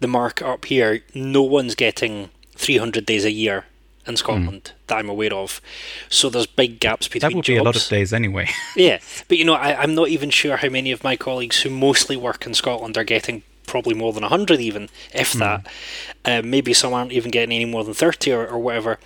[0.00, 3.64] the market up here, no one's getting 300 days a year
[4.08, 4.86] in Scotland mm.
[4.86, 5.60] that I'm aware of.
[6.08, 7.30] So there's big gaps between.
[7.30, 7.54] That would jobs.
[7.54, 8.48] be a lot of days anyway.
[8.76, 8.98] yeah,
[9.28, 12.16] but you know, I, am not even sure how many of my colleagues who mostly
[12.16, 15.40] work in Scotland are getting probably more than 100 even if mm.
[15.40, 15.66] that
[16.24, 18.98] uh, maybe some aren't even getting any more than 30 or, or whatever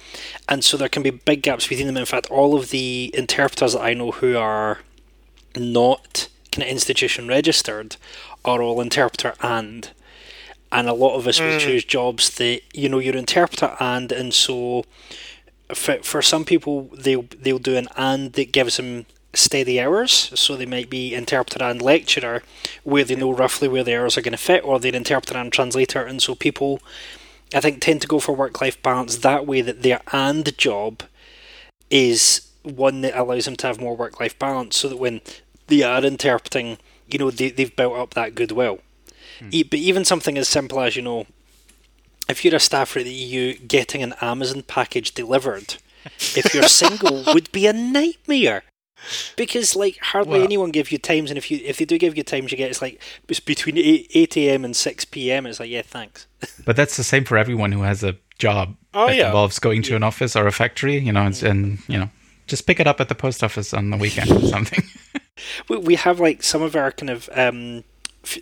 [0.48, 3.72] and so there can be big gaps between them in fact all of the interpreters
[3.72, 4.78] that i know who are
[5.57, 7.96] not kind of institution registered
[8.44, 9.90] are all interpreter and
[10.72, 11.48] and a lot of us mm.
[11.48, 14.84] will choose jobs that you know you're interpreter and and so
[15.74, 20.30] for, for some people they'll they'll do an and that gives them steady hours.
[20.34, 22.42] So they might be interpreter and lecturer
[22.84, 25.52] where they know roughly where the hours are going to fit or they're interpreter and
[25.52, 26.04] translator.
[26.04, 26.80] And so people
[27.54, 31.02] I think tend to go for work life balance that way that their and job
[31.90, 35.20] is one that allows them to have more work life balance so that when
[35.66, 38.78] they are interpreting you know they, they've built up that goodwill
[39.40, 39.70] Mm.
[39.70, 41.26] But even something as simple as, you know,
[42.28, 47.24] if you're a staffer at the EU, getting an Amazon package delivered, if you're single,
[47.32, 48.62] would be a nightmare.
[49.36, 52.16] Because like hardly well, anyone give you times, and if you if they do give
[52.16, 54.64] you times, you get it's like it's between eight, 8 a.m.
[54.64, 55.44] and six p.m.
[55.44, 56.28] It's like yeah, thanks.
[56.64, 59.26] but that's the same for everyone who has a job oh, that yeah.
[59.26, 59.96] involves going to yeah.
[59.96, 62.10] an office or a factory, you know, and, and you know,
[62.46, 64.84] just pick it up at the post office on the weekend or something.
[65.68, 67.84] we, we have like some of our kind of um,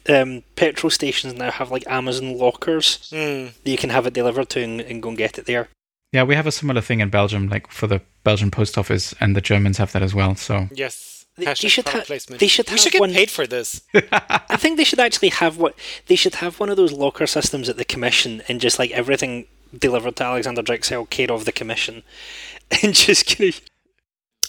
[0.08, 3.52] um, petrol stations now have like Amazon lockers mm.
[3.62, 5.68] that you can have it delivered to and, and, go and get it there.
[6.12, 9.36] Yeah, we have a similar thing in Belgium, like for the Belgian post office, and
[9.36, 10.34] the Germans have that as well.
[10.34, 12.06] So yes, they, they should have.
[12.06, 12.18] They
[12.48, 12.70] should.
[12.70, 13.82] We should get one, paid for this.
[13.94, 15.74] I think they should actually have what
[16.06, 19.46] they should have one of those locker systems at the commission, and just like everything
[19.76, 22.02] delivered to Alexander Drechsel, care of the commission,
[22.82, 23.60] and just kind of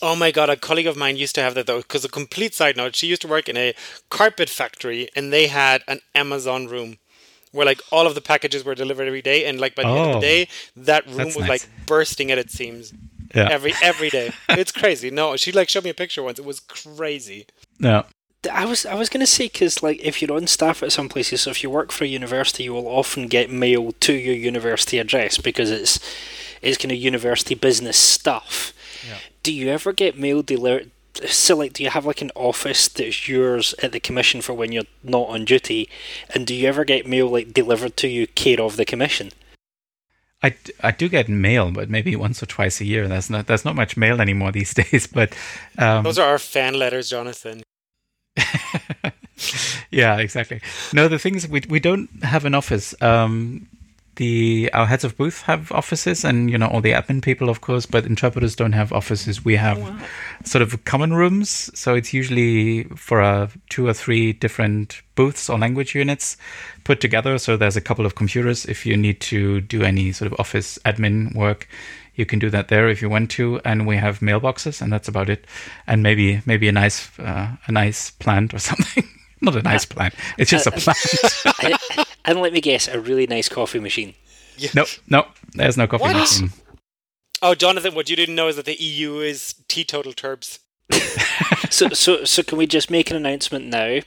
[0.01, 1.77] Oh my god, a colleague of mine used to have that though.
[1.77, 3.73] Because a complete side note, she used to work in a
[4.09, 6.97] carpet factory, and they had an Amazon room
[7.51, 9.95] where like all of the packages were delivered every day, and like by the oh,
[9.95, 11.49] end of the oh, day, that room was nice.
[11.49, 12.93] like bursting at it seems.
[13.35, 13.47] Yeah.
[13.49, 15.09] Every every day, it's crazy.
[15.09, 16.39] No, she like showed me a picture once.
[16.39, 17.45] It was crazy.
[17.79, 18.03] Yeah.
[18.51, 21.41] I was I was gonna say because like if you're on staff at some places,
[21.41, 24.97] so if you work for a university, you will often get mail to your university
[24.97, 25.99] address because it's
[26.61, 28.73] it's kind of university business stuff.
[29.43, 30.91] Yeah do you ever get mail delivered?
[31.27, 34.71] So, like, do you have like an office that's yours at the commission for when
[34.71, 35.89] you're not on duty?
[36.33, 39.31] And do you ever get mail like delivered to you care of the commission?
[40.43, 43.07] I, I do get mail, but maybe once or twice a year.
[43.07, 45.05] That's not that's not much mail anymore these days.
[45.05, 45.35] But
[45.77, 47.61] um, those are our fan letters, Jonathan.
[49.91, 50.61] yeah, exactly.
[50.93, 52.95] No, the thing is, we we don't have an office.
[53.01, 53.67] Um,
[54.21, 57.61] the our heads of booth have offices and you know all the admin people of
[57.61, 59.43] course but interpreters don't have offices.
[59.43, 59.97] We have wow.
[60.43, 61.71] sort of common rooms.
[61.73, 66.37] So it's usually for uh, two or three different booths or language units
[66.83, 67.39] put together.
[67.39, 68.63] So there's a couple of computers.
[68.67, 71.67] If you need to do any sort of office admin work
[72.13, 73.59] you can do that there if you want to.
[73.65, 75.47] And we have mailboxes and that's about it.
[75.87, 79.07] And maybe maybe a nice uh, a nice plant or something
[79.41, 82.99] not a nice uh, plant it's just uh, a plant And let me guess, a
[82.99, 84.13] really nice coffee machine.
[84.57, 84.69] Yeah.
[84.75, 85.27] Nope, nope.
[85.53, 86.15] There's no coffee what?
[86.15, 86.51] machine.
[87.41, 90.59] Oh, Jonathan, what you didn't know is that the EU is teetotal turbs.
[91.69, 94.01] so, so, so can we just make an announcement now?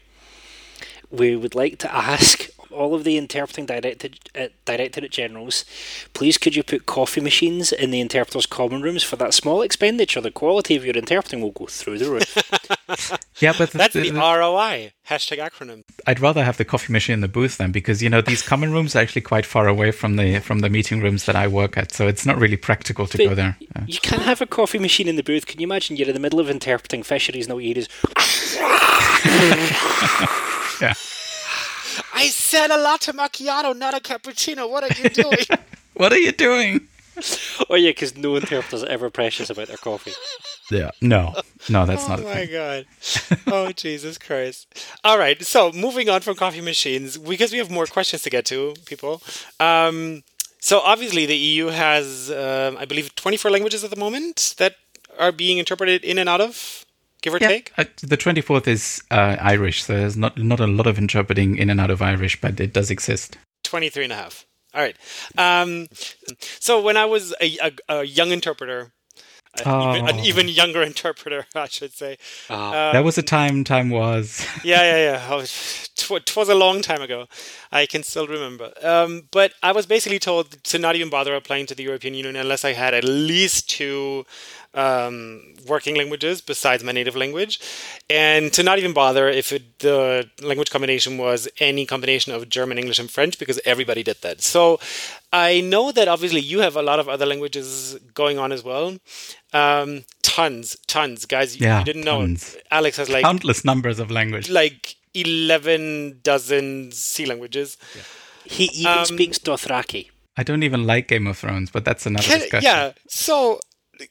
[1.10, 5.64] We would like to ask all of the interpreting directed uh, directorate generals,
[6.12, 10.20] please could you put coffee machines in the interpreters' common rooms for that small expenditure?
[10.20, 12.36] The quality of your interpreting will go through the roof.
[13.40, 15.84] yeah, but that's the, the, the, ROI hashtag acronym.
[16.06, 18.72] I'd rather have the coffee machine in the booth then, because you know these common
[18.72, 21.76] rooms are actually quite far away from the from the meeting rooms that I work
[21.76, 23.56] at, so it's not really practical to but go there.
[23.60, 23.84] Yeah.
[23.86, 25.46] You can have a coffee machine in the booth.
[25.46, 27.88] Can you imagine you're in the middle of interpreting fisheries and all you hear is.
[30.80, 30.94] yeah.
[32.12, 34.68] I said a latte macchiato, not a cappuccino.
[34.70, 35.46] What are you doing?
[35.94, 36.88] what are you doing?
[37.70, 40.12] oh yeah, because no interpreters are ever precious about their coffee.
[40.70, 41.34] Yeah, no,
[41.68, 42.20] no, that's oh not.
[42.20, 42.86] Oh my god!
[43.46, 44.66] Oh Jesus Christ!
[45.04, 48.44] All right, so moving on from coffee machines because we have more questions to get
[48.46, 49.22] to, people.
[49.60, 50.24] Um,
[50.60, 54.76] so obviously the EU has, um, I believe, 24 languages at the moment that
[55.18, 56.84] are being interpreted in and out of
[57.24, 57.48] give or yeah.
[57.48, 57.72] take?
[57.76, 61.70] Uh, the 24th is uh, Irish, so there's not, not a lot of interpreting in
[61.70, 63.38] and out of Irish, but it does exist.
[63.64, 64.46] 23 and a half.
[64.74, 64.96] All right.
[65.38, 65.88] Um,
[66.60, 68.92] so when I was a, a, a young interpreter,
[69.64, 69.94] oh.
[69.94, 70.24] even, an oh.
[70.24, 72.18] even younger interpreter, I should say.
[72.50, 72.54] Oh.
[72.54, 73.64] Um, that was a time.
[73.64, 74.44] Time was.
[74.64, 75.40] yeah, yeah, yeah.
[75.40, 77.26] It was a long time ago.
[77.72, 78.72] I can still remember.
[78.82, 82.36] Um, but I was basically told to not even bother applying to the European Union
[82.36, 84.26] unless I had at least two
[84.74, 87.60] um, working languages besides my native language,
[88.10, 92.78] and to not even bother if it, the language combination was any combination of German,
[92.78, 94.42] English, and French because everybody did that.
[94.42, 94.80] So
[95.32, 98.98] I know that obviously you have a lot of other languages going on as well.
[99.52, 101.60] Um, tons, tons, guys.
[101.60, 102.54] Yeah, you didn't tons.
[102.54, 102.60] know.
[102.70, 104.50] Alex has like countless numbers of languages.
[104.50, 107.76] Like eleven dozen C languages.
[107.94, 108.02] Yeah.
[108.44, 110.10] He even um, speaks Dothraki.
[110.36, 112.64] I don't even like Game of Thrones, but that's another can, discussion.
[112.64, 112.92] Yeah.
[113.06, 113.60] So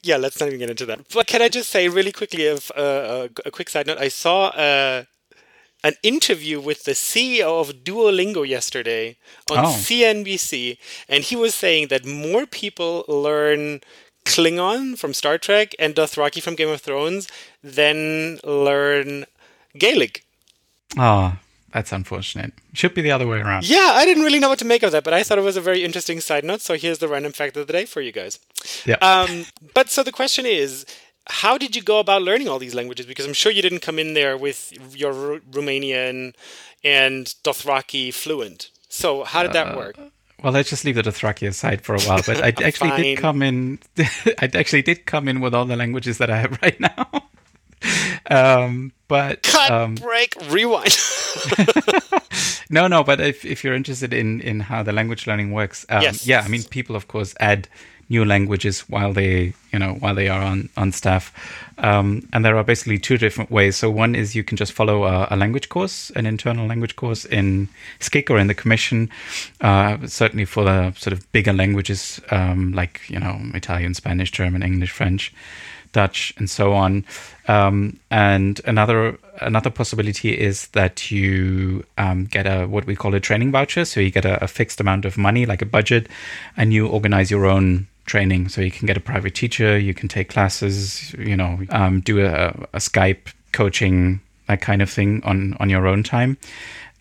[0.02, 1.00] yeah, let's not even get into that.
[1.12, 3.98] But can I just say really quickly, if, uh, a quick side note?
[3.98, 5.04] I saw uh,
[5.82, 9.16] an interview with the CEO of Duolingo yesterday
[9.50, 9.68] on oh.
[9.68, 10.78] CNBC,
[11.08, 13.80] and he was saying that more people learn
[14.24, 17.28] Klingon from Star Trek and Dothraki from Game of Thrones
[17.62, 19.26] than learn
[19.76, 20.24] Gaelic.
[20.96, 21.38] Ah,
[21.74, 22.52] that's unfortunate.
[22.72, 23.68] Should be the other way around.
[23.68, 25.56] Yeah, I didn't really know what to make of that, but I thought it was
[25.56, 26.60] a very interesting side note.
[26.60, 28.38] So here's the random fact of the day for you guys.
[28.86, 28.94] Yeah.
[29.02, 30.86] Um, but so the question is,
[31.26, 33.06] how did you go about learning all these languages?
[33.06, 36.34] Because I'm sure you didn't come in there with your R- Romanian
[36.84, 38.70] and Dothraki fluent.
[38.88, 39.98] So how did that uh, work?
[40.44, 42.20] Well, let's just leave the Dothraki aside for a while.
[42.24, 43.80] But I actually did come in.
[43.98, 47.08] I actually did come in with all the languages that I have right now.
[48.30, 50.96] Um, but cut, um, break, rewind.
[52.70, 53.04] no, no.
[53.04, 56.26] But if if you're interested in in how the language learning works, um, yes.
[56.26, 57.68] yeah, I mean, people of course add
[58.08, 61.32] new languages while they you know while they are on on staff
[61.78, 65.04] um, and there are basically two different ways so one is you can just follow
[65.04, 67.68] a, a language course an internal language course in
[68.00, 69.08] SCIC or in the commission
[69.60, 74.62] uh, certainly for the sort of bigger languages um, like you know italian spanish german
[74.62, 75.32] english french
[75.94, 77.06] Dutch, and so on.
[77.48, 83.20] Um, and another another possibility is that you um, get a what we call a
[83.20, 83.86] training voucher.
[83.86, 86.08] So you get a, a, fixed amount of money, like a budget,
[86.56, 88.48] and you organize your own training.
[88.48, 92.20] So you can get a private teacher, you can take classes, you know, um, do
[92.20, 96.36] a, a, Skype coaching, that kind of thing on on your own time.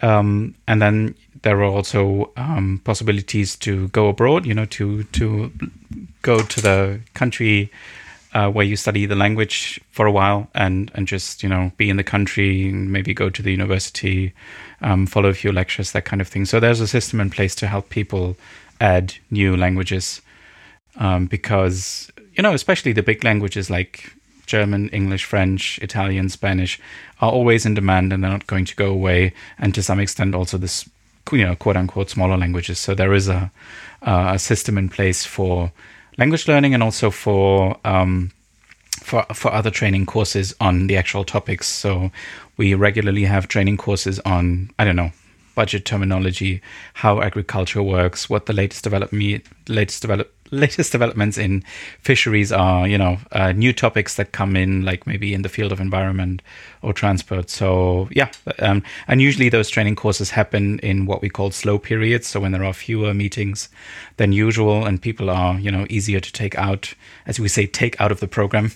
[0.01, 4.45] Um, and then there are also um, possibilities to go abroad.
[4.45, 5.51] You know, to to
[6.21, 7.71] go to the country
[8.33, 11.89] uh, where you study the language for a while and and just you know be
[11.89, 14.33] in the country, and maybe go to the university,
[14.81, 16.45] um, follow a few lectures, that kind of thing.
[16.45, 18.35] So there's a system in place to help people
[18.81, 20.21] add new languages
[20.97, 24.11] um, because you know especially the big languages like
[24.45, 26.79] German, English, French, Italian, Spanish
[27.21, 29.33] are always in demand and they're not going to go away.
[29.57, 30.89] And to some extent, also this
[31.31, 32.79] you know quote unquote smaller languages.
[32.79, 33.51] So there is a
[34.01, 35.71] a system in place for
[36.17, 38.31] language learning and also for um,
[39.01, 41.67] for for other training courses on the actual topics.
[41.67, 42.11] So
[42.57, 45.11] we regularly have training courses on I don't know
[45.55, 46.61] budget terminology,
[46.95, 51.63] how agriculture works, what the latest development latest develop latest developments in
[51.99, 55.71] fisheries are, you know, uh, new topics that come in, like maybe in the field
[55.71, 56.41] of environment
[56.81, 57.49] or transport.
[57.49, 58.29] So, yeah.
[58.59, 62.27] Um, and usually those training courses happen in what we call slow periods.
[62.27, 63.69] So, when there are fewer meetings
[64.17, 66.93] than usual and people are, you know, easier to take out,
[67.25, 68.71] as we say, take out of the program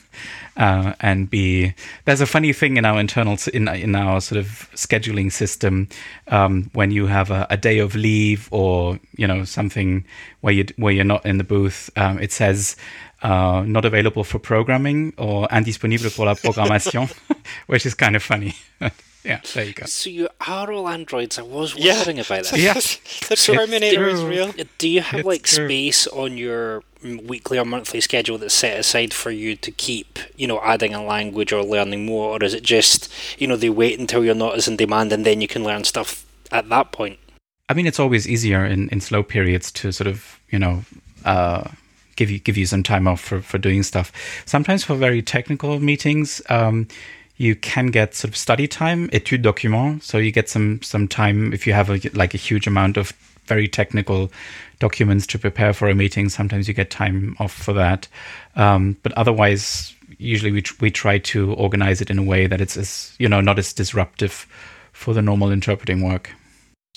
[0.58, 1.74] uh, and be.
[2.06, 5.88] There's a funny thing in our internal, in, in our sort of scheduling system
[6.28, 10.04] um, when you have a, a day of leave or, you know, something
[10.42, 12.76] where you where you're not in the booth, um, it says
[13.22, 17.12] uh, not available for programming or indisponible pour la programmation,
[17.68, 18.56] which is kind of funny.
[19.24, 19.86] Yeah, there you go.
[19.88, 21.38] So you are all androids.
[21.38, 22.24] I was wondering yeah.
[22.24, 22.58] about that.
[22.58, 24.54] Yeah, the Terminator is real.
[24.78, 25.68] Do you have it's like true.
[25.68, 30.48] space on your weekly or monthly schedule that's set aside for you to keep, you
[30.48, 34.00] know, adding a language or learning more, or is it just, you know, they wait
[34.00, 37.20] until you're not as in demand and then you can learn stuff at that point?
[37.68, 40.86] I mean, it's always easier in, in slow periods to sort of, you know,
[41.26, 41.70] uh,
[42.18, 44.12] give you give you some time off for, for doing stuff.
[44.46, 46.88] Sometimes for very technical meetings, um,
[47.38, 50.04] you can get sort of study time, étude document.
[50.04, 53.14] So you get some some time if you have a, like a huge amount of
[53.46, 54.30] very technical
[54.80, 56.28] documents to prepare for a meeting.
[56.28, 58.08] Sometimes you get time off for that,
[58.58, 62.60] um, but otherwise, usually we tr- we try to organize it in a way that
[62.60, 64.46] it's as you know not as disruptive
[64.92, 66.32] for the normal interpreting work.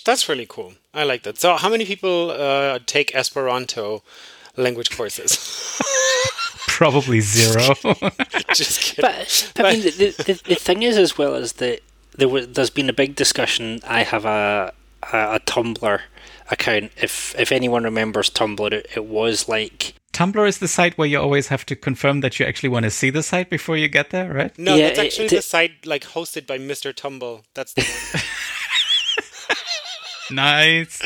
[0.05, 0.73] That's really cool.
[0.95, 1.39] I like that.
[1.39, 4.03] So, how many people uh, take Esperanto
[4.57, 5.81] language courses?
[6.69, 7.75] Probably zero.
[8.55, 9.03] Just kidding.
[9.03, 11.81] But, but I mean, the, the, the thing is, as well as that
[12.17, 13.81] there was, there's been a big discussion.
[13.87, 14.73] I have a
[15.13, 16.01] a, a Tumblr
[16.51, 16.93] account.
[16.97, 21.21] If if anyone remembers Tumblr, it, it was like Tumblr is the site where you
[21.21, 24.11] always have to confirm that you actually want to see the site before you get
[24.11, 24.57] there, right?
[24.59, 26.95] No, yeah, that's actually it, the site like hosted by Mr.
[26.95, 27.45] Tumble.
[27.55, 27.83] That's the
[30.31, 30.37] one.
[30.37, 31.03] nice.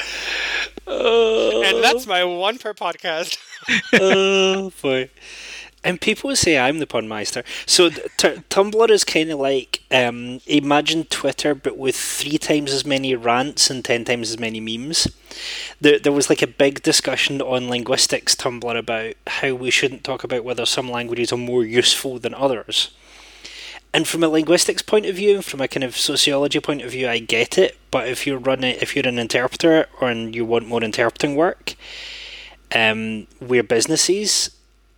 [0.87, 3.39] Uh, and that's my one per podcast.
[3.95, 5.11] oh boy.
[5.83, 7.45] And people say I'm the punmeister.
[7.67, 12.87] So t- Tumblr is kind of like um, imagine Twitter, but with three times as
[12.87, 15.07] many rants and ten times as many memes.
[15.81, 20.25] There, there was like a big discussion on linguistics Tumblr about how we shouldn't talk
[20.25, 22.91] about whether some languages are more useful than others.
[23.95, 27.09] And from a linguistics point of view, from a kind of sociology point of view,
[27.09, 27.79] I get it.
[27.93, 31.77] But if you're running, if you're an interpreter or and you want more interpreting work,
[32.75, 34.51] um, we're businesses.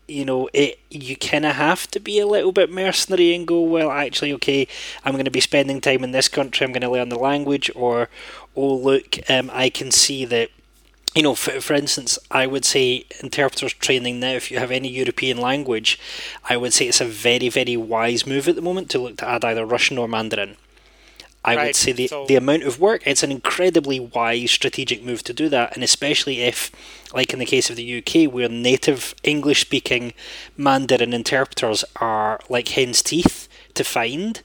[0.09, 3.61] You know, it you kind of have to be a little bit mercenary and go,
[3.61, 4.67] well, actually, okay,
[5.05, 6.65] I'm going to be spending time in this country.
[6.65, 8.09] I'm going to learn the language, or
[8.57, 10.49] oh, look, um, I can see that
[11.17, 14.89] you know, for, for instance, I would say interpreters training now, if you have any
[14.89, 15.99] European language,
[16.49, 19.29] I would say it's a very, very wise move at the moment to look to
[19.29, 20.57] add either Russian or Mandarin.
[21.43, 22.27] I right, would say the, so...
[22.27, 26.43] the amount of work, it's an incredibly wise strategic move to do that, and especially
[26.43, 26.71] if,
[27.15, 30.13] like in the case of the UK, where native English speaking
[30.57, 34.43] Mandarin interpreters are like hen's teeth to find,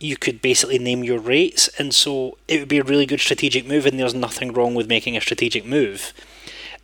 [0.00, 3.66] you could basically name your rates, and so it would be a really good strategic
[3.66, 3.86] move.
[3.86, 6.12] And there's nothing wrong with making a strategic move.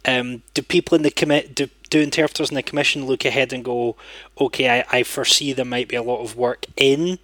[0.05, 3.65] Um, do people in the commit do, do interpreters in the commission look ahead and
[3.65, 3.97] go,
[4.41, 7.19] okay, I, I foresee there might be a lot of work in,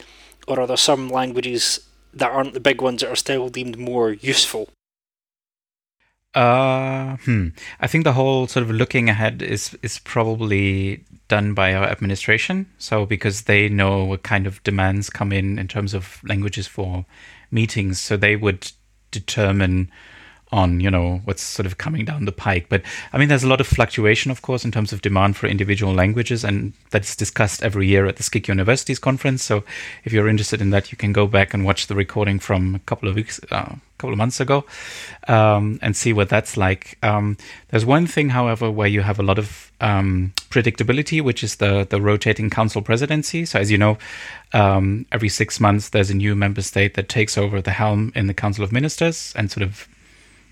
[0.49, 4.12] or are there some languages that aren't the big ones that are still deemed more
[4.12, 4.68] useful?
[6.34, 7.48] Uh, hmm.
[7.80, 12.70] I think the whole sort of looking ahead is is probably done by our administration.
[12.78, 17.04] So because they know what kind of demands come in in terms of languages for
[17.50, 18.72] meetings, so they would
[19.10, 19.90] determine
[20.53, 22.66] on you know what's sort of coming down the pike.
[22.68, 22.82] But
[23.12, 25.94] i mean there's a lot of fluctuation of course in terms of demand for individual
[25.94, 29.42] languages and that's discussed every year at the SCIC universities conference.
[29.42, 29.64] So
[30.05, 32.78] if you're interested in that you can go back and watch the recording from a
[32.80, 34.64] couple of weeks uh, a couple of months ago
[35.28, 36.98] um, and see what that's like.
[37.03, 37.36] Um,
[37.68, 41.86] there's one thing however where you have a lot of um, predictability which is the
[41.88, 43.46] the rotating council presidency.
[43.46, 43.96] So as you know
[44.53, 48.26] um, every six months there's a new member state that takes over the helm in
[48.26, 49.88] the council of ministers and sort of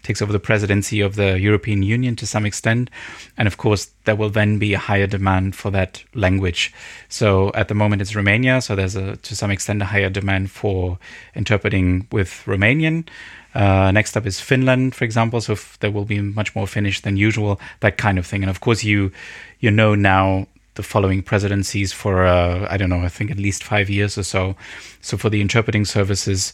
[0.03, 2.90] takes over the presidency of the European Union to some extent.
[3.36, 6.72] And of course, there will then be a higher demand for that language.
[7.09, 8.61] So at the moment, it's Romania.
[8.61, 10.98] So there's a, to some extent, a higher demand for
[11.34, 13.07] interpreting with Romanian.
[13.55, 15.40] Uh, next up is Finland, for example.
[15.40, 18.42] So there will be much more Finnish than usual, that kind of thing.
[18.42, 19.11] And of course, you
[19.59, 23.64] you know now the following presidencies for uh, I don't know, I think at least
[23.64, 24.57] five years or so.
[25.01, 26.53] So for the interpreting services,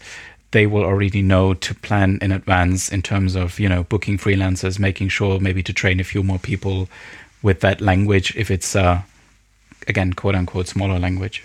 [0.53, 4.79] they will already know to plan in advance in terms of you know booking freelancers,
[4.79, 6.89] making sure maybe to train a few more people
[7.43, 9.03] with that language if it's uh,
[9.87, 11.45] again quote unquote smaller language.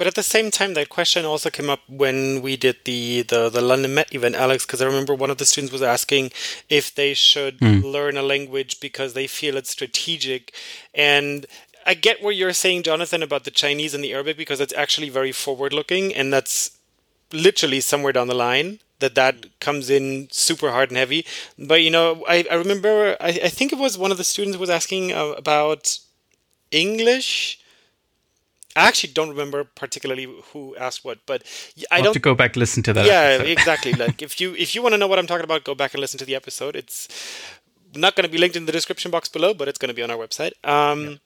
[0.00, 3.50] But at the same time, that question also came up when we did the, the,
[3.50, 6.30] the London Met event, Alex, because I remember one of the students was asking
[6.70, 7.84] if they should mm.
[7.84, 10.54] learn a language because they feel it's strategic.
[10.94, 11.44] And
[11.84, 15.10] I get what you're saying, Jonathan, about the Chinese and the Arabic because it's actually
[15.10, 16.78] very forward looking and that's
[17.32, 21.26] literally somewhere down the line that that comes in super hard and heavy.
[21.58, 24.58] But you know, I, I remember I, I think it was one of the students
[24.58, 25.98] was asking uh, about
[26.70, 27.58] English.
[28.76, 31.42] I actually don't remember particularly who asked what, but
[31.90, 32.06] I I'll don't.
[32.06, 33.06] Have to go back listen to that.
[33.06, 33.92] Yeah, exactly.
[33.92, 36.00] like if you if you want to know what I'm talking about, go back and
[36.00, 36.76] listen to the episode.
[36.76, 37.08] It's
[37.94, 40.02] not going to be linked in the description box below, but it's going to be
[40.02, 40.52] on our website.
[40.64, 41.16] Um, yeah.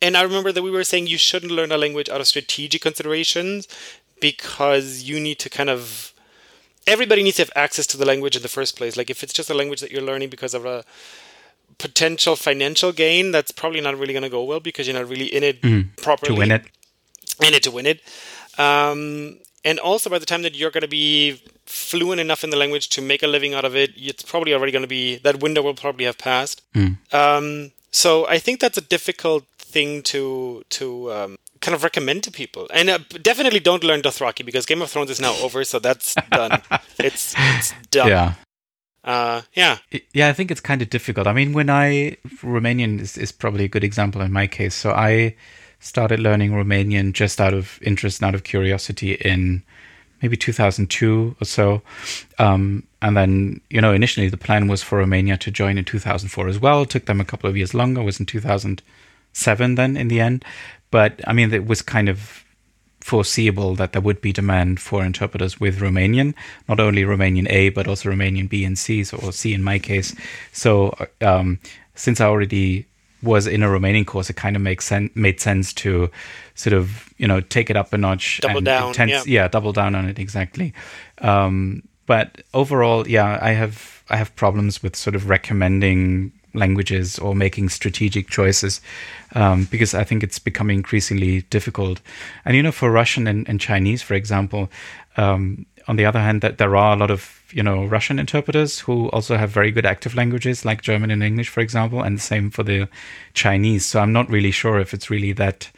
[0.00, 2.82] And I remember that we were saying you shouldn't learn a language out of strategic
[2.82, 3.66] considerations
[4.20, 6.12] because you need to kind of
[6.86, 8.96] everybody needs to have access to the language in the first place.
[8.96, 10.84] Like if it's just a language that you're learning because of a
[11.76, 15.26] potential financial gain, that's probably not really going to go well because you're not really
[15.26, 16.64] in it mm, properly to win it.
[17.46, 18.00] In it to win it.
[18.58, 22.56] Um, and also by the time that you're going to be fluent enough in the
[22.56, 25.40] language to make a living out of it, it's probably already going to be that
[25.40, 26.62] window will probably have passed.
[26.74, 26.96] Mm.
[27.12, 32.30] Um, so I think that's a difficult thing to to um, kind of recommend to
[32.30, 32.68] people.
[32.72, 36.14] And uh, definitely don't learn Dothraki because Game of Thrones is now over, so that's
[36.30, 36.62] done.
[36.98, 38.08] it's it's done.
[38.08, 38.34] Yeah.
[39.04, 39.78] Uh, yeah.
[40.12, 41.26] Yeah, I think it's kind of difficult.
[41.26, 44.74] I mean, when I Romanian is, is probably a good example in my case.
[44.74, 45.36] So I
[45.80, 49.62] started learning Romanian just out of interest and out of curiosity in
[50.20, 51.82] maybe 2002 or so.
[52.38, 56.48] Um, and then, you know, initially the plan was for Romania to join in 2004
[56.48, 56.82] as well.
[56.82, 58.00] It took them a couple of years longer.
[58.00, 58.26] It was in
[59.34, 60.44] 2007 then in the end.
[60.90, 62.44] But I mean, it was kind of
[63.00, 66.34] foreseeable that there would be demand for interpreters with Romanian,
[66.68, 69.78] not only Romanian A, but also Romanian B and C, so, or C in my
[69.78, 70.14] case.
[70.52, 71.58] So um,
[71.94, 72.86] since I already
[73.22, 76.10] was in a Romanian course, it kind of makes sen- made sense to
[76.54, 79.42] sort of you know take it up a notch, double down, intense, yeah.
[79.42, 79.48] yeah.
[79.48, 80.72] double down on it exactly.
[81.18, 87.34] Um, but overall, yeah, I have I have problems with sort of recommending languages or
[87.34, 88.80] making strategic choices
[89.34, 92.00] um, because I think it's becoming increasingly difficult.
[92.44, 94.70] And you know, for Russian and, and Chinese, for example,
[95.16, 98.80] um, on the other hand, that there are a lot of you know Russian interpreters
[98.80, 102.22] who also have very good active languages like German and English, for example, and the
[102.22, 102.88] same for the
[103.34, 103.86] Chinese.
[103.86, 105.70] So I'm not really sure if it's really that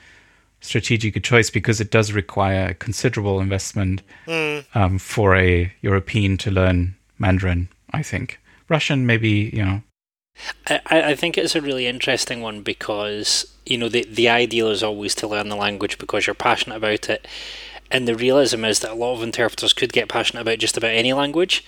[0.61, 4.65] strategic a choice because it does require considerable investment mm.
[4.75, 7.69] um, for a European to learn Mandarin.
[7.93, 9.83] I think Russian, maybe you know.
[10.67, 14.83] I, I think it's a really interesting one because you know the the ideal is
[14.83, 17.27] always to learn the language because you're passionate about it
[17.91, 20.93] and the realism is that a lot of interpreters could get passionate about just about
[20.93, 21.65] any language.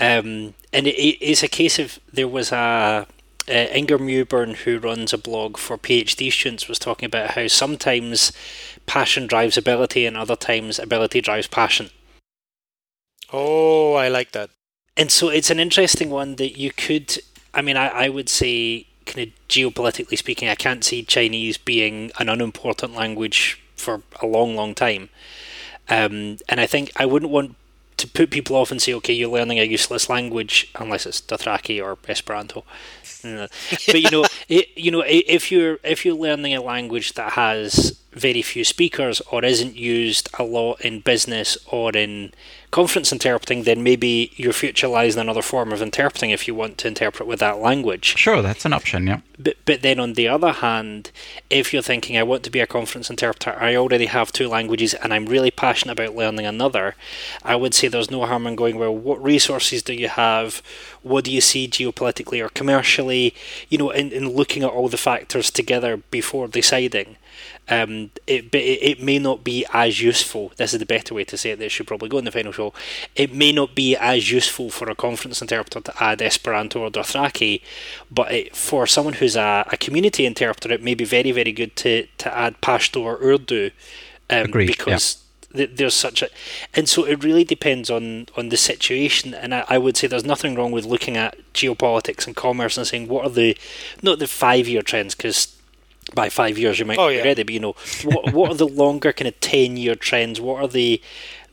[0.00, 3.06] Um, and it, it's a case of there was a
[3.46, 8.32] uh, Inger Mewburn, who runs a blog for PhD students, was talking about how sometimes
[8.86, 11.90] passion drives ability and other times ability drives passion.
[13.32, 14.50] Oh, I like that.
[14.96, 17.18] And so it's an interesting one that you could,
[17.54, 22.10] I mean, I, I would say, kind of geopolitically speaking, I can't see Chinese being
[22.18, 25.10] an unimportant language for a long, long time.
[25.88, 27.56] Um, and I think I wouldn't want
[27.98, 31.82] to put people off and say, okay, you're learning a useless language unless it's Dothraki
[31.82, 32.64] or Esperanto.
[33.22, 37.98] but you know, it, you know, if you're if you're learning a language that has
[38.12, 42.32] very few speakers or isn't used a lot in business or in
[42.74, 46.76] conference interpreting, then maybe your future lies in another form of interpreting if you want
[46.76, 48.16] to interpret with that language.
[48.16, 49.20] Sure, that's an option, yeah.
[49.38, 51.12] But, but then on the other hand,
[51.48, 54.92] if you're thinking, I want to be a conference interpreter, I already have two languages
[54.92, 56.96] and I'm really passionate about learning another,
[57.44, 60.60] I would say there's no harm in going, well, what resources do you have?
[61.02, 63.36] What do you see geopolitically or commercially?
[63.68, 67.18] You know, in, in looking at all the factors together before deciding
[67.68, 70.52] um, it, but it, it, may not be as useful.
[70.56, 71.58] This is the better way to say it.
[71.58, 72.74] This should probably go in the final show.
[73.16, 77.62] It may not be as useful for a conference interpreter to add Esperanto or Dothraki,
[78.10, 81.74] but it, for someone who's a, a, community interpreter, it may be very, very good
[81.76, 83.70] to, to add Pashto or Urdu.
[84.28, 84.66] Um, Agreed.
[84.66, 85.66] Because yeah.
[85.72, 86.28] there's such a,
[86.74, 89.32] and so it really depends on on the situation.
[89.32, 92.86] And I, I would say there's nothing wrong with looking at geopolitics and commerce and
[92.86, 93.56] saying what are the,
[94.02, 95.54] not the five year trends because
[96.14, 97.22] by five years you might oh, be yeah.
[97.22, 97.42] ready.
[97.42, 100.40] But you know, what what are the longer kind of ten year trends?
[100.40, 101.00] What are the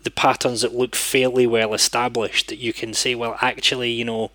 [0.03, 4.31] the patterns that look fairly well established that you can say, well, actually, you know,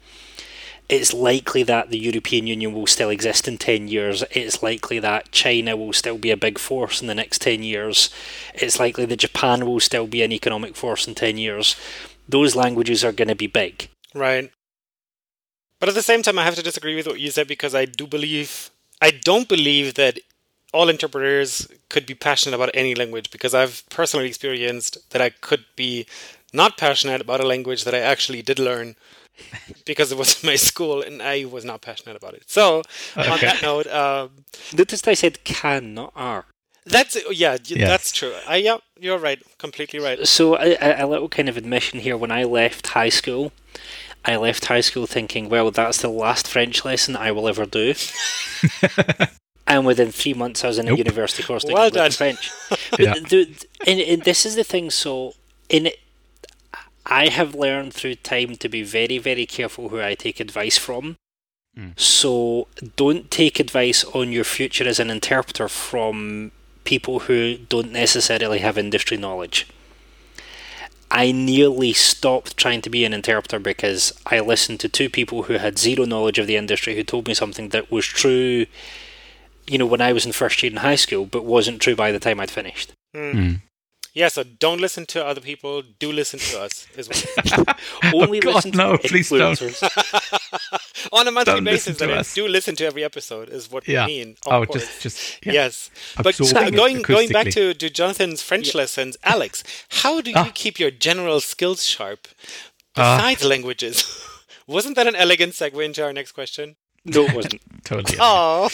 [0.89, 4.23] it's likely that the European Union will still exist in 10 years.
[4.31, 8.11] It's likely that China will still be a big force in the next 10 years.
[8.55, 11.75] It's likely that Japan will still be an economic force in 10 years.
[12.29, 13.89] Those languages are going to be big.
[14.15, 14.53] Right.
[15.81, 17.85] But at the same time, I have to disagree with what you said because I
[17.85, 18.71] do believe
[19.01, 20.19] I don't believe that
[20.73, 25.65] all interpreters could be passionate about any language because I've personally experienced that I could
[25.77, 26.07] be
[26.53, 28.97] not passionate about a language that I actually did learn
[29.85, 32.45] because it was in my school and I was not passionate about it.
[32.47, 32.83] So,
[33.17, 33.31] okay.
[33.31, 34.31] on that note, um,
[34.73, 36.47] notice I said can, not are.
[36.85, 37.89] That's yeah, yes.
[37.89, 38.33] that's true.
[38.47, 40.25] I yeah, you're right, completely right.
[40.27, 42.17] So a, a little kind of admission here.
[42.17, 43.51] When I left high school,
[44.27, 47.95] I left high school thinking, well, that's the last French lesson I will ever do.
[49.67, 50.97] and within three months, I was in nope.
[50.97, 52.11] a university course doing well done.
[52.11, 52.51] French.
[52.99, 53.15] yeah.
[53.15, 54.91] the, and, and this is the thing.
[54.91, 55.35] So,
[55.69, 55.91] in
[57.07, 61.17] I have learned through time to be very, very careful who I take advice from.
[61.79, 61.99] Mm.
[61.99, 62.67] So,
[62.97, 66.51] don't take advice on your future as an interpreter from
[66.83, 69.69] people who don't necessarily have industry knowledge.
[71.11, 75.55] I nearly stopped trying to be an interpreter because I listened to two people who
[75.55, 78.67] had zero knowledge of the industry who told me something that was true,
[79.67, 82.13] you know, when I was in first year in high school, but wasn't true by
[82.13, 82.93] the time I'd finished.
[83.15, 83.61] Mm.
[84.17, 85.83] Yeah, so don't listen to other people.
[85.83, 87.67] Do listen to us as well.
[88.15, 89.61] Only oh God, listen no, to please don't.
[91.13, 93.51] On a monthly don't basis, I mean, do listen to every episode.
[93.51, 94.07] Is what yeah.
[94.07, 94.37] we mean.
[94.47, 94.87] oh, course.
[94.87, 95.53] just, just yeah.
[95.53, 95.91] yes.
[96.17, 96.39] But
[96.75, 98.79] going going back to, to Jonathan's French yeah.
[98.79, 100.51] lessons, Alex, how do you ah.
[100.55, 102.27] keep your general skills sharp
[102.97, 103.19] ah.
[103.19, 103.49] besides uh.
[103.49, 104.03] languages?
[104.67, 106.77] Wasn't that an elegant segue into our next question?
[107.05, 107.61] No, it wasn't.
[107.85, 108.17] totally.
[108.19, 108.69] Oh.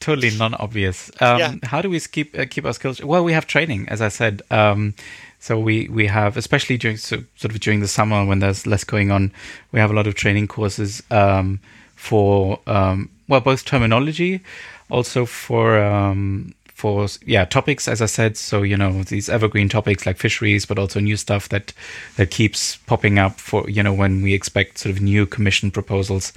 [0.00, 1.10] Totally non-obvious.
[1.20, 1.54] Um, yeah.
[1.64, 3.02] How do we keep uh, keep our skills?
[3.02, 4.42] Well, we have training, as I said.
[4.50, 4.94] Um,
[5.38, 8.84] so we we have, especially during so, sort of during the summer when there's less
[8.84, 9.32] going on,
[9.72, 11.60] we have a lot of training courses um,
[11.94, 14.40] for um, well both terminology,
[14.90, 18.36] also for um, for yeah topics as i said.
[18.36, 21.72] So you know these evergreen topics like fisheries but also new stuff that
[22.16, 26.32] that keeps popping up for you know when we expect sort of new commission proposals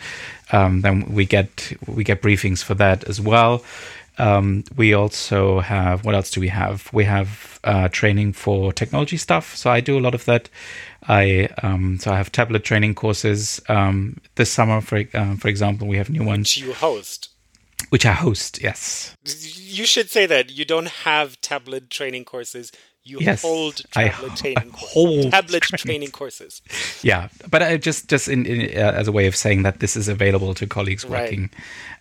[0.51, 3.63] um, then we get we get briefings for that as well.
[4.17, 6.89] Um, we also have what else do we have?
[6.91, 9.55] We have uh, training for technology stuff.
[9.55, 10.49] So i do a lot of that.
[11.07, 14.81] I um, so I have tablet training courses um, this summer.
[14.81, 16.55] For uh, for example, we have new ones.
[16.55, 17.30] Which you host
[17.91, 18.61] which I host.
[18.63, 22.71] Yes, you should say that you don't have tablet training courses.
[23.03, 25.83] You yes, hold tablet I, training hold tablet training.
[25.83, 26.61] training courses.
[27.03, 29.97] Yeah, but I just just in, in uh, as a way of saying that this
[29.97, 31.23] is available to colleagues right.
[31.23, 31.49] working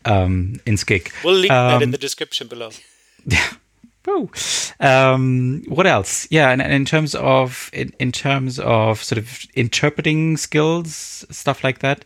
[0.04, 1.10] um, in SCIC.
[1.24, 2.70] We'll link um, that in um, the description below.
[3.26, 3.50] Yeah.
[4.08, 4.30] Oh,
[4.80, 6.26] um, what else?
[6.30, 11.62] Yeah, and, and, in terms of in, in terms of sort of interpreting skills, stuff
[11.62, 12.02] like that,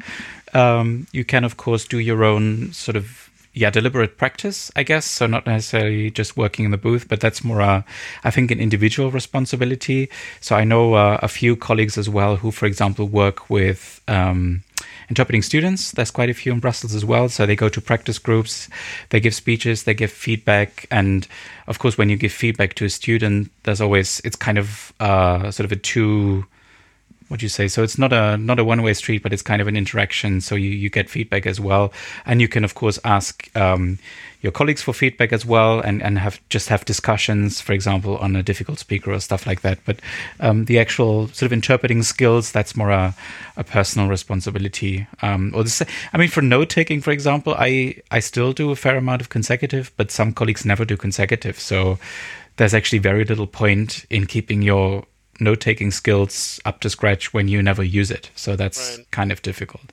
[0.55, 3.24] um, you can of course do your own sort of
[3.55, 5.07] yeah, deliberate practice, I guess.
[5.07, 7.83] So not necessarily just working in the booth, but that's more, uh,
[8.25, 10.11] I think, an individual responsibility.
[10.41, 14.65] So I know uh, a few colleagues as well who, for example, work with um,
[15.09, 15.93] interpreting students.
[15.93, 17.29] There's quite a few in Brussels as well.
[17.29, 18.69] So they go to practice groups,
[19.11, 21.27] they give speeches, they give feedback, and
[21.69, 25.51] of course, when you give feedback to a student, there's always it's kind of uh,
[25.53, 26.45] sort of a two
[27.29, 27.69] what you say?
[27.69, 30.41] So it's not a not a one way street, but it's kind of an interaction.
[30.41, 31.93] So you, you get feedback as well,
[32.27, 33.99] and you can of course ask um,
[34.43, 38.37] your colleagues for feedback as well, and and have just have discussions, for example, on
[38.37, 39.79] a difficult speaker or stuff like that.
[39.87, 40.01] But
[40.41, 43.15] um, the actual sort of interpreting skills that's more a,
[43.57, 45.07] a personal responsibility.
[45.23, 45.83] Um, or this,
[46.13, 49.31] I mean, for note taking, for example, I I still do a fair amount of
[49.31, 51.59] consecutive, but some colleagues never do consecutive.
[51.59, 51.99] So
[52.57, 55.05] there's actually very little point in keeping your
[55.41, 58.31] note taking skills up to scratch when you never use it.
[58.35, 59.11] So that's right.
[59.11, 59.93] kind of difficult.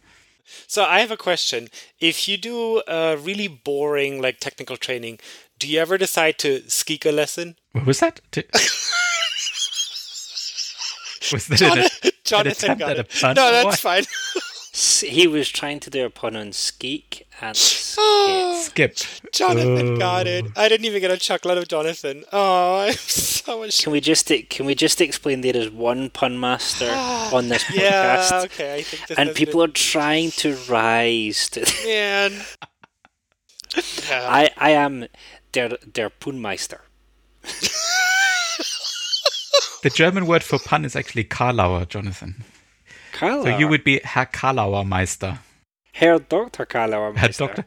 [0.68, 1.70] So I have a question.
[2.00, 5.20] If you do a really boring like technical training,
[5.60, 7.56] do you ever decide to ski a lesson?
[7.72, 8.22] What was that?
[11.32, 13.10] was that Jonathan, an, Jonathan got it.
[13.24, 14.04] No, that's fine.
[14.74, 17.58] he was trying to do a pun on skeek and
[17.98, 18.98] oh, skip.
[19.34, 19.98] Jonathan oh.
[19.98, 20.46] got it.
[20.56, 22.24] I didn't even get a chuckle out of Jonathan.
[22.32, 23.84] Oh, I'm so much.
[23.84, 26.90] Can we just can we just explain there is one pun master
[27.36, 28.32] on this podcast?
[28.32, 28.76] Yeah, okay.
[28.76, 29.72] I think and people been...
[29.72, 31.62] are trying to rise to.
[31.86, 32.32] Man.
[32.32, 32.42] yeah.
[34.30, 35.08] I I am
[35.52, 36.80] der der punmeister.
[39.84, 42.44] the German word for pun is actually Kalauer, Jonathan.
[43.22, 43.44] Kalauer.
[43.44, 45.40] So you would be Herr Kalauer Meister.
[45.94, 46.66] Herr Dr.
[46.66, 47.46] Kalauer Meister.
[47.46, 47.66] Herr Dr.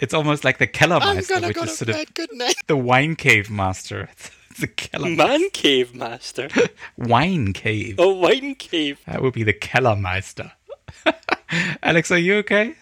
[0.00, 4.08] It's almost like the Kellermeister, which is sort of the wine cave master.
[4.60, 5.16] The Kellermeister.
[5.16, 6.48] Man cave master.
[6.98, 7.94] wine cave.
[7.98, 9.00] Oh, wine cave.
[9.06, 10.52] That would be the Kellermeister.
[11.82, 12.74] Alex, are you okay?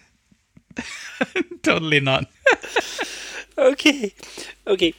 [1.63, 2.25] totally not.
[3.57, 4.13] okay.
[4.67, 4.93] Okay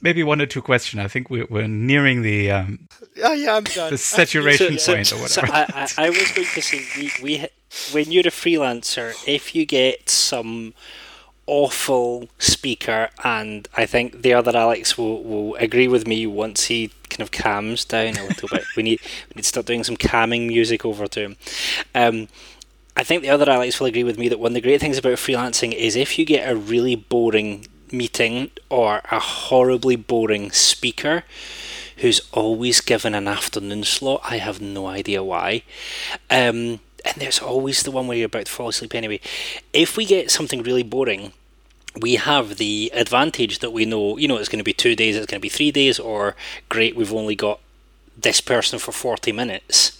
[0.00, 1.02] maybe one or two questions.
[1.02, 3.90] I think we're, we're nearing the um, yeah, yeah, I'm done.
[3.90, 5.46] the saturation so, point so, or whatever.
[5.46, 7.46] So I, I, I, was going to say we, we
[7.92, 10.74] when you're a freelancer, if you get some
[11.46, 16.92] awful speaker, and I think the other Alex will, will agree with me once he
[17.08, 18.64] kind of calms down a little bit.
[18.76, 21.36] We need we need to start doing some calming music over to him.
[21.94, 22.28] Um,
[22.96, 24.98] I think the other Alex will agree with me that one of the great things
[24.98, 31.24] about freelancing is if you get a really boring meeting or a horribly boring speaker
[31.98, 34.20] who's always given an afternoon slot.
[34.24, 35.62] I have no idea why.
[36.30, 39.20] Um, and there's always the one where you're about to fall asleep anyway.
[39.72, 41.32] If we get something really boring,
[42.00, 45.16] we have the advantage that we know, you know, it's going to be two days,
[45.16, 46.36] it's going to be three days, or
[46.68, 47.60] great, we've only got
[48.16, 49.94] this person for 40 minutes.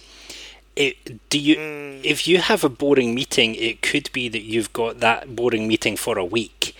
[0.76, 2.00] It, do you mm.
[2.04, 5.96] if you have a boring meeting it could be that you've got that boring meeting
[5.96, 6.72] for a week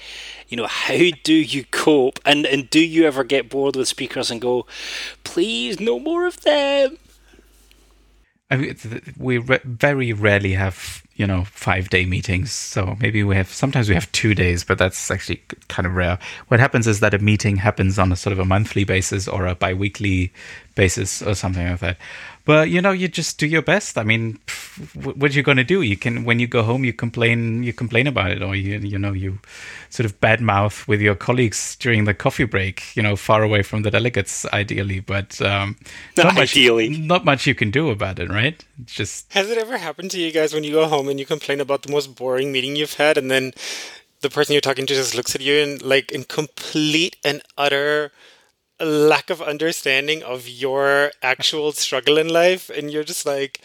[0.48, 2.18] you know, how do you cope?
[2.24, 4.66] And and do you ever get bored with speakers and go,
[5.24, 6.98] please, no more of them?
[8.50, 8.76] I mean,
[9.18, 13.88] we re- very rarely have you know five day meetings so maybe we have sometimes
[13.88, 16.16] we have two days but that's actually kind of rare
[16.46, 19.44] what happens is that a meeting happens on a sort of a monthly basis or
[19.46, 20.32] a bi-weekly
[20.76, 21.98] basis or something like that
[22.48, 23.98] but you know you just do your best.
[23.98, 24.40] I mean
[24.94, 27.74] what are you going to do you can when you go home you complain you
[27.74, 29.38] complain about it or you you know you
[29.90, 33.62] sort of bad mouth with your colleagues during the coffee break you know far away
[33.62, 35.00] from the delegates ideally.
[35.00, 35.76] But um,
[36.16, 36.88] not, not ideally.
[36.88, 38.64] much, not much you can do about it right?
[38.80, 41.26] It's just has it ever happened to you guys when you go home and you
[41.26, 43.52] complain about the most boring meeting you've had and then
[44.22, 48.10] the person you're talking to just looks at you and like in complete and utter
[48.80, 53.60] lack of understanding of your actual struggle in life, and you're just like,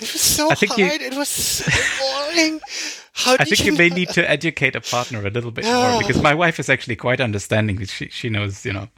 [0.00, 1.00] it was so I think hard.
[1.00, 1.70] You, it was so
[2.00, 2.60] boring.
[3.14, 5.50] How do you I think you, you may need to educate a partner a little
[5.50, 7.84] bit more because my wife is actually quite understanding.
[7.84, 8.88] She she knows, you know.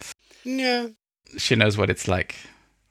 [0.44, 0.88] Yeah.
[1.36, 2.36] She knows what it's like.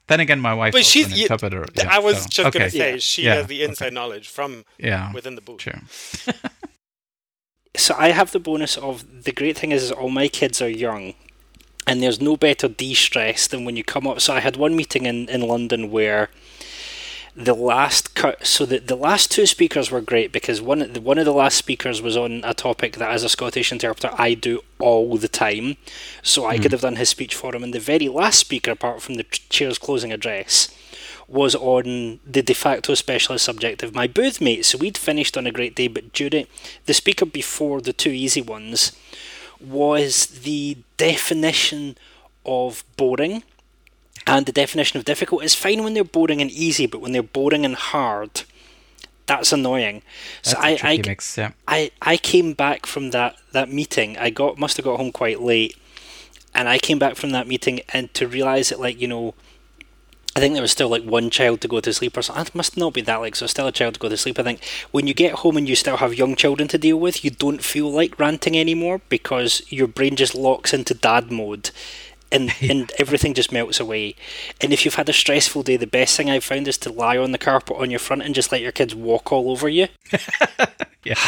[0.06, 1.64] Then again, my wife but she's, an interpreter.
[1.74, 2.58] Yeah, I was so, just okay.
[2.58, 2.96] gonna say yeah.
[2.98, 3.34] she yeah.
[3.36, 3.94] has the inside okay.
[3.94, 5.12] knowledge from yeah.
[5.12, 5.62] within the booth.
[5.62, 5.80] Sure.
[7.76, 10.68] so I have the bonus of the great thing is, is all my kids are
[10.68, 11.14] young,
[11.86, 14.20] and there's no better de-stress than when you come up.
[14.20, 16.30] So I had one meeting in, in London where
[17.36, 21.24] the last cut so the, the last two speakers were great because one one of
[21.24, 25.16] the last speakers was on a topic that as a Scottish interpreter I do all
[25.16, 25.76] the time
[26.22, 26.62] so I mm.
[26.62, 29.24] could have done his speech for him and the very last speaker apart from the
[29.24, 30.68] chair's closing address
[31.26, 35.46] was on the de facto specialist subject of my booth mate so we'd finished on
[35.46, 36.46] a great day but during
[36.86, 38.92] the speaker before the two easy ones
[39.60, 41.96] was the definition
[42.44, 43.42] of boring
[44.26, 45.44] and the definition of difficult.
[45.44, 48.42] is fine when they're boring and easy, but when they're boring and hard,
[49.26, 50.02] that's annoying.
[50.42, 51.52] That's so I, I, mix, yeah.
[51.68, 54.16] I, I came back from that, that meeting.
[54.18, 55.76] I got must have got home quite late,
[56.54, 59.34] and I came back from that meeting and to realise that like you know
[60.36, 62.46] I think there was still like one child to go to sleep or something.
[62.46, 64.38] It must not be that like so still a child to go to sleep.
[64.38, 67.24] I think when you get home and you still have young children to deal with,
[67.24, 71.70] you don't feel like ranting anymore because your brain just locks into dad mode
[72.32, 74.16] and and everything just melts away.
[74.60, 77.16] And if you've had a stressful day, the best thing I've found is to lie
[77.16, 79.86] on the carpet on your front and just let your kids walk all over you.
[81.04, 81.14] yeah.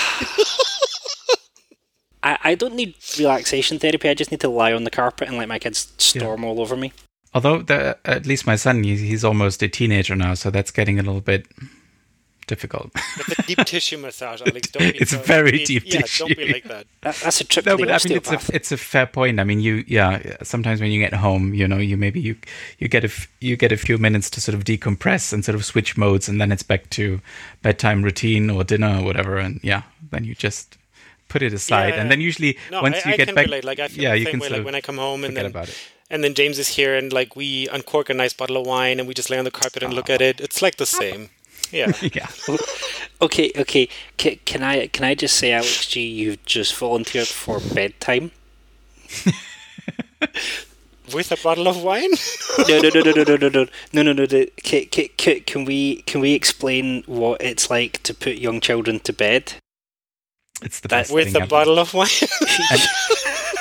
[2.23, 4.09] I, I don't need relaxation therapy.
[4.09, 6.49] I just need to lie on the carpet and let my kids storm yeah.
[6.49, 6.93] all over me.
[7.37, 10.99] Although, the, at least my son, he's, he's almost a teenager now, so that's getting
[10.99, 11.47] a little bit
[12.47, 12.95] difficult.
[12.95, 14.71] With the deep tissue massage, Alex.
[14.71, 16.29] Don't be it's so, very be, deep yeah, tissue.
[16.29, 16.87] Don't be like that.
[17.03, 17.67] that that's a trip.
[17.67, 19.39] No, but I mean, it's a it's a fair point.
[19.39, 20.39] I mean, you yeah.
[20.45, 22.37] Sometimes when you get home, you know, you maybe you
[22.79, 25.57] you get a f- you get a few minutes to sort of decompress and sort
[25.57, 27.21] of switch modes, and then it's back to
[27.61, 30.79] bedtime routine or dinner or whatever, and yeah, then you just
[31.29, 33.65] put it aside, yeah, and then usually no, once I, you I get back, relate.
[33.65, 35.69] like I feel yeah, you can way, like when I come home and then about
[35.69, 38.99] it and then James is here, and like we uncork a nice bottle of wine,
[38.99, 40.41] and we just lay on the carpet and look at it.
[40.41, 41.31] It's like the same.
[41.73, 41.93] Yeah.
[42.03, 42.29] yeah.
[43.23, 43.53] okay.
[43.57, 43.89] Okay.
[44.17, 48.31] Can, can I can I just say, Alex G, you've just volunteered for bedtime.
[51.15, 52.11] With a bottle of wine?
[52.69, 53.67] no, no, no, no, no, no, no, no,
[54.03, 54.47] no, no, no.
[54.63, 59.13] Can, can, can we can we explain what it's like to put young children to
[59.13, 59.55] bed?
[60.63, 61.47] It's the best with a ever.
[61.47, 62.09] bottle of wine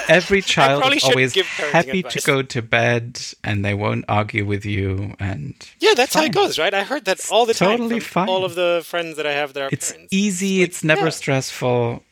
[0.10, 2.14] every child is always happy advice.
[2.14, 6.24] to go to bed and they won't argue with you and yeah that's fine.
[6.24, 8.30] how it goes right i heard that all the time totally fine.
[8.30, 10.14] all of the friends that i have that are it's parents.
[10.14, 11.10] easy it's, like, it's never yeah.
[11.10, 12.04] stressful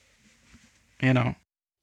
[1.02, 1.36] you know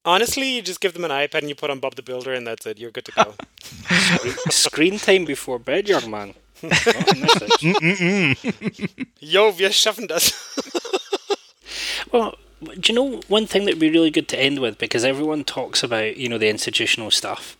[0.05, 2.47] honestly you just give them an ipad and you put on bob the builder and
[2.47, 3.35] that's it you're good to go
[4.51, 6.35] screen time before bed young man
[9.19, 10.35] Yo, wir schaffen das.
[12.13, 14.79] well, do you know one thing that would be really good to end with?
[14.79, 17.57] Because everyone talks about you know the institutional stuff.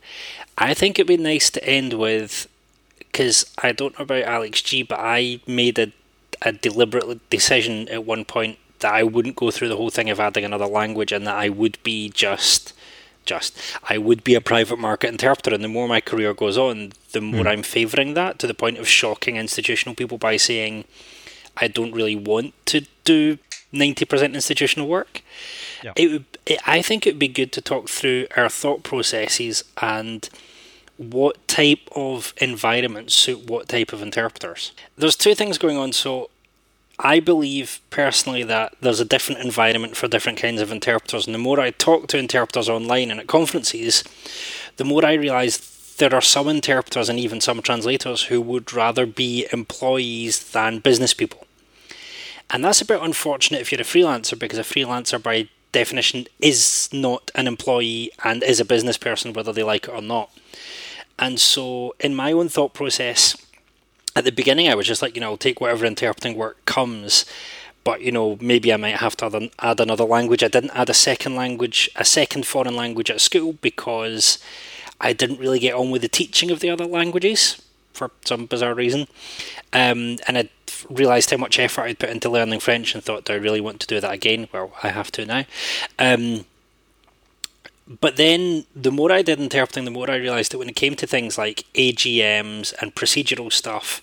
[0.59, 2.47] I think it'd be nice to end with
[3.11, 5.93] because i don't know about alex g but i made a,
[6.43, 10.21] a deliberate decision at one point that i wouldn't go through the whole thing of
[10.21, 12.73] adding another language and that i would be just
[13.27, 13.57] just
[13.89, 15.55] i would be a private market interpreter.
[15.55, 17.49] And the more my career goes on the more mm.
[17.49, 20.85] i'm favouring that to the point of shocking institutional people by saying
[21.57, 23.39] i don't really want to do
[23.73, 25.23] 90% institutional work.
[25.83, 25.93] Yeah.
[25.97, 29.65] It would, it, I think it would be good to talk through our thought processes
[29.81, 30.29] and
[30.97, 34.73] what type of environments suit what type of interpreters.
[34.99, 35.93] There's two things going on.
[35.93, 36.31] So,
[37.03, 41.27] I believe personally that there's a different environment for different kinds of interpreters.
[41.27, 44.05] And the more I talk to interpreters online and at conferences,
[44.77, 45.57] the more I realise
[45.97, 51.15] there are some interpreters and even some translators who would rather be employees than business
[51.15, 51.47] people.
[52.53, 56.89] And that's a bit unfortunate if you're a freelancer because a freelancer by definition is
[56.93, 60.31] not an employee and is a business person, whether they like it or not.
[61.19, 63.37] And so, in my own thought process,
[64.17, 67.25] at the beginning, I was just like, you know, I'll take whatever interpreting work comes,
[67.85, 70.43] but you know, maybe I might have to add another language.
[70.43, 74.39] I didn't add a second language, a second foreign language at school because
[75.01, 77.63] I didn't really get on with the teaching of the other languages
[77.93, 79.03] for some bizarre reason.
[79.73, 80.49] Um, and I
[80.89, 83.81] realised how much effort I'd put into learning French and thought, do I really want
[83.81, 84.49] to do that again?
[84.53, 85.45] Well, I have to now.
[85.99, 86.45] Um,
[88.01, 90.95] but then the more I did interpreting, the more I realised that when it came
[90.97, 94.01] to things like AGMs and procedural stuff,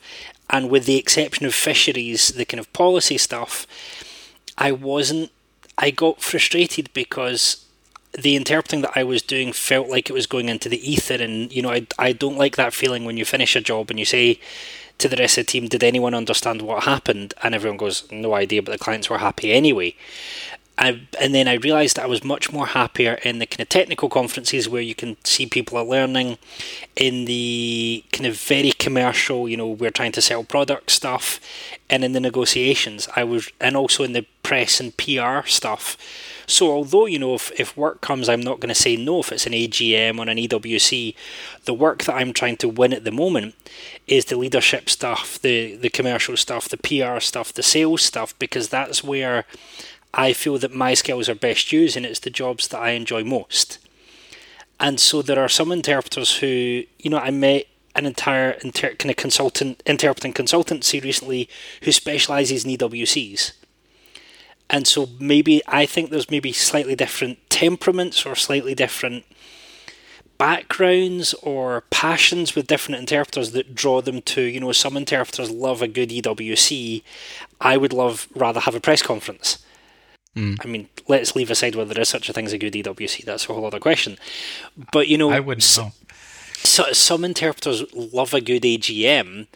[0.50, 3.66] and with the exception of fisheries, the kind of policy stuff,
[4.58, 5.32] I wasn't.
[5.78, 7.66] I got frustrated because
[8.18, 11.52] the interpreting that I was doing felt like it was going into the ether, and
[11.54, 14.06] you know, I I don't like that feeling when you finish a job and you
[14.06, 14.40] say
[15.00, 18.34] to the rest of the team, "Did anyone understand what happened?" and everyone goes, "No
[18.34, 19.96] idea," but the clients were happy anyway.
[20.80, 24.10] I, and then I realised I was much more happier in the kind of technical
[24.10, 26.38] conferences where you can see people are learning,
[26.96, 31.40] in the kind of very commercial, you know, we're trying to sell product stuff,
[31.90, 33.08] and in the negotiations.
[33.16, 35.98] I was, and also in the press and PR stuff.
[36.50, 39.34] So although you know if, if work comes, I'm not going to say no if
[39.34, 41.14] it's an AGM or an EWC.
[41.66, 43.56] The work that I'm trying to win at the moment
[44.08, 48.70] is the leadership stuff, the the commercial stuff, the PR stuff, the sales stuff, because
[48.70, 49.46] that's where
[50.14, 53.26] I feel that my skills are best used and it's the jobs that I enjoy
[53.26, 53.78] most.
[54.80, 57.66] And so there are some interpreters who, you know, I met
[57.96, 61.50] an entire inter- kind of consultant, interpreting consultancy recently
[61.82, 63.54] who specialises in EWCs.
[64.70, 69.24] And so maybe I think there's maybe slightly different temperaments or slightly different
[70.38, 75.82] backgrounds or passions with different interpreters that draw them to, you know, some interpreters love
[75.82, 77.02] a good EWC.
[77.60, 79.66] I would love rather have a press conference.
[80.36, 80.58] Mm.
[80.64, 83.26] I mean, let's leave aside whether there is such a thing as a good EWC.
[83.26, 84.18] That's a whole other question.
[84.92, 85.92] But you know, I wouldn't know.
[86.58, 89.48] So, some interpreters love a good AGM.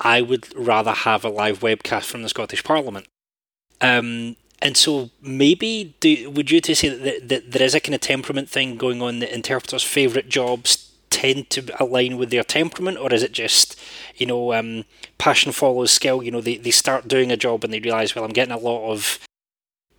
[0.00, 3.06] I would rather have a live webcast from the Scottish Parliament.
[3.80, 7.96] Um, and so maybe do, would you to say that, that there is a kind
[7.96, 12.96] of temperament thing going on that interpreters' favourite jobs tend to align with their temperament,
[12.96, 13.78] or is it just
[14.16, 14.84] you know um,
[15.18, 16.22] passion follows skill?
[16.22, 18.58] You know, they, they start doing a job and they realise, well, I'm getting a
[18.58, 19.18] lot of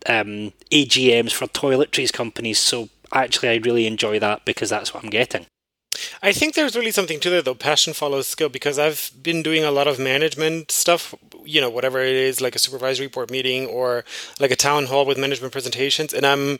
[0.07, 2.57] um, AGMs for toiletries companies.
[2.57, 5.45] So actually, I really enjoy that because that's what I'm getting.
[6.21, 7.53] I think there's really something to that though.
[7.53, 11.13] Passion follows skill because I've been doing a lot of management stuff,
[11.45, 14.03] you know, whatever it is, like a supervisory board meeting or
[14.39, 16.59] like a town hall with management presentations, and I'm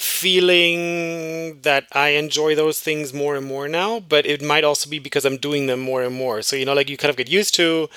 [0.00, 4.98] feeling that I enjoy those things more and more now, but it might also be
[4.98, 6.40] because I'm doing them more and more.
[6.40, 7.88] So, you know, like you kind of get used to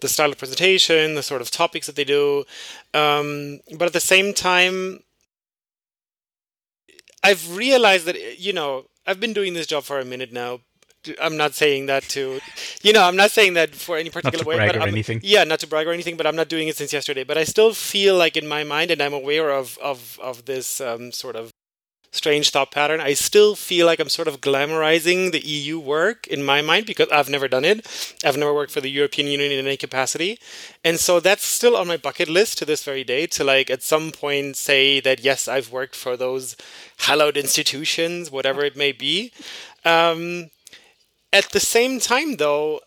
[0.00, 2.44] the style of presentation, the sort of topics that they do.
[2.94, 5.04] Um, but at the same time,
[7.22, 10.60] I've realized that, you know, I've been doing this job for a minute now.
[11.20, 12.40] I'm not saying that to,
[12.82, 14.56] you know, I'm not saying that for any particular way.
[14.56, 15.20] but I'm, anything.
[15.22, 17.24] Yeah, not to brag or anything, but I'm not doing it since yesterday.
[17.24, 20.80] But I still feel like in my mind, and I'm aware of of of this
[20.80, 21.52] um, sort of
[22.12, 23.00] strange thought pattern.
[23.00, 27.08] I still feel like I'm sort of glamorizing the EU work in my mind because
[27.10, 27.86] I've never done it.
[28.24, 30.38] I've never worked for the European Union in any capacity.
[30.84, 33.82] And so that's still on my bucket list to this very day to like at
[33.82, 36.54] some point say that yes, I've worked for those
[36.98, 39.32] hallowed institutions, whatever it may be.
[39.84, 40.50] Um,
[41.32, 42.80] at the same time, though,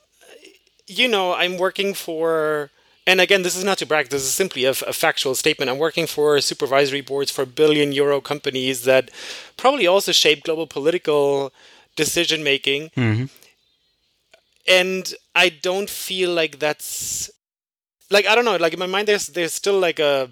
[0.88, 2.69] you know, I'm working for
[3.07, 5.69] and again, this is not to brag, this is simply a, a, factual statement.
[5.69, 9.11] I'm working for supervisory boards for billion euro companies that
[9.57, 11.53] probably also shape global political
[11.95, 12.89] decision making.
[12.97, 13.26] Mm-hmm.
[14.67, 17.30] And I don't feel like that's
[18.09, 20.31] like I don't know, like in my mind there's there's still like a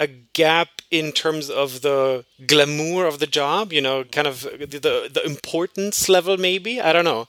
[0.00, 5.10] a gap in terms of the glamour of the job, you know, kind of the
[5.12, 6.80] the importance level maybe.
[6.80, 7.28] I don't know.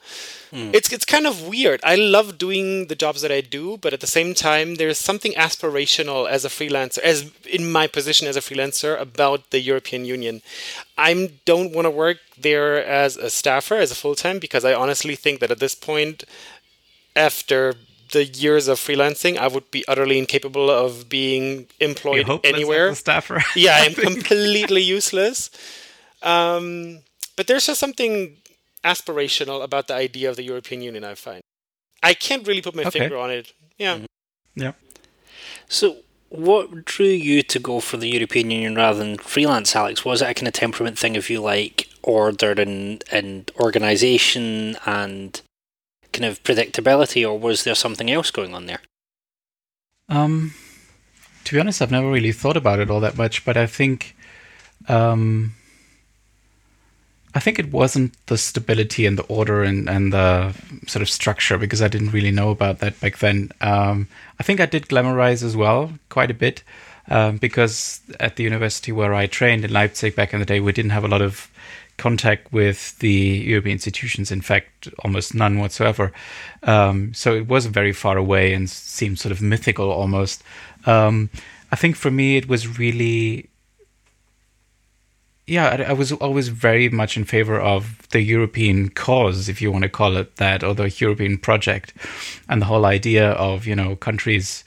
[0.52, 0.74] Mm.
[0.74, 1.82] It's it's kind of weird.
[1.84, 5.34] I love doing the jobs that I do, but at the same time there's something
[5.34, 10.42] aspirational as a freelancer as in my position as a freelancer about the European Union.
[10.98, 15.16] I don't want to work there as a staffer as a full-time because I honestly
[15.16, 16.24] think that at this point
[17.16, 17.76] after
[18.12, 22.94] the years of freelancing, I would be utterly incapable of being employed anywhere.
[22.96, 23.42] staffer.
[23.56, 25.50] yeah, I'm completely useless.
[26.22, 27.00] Um,
[27.36, 28.38] but there's just something
[28.84, 31.04] aspirational about the idea of the European Union.
[31.04, 31.42] I find
[32.04, 33.00] I can't really put my okay.
[33.00, 33.54] finger on it.
[33.78, 33.96] Yeah.
[33.96, 34.06] Mm-hmm.
[34.62, 34.74] Yeah.
[35.68, 35.98] So,
[36.30, 40.04] what drew you to go for the European Union rather than freelance, Alex?
[40.04, 45.42] Was it a kind of temperament thing of you like order and and organisation and
[46.14, 48.82] kind of predictability, or was there something else going on there?
[50.10, 50.54] Um,
[51.46, 54.16] to be honest, I've never really thought about it all that much, but I think
[54.88, 55.54] Um,
[57.34, 60.54] I think it wasn't the stability and the order and, and the
[60.88, 63.52] sort of structure because I didn't really know about that back then.
[63.62, 64.08] Um,
[64.40, 66.64] I think I did glamorize as well quite a bit
[67.08, 70.74] um, because at the university where I trained in Leipzig back in the day, we
[70.74, 71.48] didn't have a lot of
[72.02, 74.32] contact with the European institutions.
[74.32, 76.12] In fact, almost none whatsoever.
[76.64, 80.44] Um, so it was very far away and seemed sort of mythical almost.
[80.88, 81.30] Um,
[81.72, 83.50] I think for me, it was really
[85.48, 89.72] yeah, I, I, was always very much in favor of the European cause, if you
[89.72, 91.94] want to call it that, or the European project,
[92.48, 94.64] and the whole idea of you know countries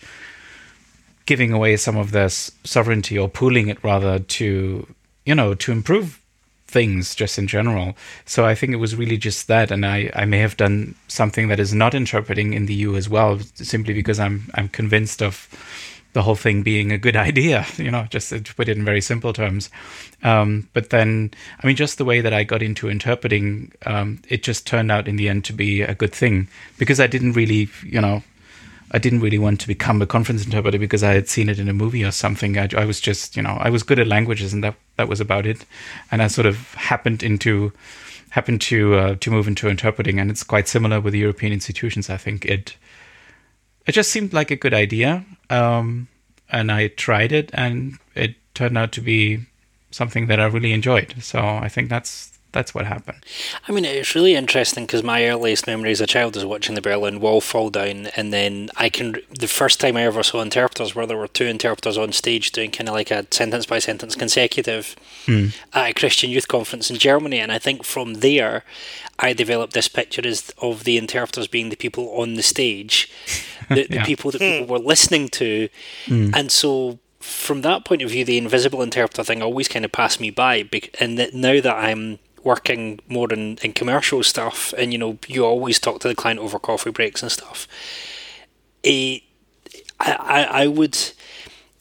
[1.27, 4.86] giving away some of their sovereignty or pooling it rather to
[5.24, 6.20] you know to improve
[6.74, 7.94] things just in general.
[8.26, 11.46] So I think it was really just that, and I, I may have done something
[11.48, 15.48] that is not interpreting in the EU as well, simply because I'm I'm convinced of
[16.14, 19.01] the whole thing being a good idea, you know, just to put it in very
[19.01, 19.70] simple terms.
[20.24, 21.30] Um, but then,
[21.62, 25.06] I mean, just the way that I got into interpreting, um, it just turned out
[25.06, 28.22] in the end to be a good thing because I didn't really, you know,
[28.94, 31.68] I didn't really want to become a conference interpreter because I had seen it in
[31.68, 32.56] a movie or something.
[32.56, 35.20] I, I was just, you know, I was good at languages and that that was
[35.20, 35.66] about it.
[36.12, 37.72] And I sort of happened into
[38.30, 42.08] happened to uh, to move into interpreting, and it's quite similar with the European institutions.
[42.08, 42.76] I think it
[43.84, 45.24] it just seemed like a good idea.
[45.50, 46.06] Um,
[46.50, 49.40] and I tried it, and it turned out to be
[49.90, 51.16] something that I really enjoyed.
[51.20, 53.18] So I think that's that's what happened.
[53.66, 56.81] I mean, it's really interesting because my earliest memory as a child is watching the
[56.81, 60.94] Berlin Wall fall down, and then I can the first time I ever saw interpreters
[60.94, 64.14] where there were two interpreters on stage doing kind of like a sentence by sentence
[64.14, 64.94] consecutive
[65.26, 65.48] hmm.
[65.72, 68.62] at a Christian youth conference in Germany, and I think from there
[69.18, 73.10] I developed this picture as of the interpreters being the people on the stage,
[73.68, 75.68] the, the people that people were listening to,
[76.06, 76.31] hmm.
[76.32, 80.20] and so from that point of view, the invisible interpreter thing always kind of passed
[80.20, 80.68] me by.
[81.01, 85.44] And that now that I'm working more in, in commercial stuff, and you know, you
[85.44, 87.66] always talk to the client over coffee breaks and stuff.
[88.84, 89.22] I,
[89.98, 90.98] I, I would.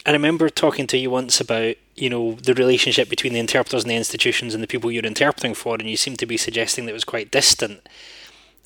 [0.05, 3.91] I remember talking to you once about you know the relationship between the interpreters and
[3.91, 6.91] the institutions and the people you're interpreting for, and you seem to be suggesting that
[6.91, 7.87] it was quite distant.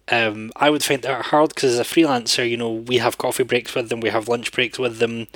[0.09, 3.43] Um, I would find that hard because as a freelancer, you know, we have coffee
[3.43, 5.27] breaks with them, we have lunch breaks with them.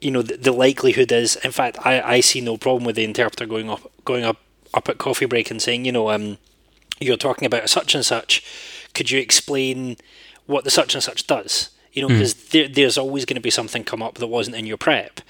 [0.00, 3.04] You know, the, the likelihood is, in fact, I, I see no problem with the
[3.04, 4.38] interpreter going up going up
[4.74, 6.38] up at coffee break and saying, you know, um,
[7.00, 8.44] you're talking about such and such.
[8.94, 9.96] Could you explain
[10.46, 11.70] what the such and such does?
[11.92, 12.50] You know, because mm.
[12.50, 15.20] there, there's always going to be something come up that wasn't in your prep.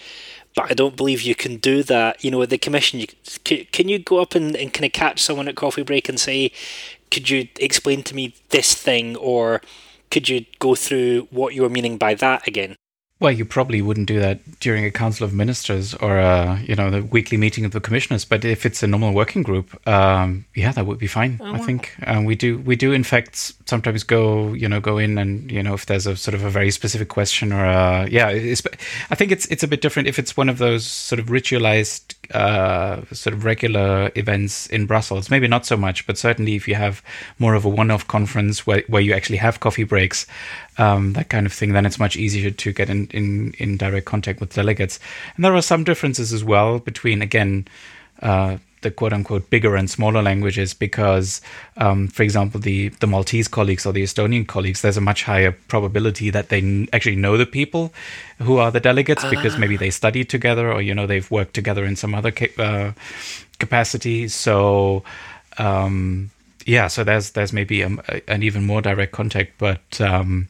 [0.54, 2.24] But I don't believe you can do that.
[2.24, 3.06] You know, with the commission, you,
[3.44, 6.18] can, can you go up and, and kind of catch someone at coffee break and
[6.18, 6.52] say,
[7.10, 9.62] could you explain to me this thing, or
[10.10, 12.76] could you go through what you were meaning by that again?
[13.20, 16.88] Well, you probably wouldn't do that during a council of ministers or a, you know
[16.88, 18.24] the weekly meeting of the commissioners.
[18.24, 21.40] But if it's a normal working group, um, yeah, that would be fine.
[21.42, 24.98] Oh, I think um, we do we do in fact sometimes go you know go
[24.98, 28.08] in and you know if there's a sort of a very specific question or a,
[28.08, 31.26] yeah, I think it's it's a bit different if it's one of those sort of
[31.26, 35.30] ritualized uh, sort of regular events in Brussels.
[35.30, 37.02] Maybe not so much, but certainly if you have
[37.38, 40.26] more of a one-off conference where where you actually have coffee breaks
[40.78, 44.06] um, that kind of thing, then it's much easier to get in, in, in direct
[44.06, 45.00] contact with delegates.
[45.36, 47.66] And there are some differences as well between, again,
[48.22, 51.40] uh, the quote unquote bigger and smaller languages because,
[51.76, 55.52] um, for example, the, the Maltese colleagues or the Estonian colleagues, there's a much higher
[55.68, 57.92] probability that they n- actually know the people
[58.38, 61.84] who are the delegates because maybe they studied together or, you know, they've worked together
[61.84, 62.92] in some other ca- uh,
[63.58, 64.28] capacity.
[64.28, 65.02] So,
[65.58, 66.30] um,
[66.64, 67.96] yeah, so there's there's maybe a,
[68.28, 70.48] an even more direct contact, but um,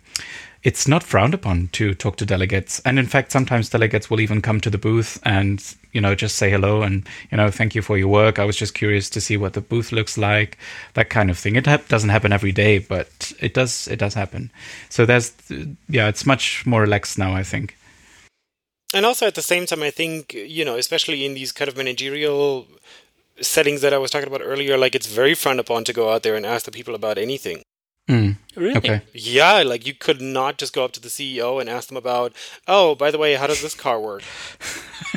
[0.64, 2.80] it's not frowned upon to talk to delegates.
[2.80, 5.62] And in fact, sometimes delegates will even come to the booth and
[5.92, 8.38] you know just say hello and you know thank you for your work.
[8.38, 10.58] I was just curious to see what the booth looks like,
[10.94, 11.56] that kind of thing.
[11.56, 14.50] It ha- doesn't happen every day, but it does it does happen.
[14.88, 15.32] So there's
[15.88, 17.76] yeah, it's much more relaxed now, I think.
[18.94, 21.76] And also at the same time, I think you know, especially in these kind of
[21.76, 22.66] managerial
[23.40, 26.24] settings that I was talking about earlier, like it's very frowned upon to go out
[26.24, 27.62] there and ask the people about anything.
[28.08, 28.36] Mm.
[28.56, 28.76] Really?
[28.76, 29.02] Okay.
[29.12, 32.32] Yeah, like you could not just go up to the CEO and ask them about,
[32.66, 34.22] oh, by the way, how does this car work?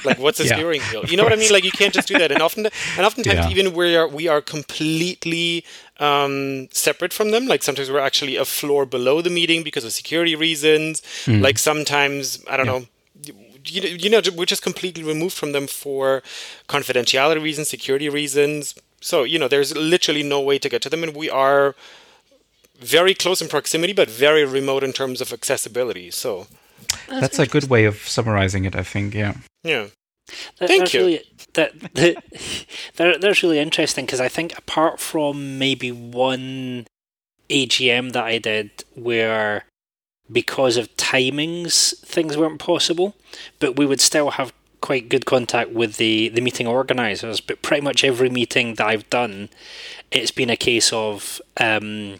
[0.05, 1.05] like, what's the yeah, steering wheel?
[1.05, 1.51] You know what I mean?
[1.51, 2.31] Like, you can't just do that.
[2.31, 3.49] And often, and oftentimes, yeah.
[3.49, 5.65] even we are we are completely
[5.99, 7.47] um, separate from them.
[7.47, 11.01] Like sometimes we're actually a floor below the meeting because of security reasons.
[11.25, 11.41] Mm.
[11.41, 12.71] Like sometimes, I don't yeah.
[12.79, 12.85] know
[13.65, 16.23] you, you know we're just completely removed from them for
[16.67, 21.03] confidentiality reasons security reasons so you know there's literally no way to get to them
[21.03, 21.75] and we are
[22.81, 26.47] very close in proximity but very remote in terms of accessibility so
[27.07, 29.33] that's, that's a good way of summarizing it i think yeah
[29.63, 29.87] yeah
[30.59, 30.99] That, Thank you.
[31.01, 32.23] Really, that, that,
[32.95, 36.87] that, that's really interesting because I think apart from maybe one
[37.49, 39.65] AGM that I did where
[40.31, 43.15] because of timings things weren't possible,
[43.59, 47.41] but we would still have quite good contact with the, the meeting organisers.
[47.41, 49.49] But pretty much every meeting that I've done,
[50.11, 52.19] it's been a case of um,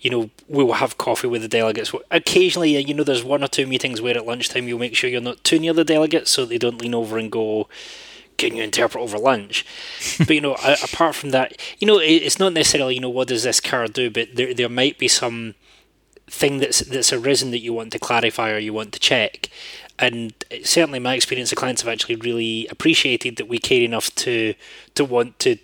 [0.00, 1.92] you know, we will have coffee with the delegates.
[2.10, 5.10] Occasionally, uh, you know, there's one or two meetings where at lunchtime you'll make sure
[5.10, 7.68] you're not too near the delegates so they don't lean over and go,
[8.38, 9.66] can you interpret over lunch?
[10.18, 13.42] but, you know, apart from that, you know, it's not necessarily, you know, what does
[13.42, 15.54] this card do, but there, there might be some
[16.30, 19.50] thing that's that's arisen that you want to clarify or you want to check.
[19.98, 24.14] And uh, certainly, my experience, the clients have actually really appreciated that we care enough
[24.16, 24.54] to
[24.94, 25.56] to want to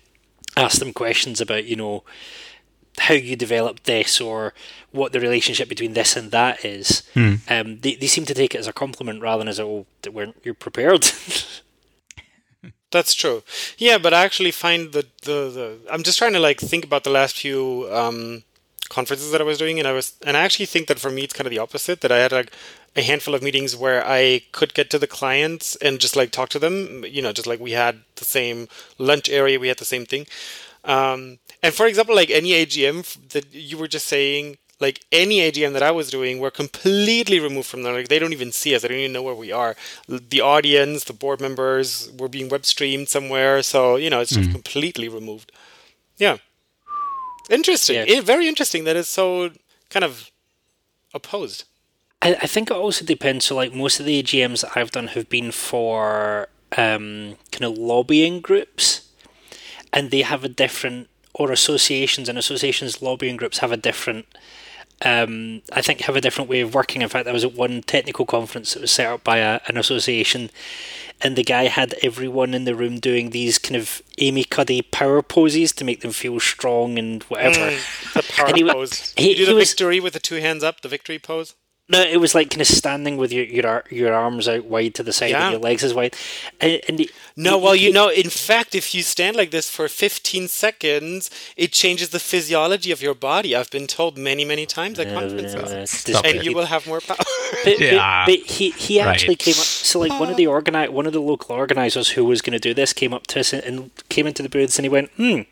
[0.57, 2.05] ask them questions about, you know,
[2.98, 4.55] how you develop this or
[4.90, 7.02] what the relationship between this and that is.
[7.14, 7.35] Hmm.
[7.48, 9.86] Um, they, they seem to take it as a compliment rather than as a, oh,
[10.02, 11.10] that weren't you prepared.
[12.90, 13.43] That's true.
[13.78, 17.05] Yeah, but I actually find that the, the I'm just trying to like think about
[17.05, 18.44] the last few um,
[18.89, 21.24] conferences that I was doing, and I was and I actually think that for me
[21.24, 22.01] it's kind of the opposite.
[22.01, 22.52] That I had like
[22.94, 26.48] a handful of meetings where I could get to the clients and just like talk
[26.51, 27.05] to them.
[27.05, 28.68] You know, just like we had the same
[28.98, 30.27] lunch area, we had the same thing.
[30.85, 35.73] Um, and for example, like any AGM that you were just saying, like any AGM
[35.73, 37.95] that I was doing, we're completely removed from them.
[37.95, 38.83] Like they don't even see us.
[38.83, 39.74] They don't even know where we are.
[40.09, 43.62] The audience, the board members, were being web streamed somewhere.
[43.62, 44.53] So you know, it's just mm.
[44.53, 45.53] completely removed.
[46.19, 46.39] Yeah,
[47.51, 48.07] interesting.
[48.07, 48.20] Yeah.
[48.20, 49.51] very interesting that it's so
[49.91, 50.31] kind of
[51.15, 51.65] opposed.
[52.23, 53.47] I, I think it also depends.
[53.47, 57.78] So, like most of the AGMs that I've done have been for um, kind of
[57.78, 59.09] lobbying groups,
[59.93, 61.09] and they have a different
[61.39, 64.27] or associations and associations lobbying groups have a different
[65.03, 67.03] um, I think have a different way of working.
[67.03, 69.77] In fact, I was at one technical conference that was set up by a, an
[69.77, 70.49] association,
[71.21, 75.21] and the guy had everyone in the room doing these kind of Amy Cuddy power
[75.21, 77.73] poses to make them feel strong and whatever.
[77.73, 79.13] Mm, the power he, pose.
[79.19, 81.55] He, you do the victory with the two hands up, the victory pose.
[81.89, 85.05] No, it was like kind of standing with your your your arms out wide to
[85.05, 85.45] the side yeah.
[85.45, 86.17] and your legs as wide.
[86.61, 90.49] And, and no, well, you know, in fact, if you stand like this for 15
[90.49, 93.55] seconds, it changes the physiology of your body.
[93.55, 96.45] I've been told many, many times at conferences, and it.
[96.45, 97.19] you will have more power.
[97.63, 98.25] but, yeah.
[98.27, 99.39] but, but, he he actually right.
[99.39, 99.67] came up.
[99.67, 102.59] So like one of the organi- one of the local organizers who was going to
[102.59, 105.11] do this came up to us and, and came into the booths and he went,
[105.13, 105.43] hmm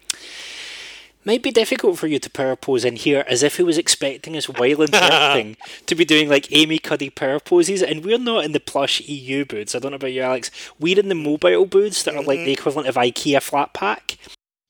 [1.25, 4.37] might be difficult for you to power pose in here as if he was expecting
[4.37, 5.57] us while interpreting
[5.87, 9.45] to be doing like Amy Cuddy power poses and we're not in the plush EU
[9.45, 9.75] booths.
[9.75, 10.51] I don't know about you Alex.
[10.79, 12.29] We're in the mobile booths that are mm-hmm.
[12.29, 14.19] like the equivalent of IKEA flat pack.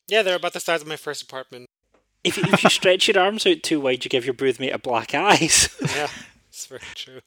[0.09, 1.67] Yeah, they're about the size of my first apartment.
[2.23, 4.79] If, if you stretch your arms out too wide, you give your booth mate a
[4.79, 5.39] black eye.
[5.95, 6.09] yeah,
[6.49, 7.21] it's very true.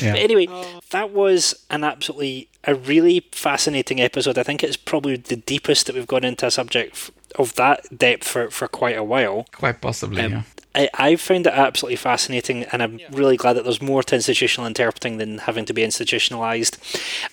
[0.00, 0.12] Yeah.
[0.12, 0.80] But anyway, oh.
[0.90, 4.38] that was an absolutely a really fascinating episode.
[4.38, 8.26] I think it's probably the deepest that we've gone into a subject of that depth
[8.26, 9.46] for, for quite a while.
[9.52, 10.42] Quite possibly, um, yeah.
[10.76, 13.08] I, I found it absolutely fascinating, and I'm yeah.
[13.10, 16.78] really glad that there's more to institutional interpreting than having to be institutionalized,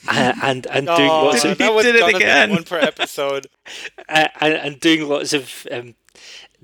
[0.07, 1.57] uh, and and doing oh, lots of.
[1.57, 2.51] That was did it again.
[2.51, 3.47] One per episode.
[4.09, 5.95] uh, and, and doing lots of um,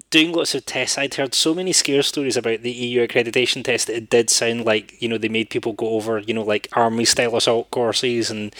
[0.09, 0.97] doing lots of tests.
[0.97, 4.65] I'd heard so many scare stories about the EU accreditation test that it did sound
[4.65, 8.31] like, you know, they made people go over, you know, like army style assault courses
[8.31, 8.55] and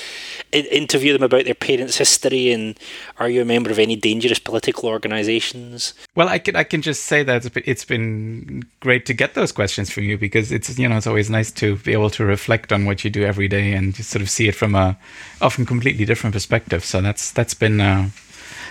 [0.51, 2.79] interview them about their parents' history and
[3.17, 5.95] are you a member of any dangerous political organizations?
[6.15, 9.89] Well, I can I can just say that it's been great to get those questions
[9.89, 12.85] from you because it's you know it's always nice to be able to reflect on
[12.85, 14.97] what you do every day and just sort of see it from a
[15.41, 16.85] often completely different perspective.
[16.85, 18.09] So that's that's been uh,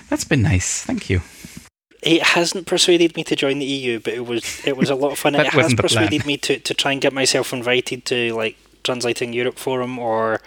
[0.08, 0.84] that's been nice.
[0.84, 1.22] Thank you
[2.02, 5.12] it hasn't persuaded me to join the EU, but it was it was a lot
[5.12, 5.34] of fun.
[5.34, 9.58] it has persuaded me to, to try and get myself invited to like Translating Europe
[9.58, 10.40] Forum or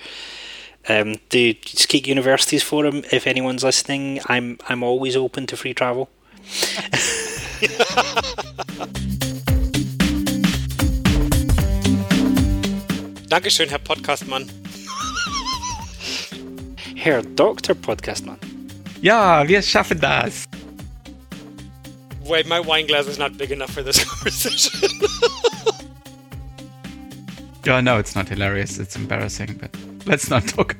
[0.87, 3.03] um, the SCIC Universities Forum.
[3.11, 6.09] If anyone's listening, I'm I'm always open to free travel.
[13.29, 14.49] Dankeschön, Herr Podcastmann.
[16.95, 17.75] Herr Dr.
[17.75, 18.37] Podcastmann.
[19.01, 20.47] Ja, wir schaffen das.
[22.31, 24.89] Wait, my wine glass is not big enough for this conversation.
[27.65, 28.79] yeah, no, it's not hilarious.
[28.79, 29.75] It's embarrassing, but
[30.05, 30.77] let's not talk.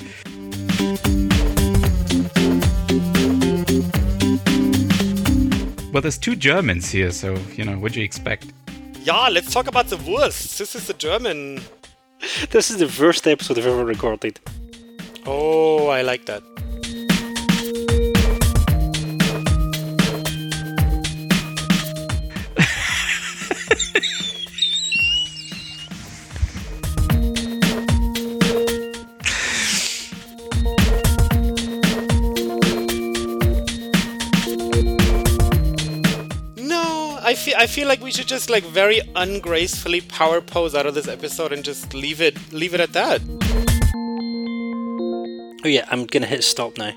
[5.91, 8.53] Well, there's two Germans here, so, you know, what do you expect?
[9.01, 10.57] Yeah, let's talk about the Wurst.
[10.57, 11.59] This is the German.
[12.51, 14.39] This is the first episode I've ever recorded.
[15.25, 16.43] Oh, I like that.
[37.31, 40.95] I feel I feel like we should just like very ungracefully power pose out of
[40.95, 43.21] this episode and just leave it leave it at that.
[45.63, 46.91] Oh yeah, I'm gonna hit stop now.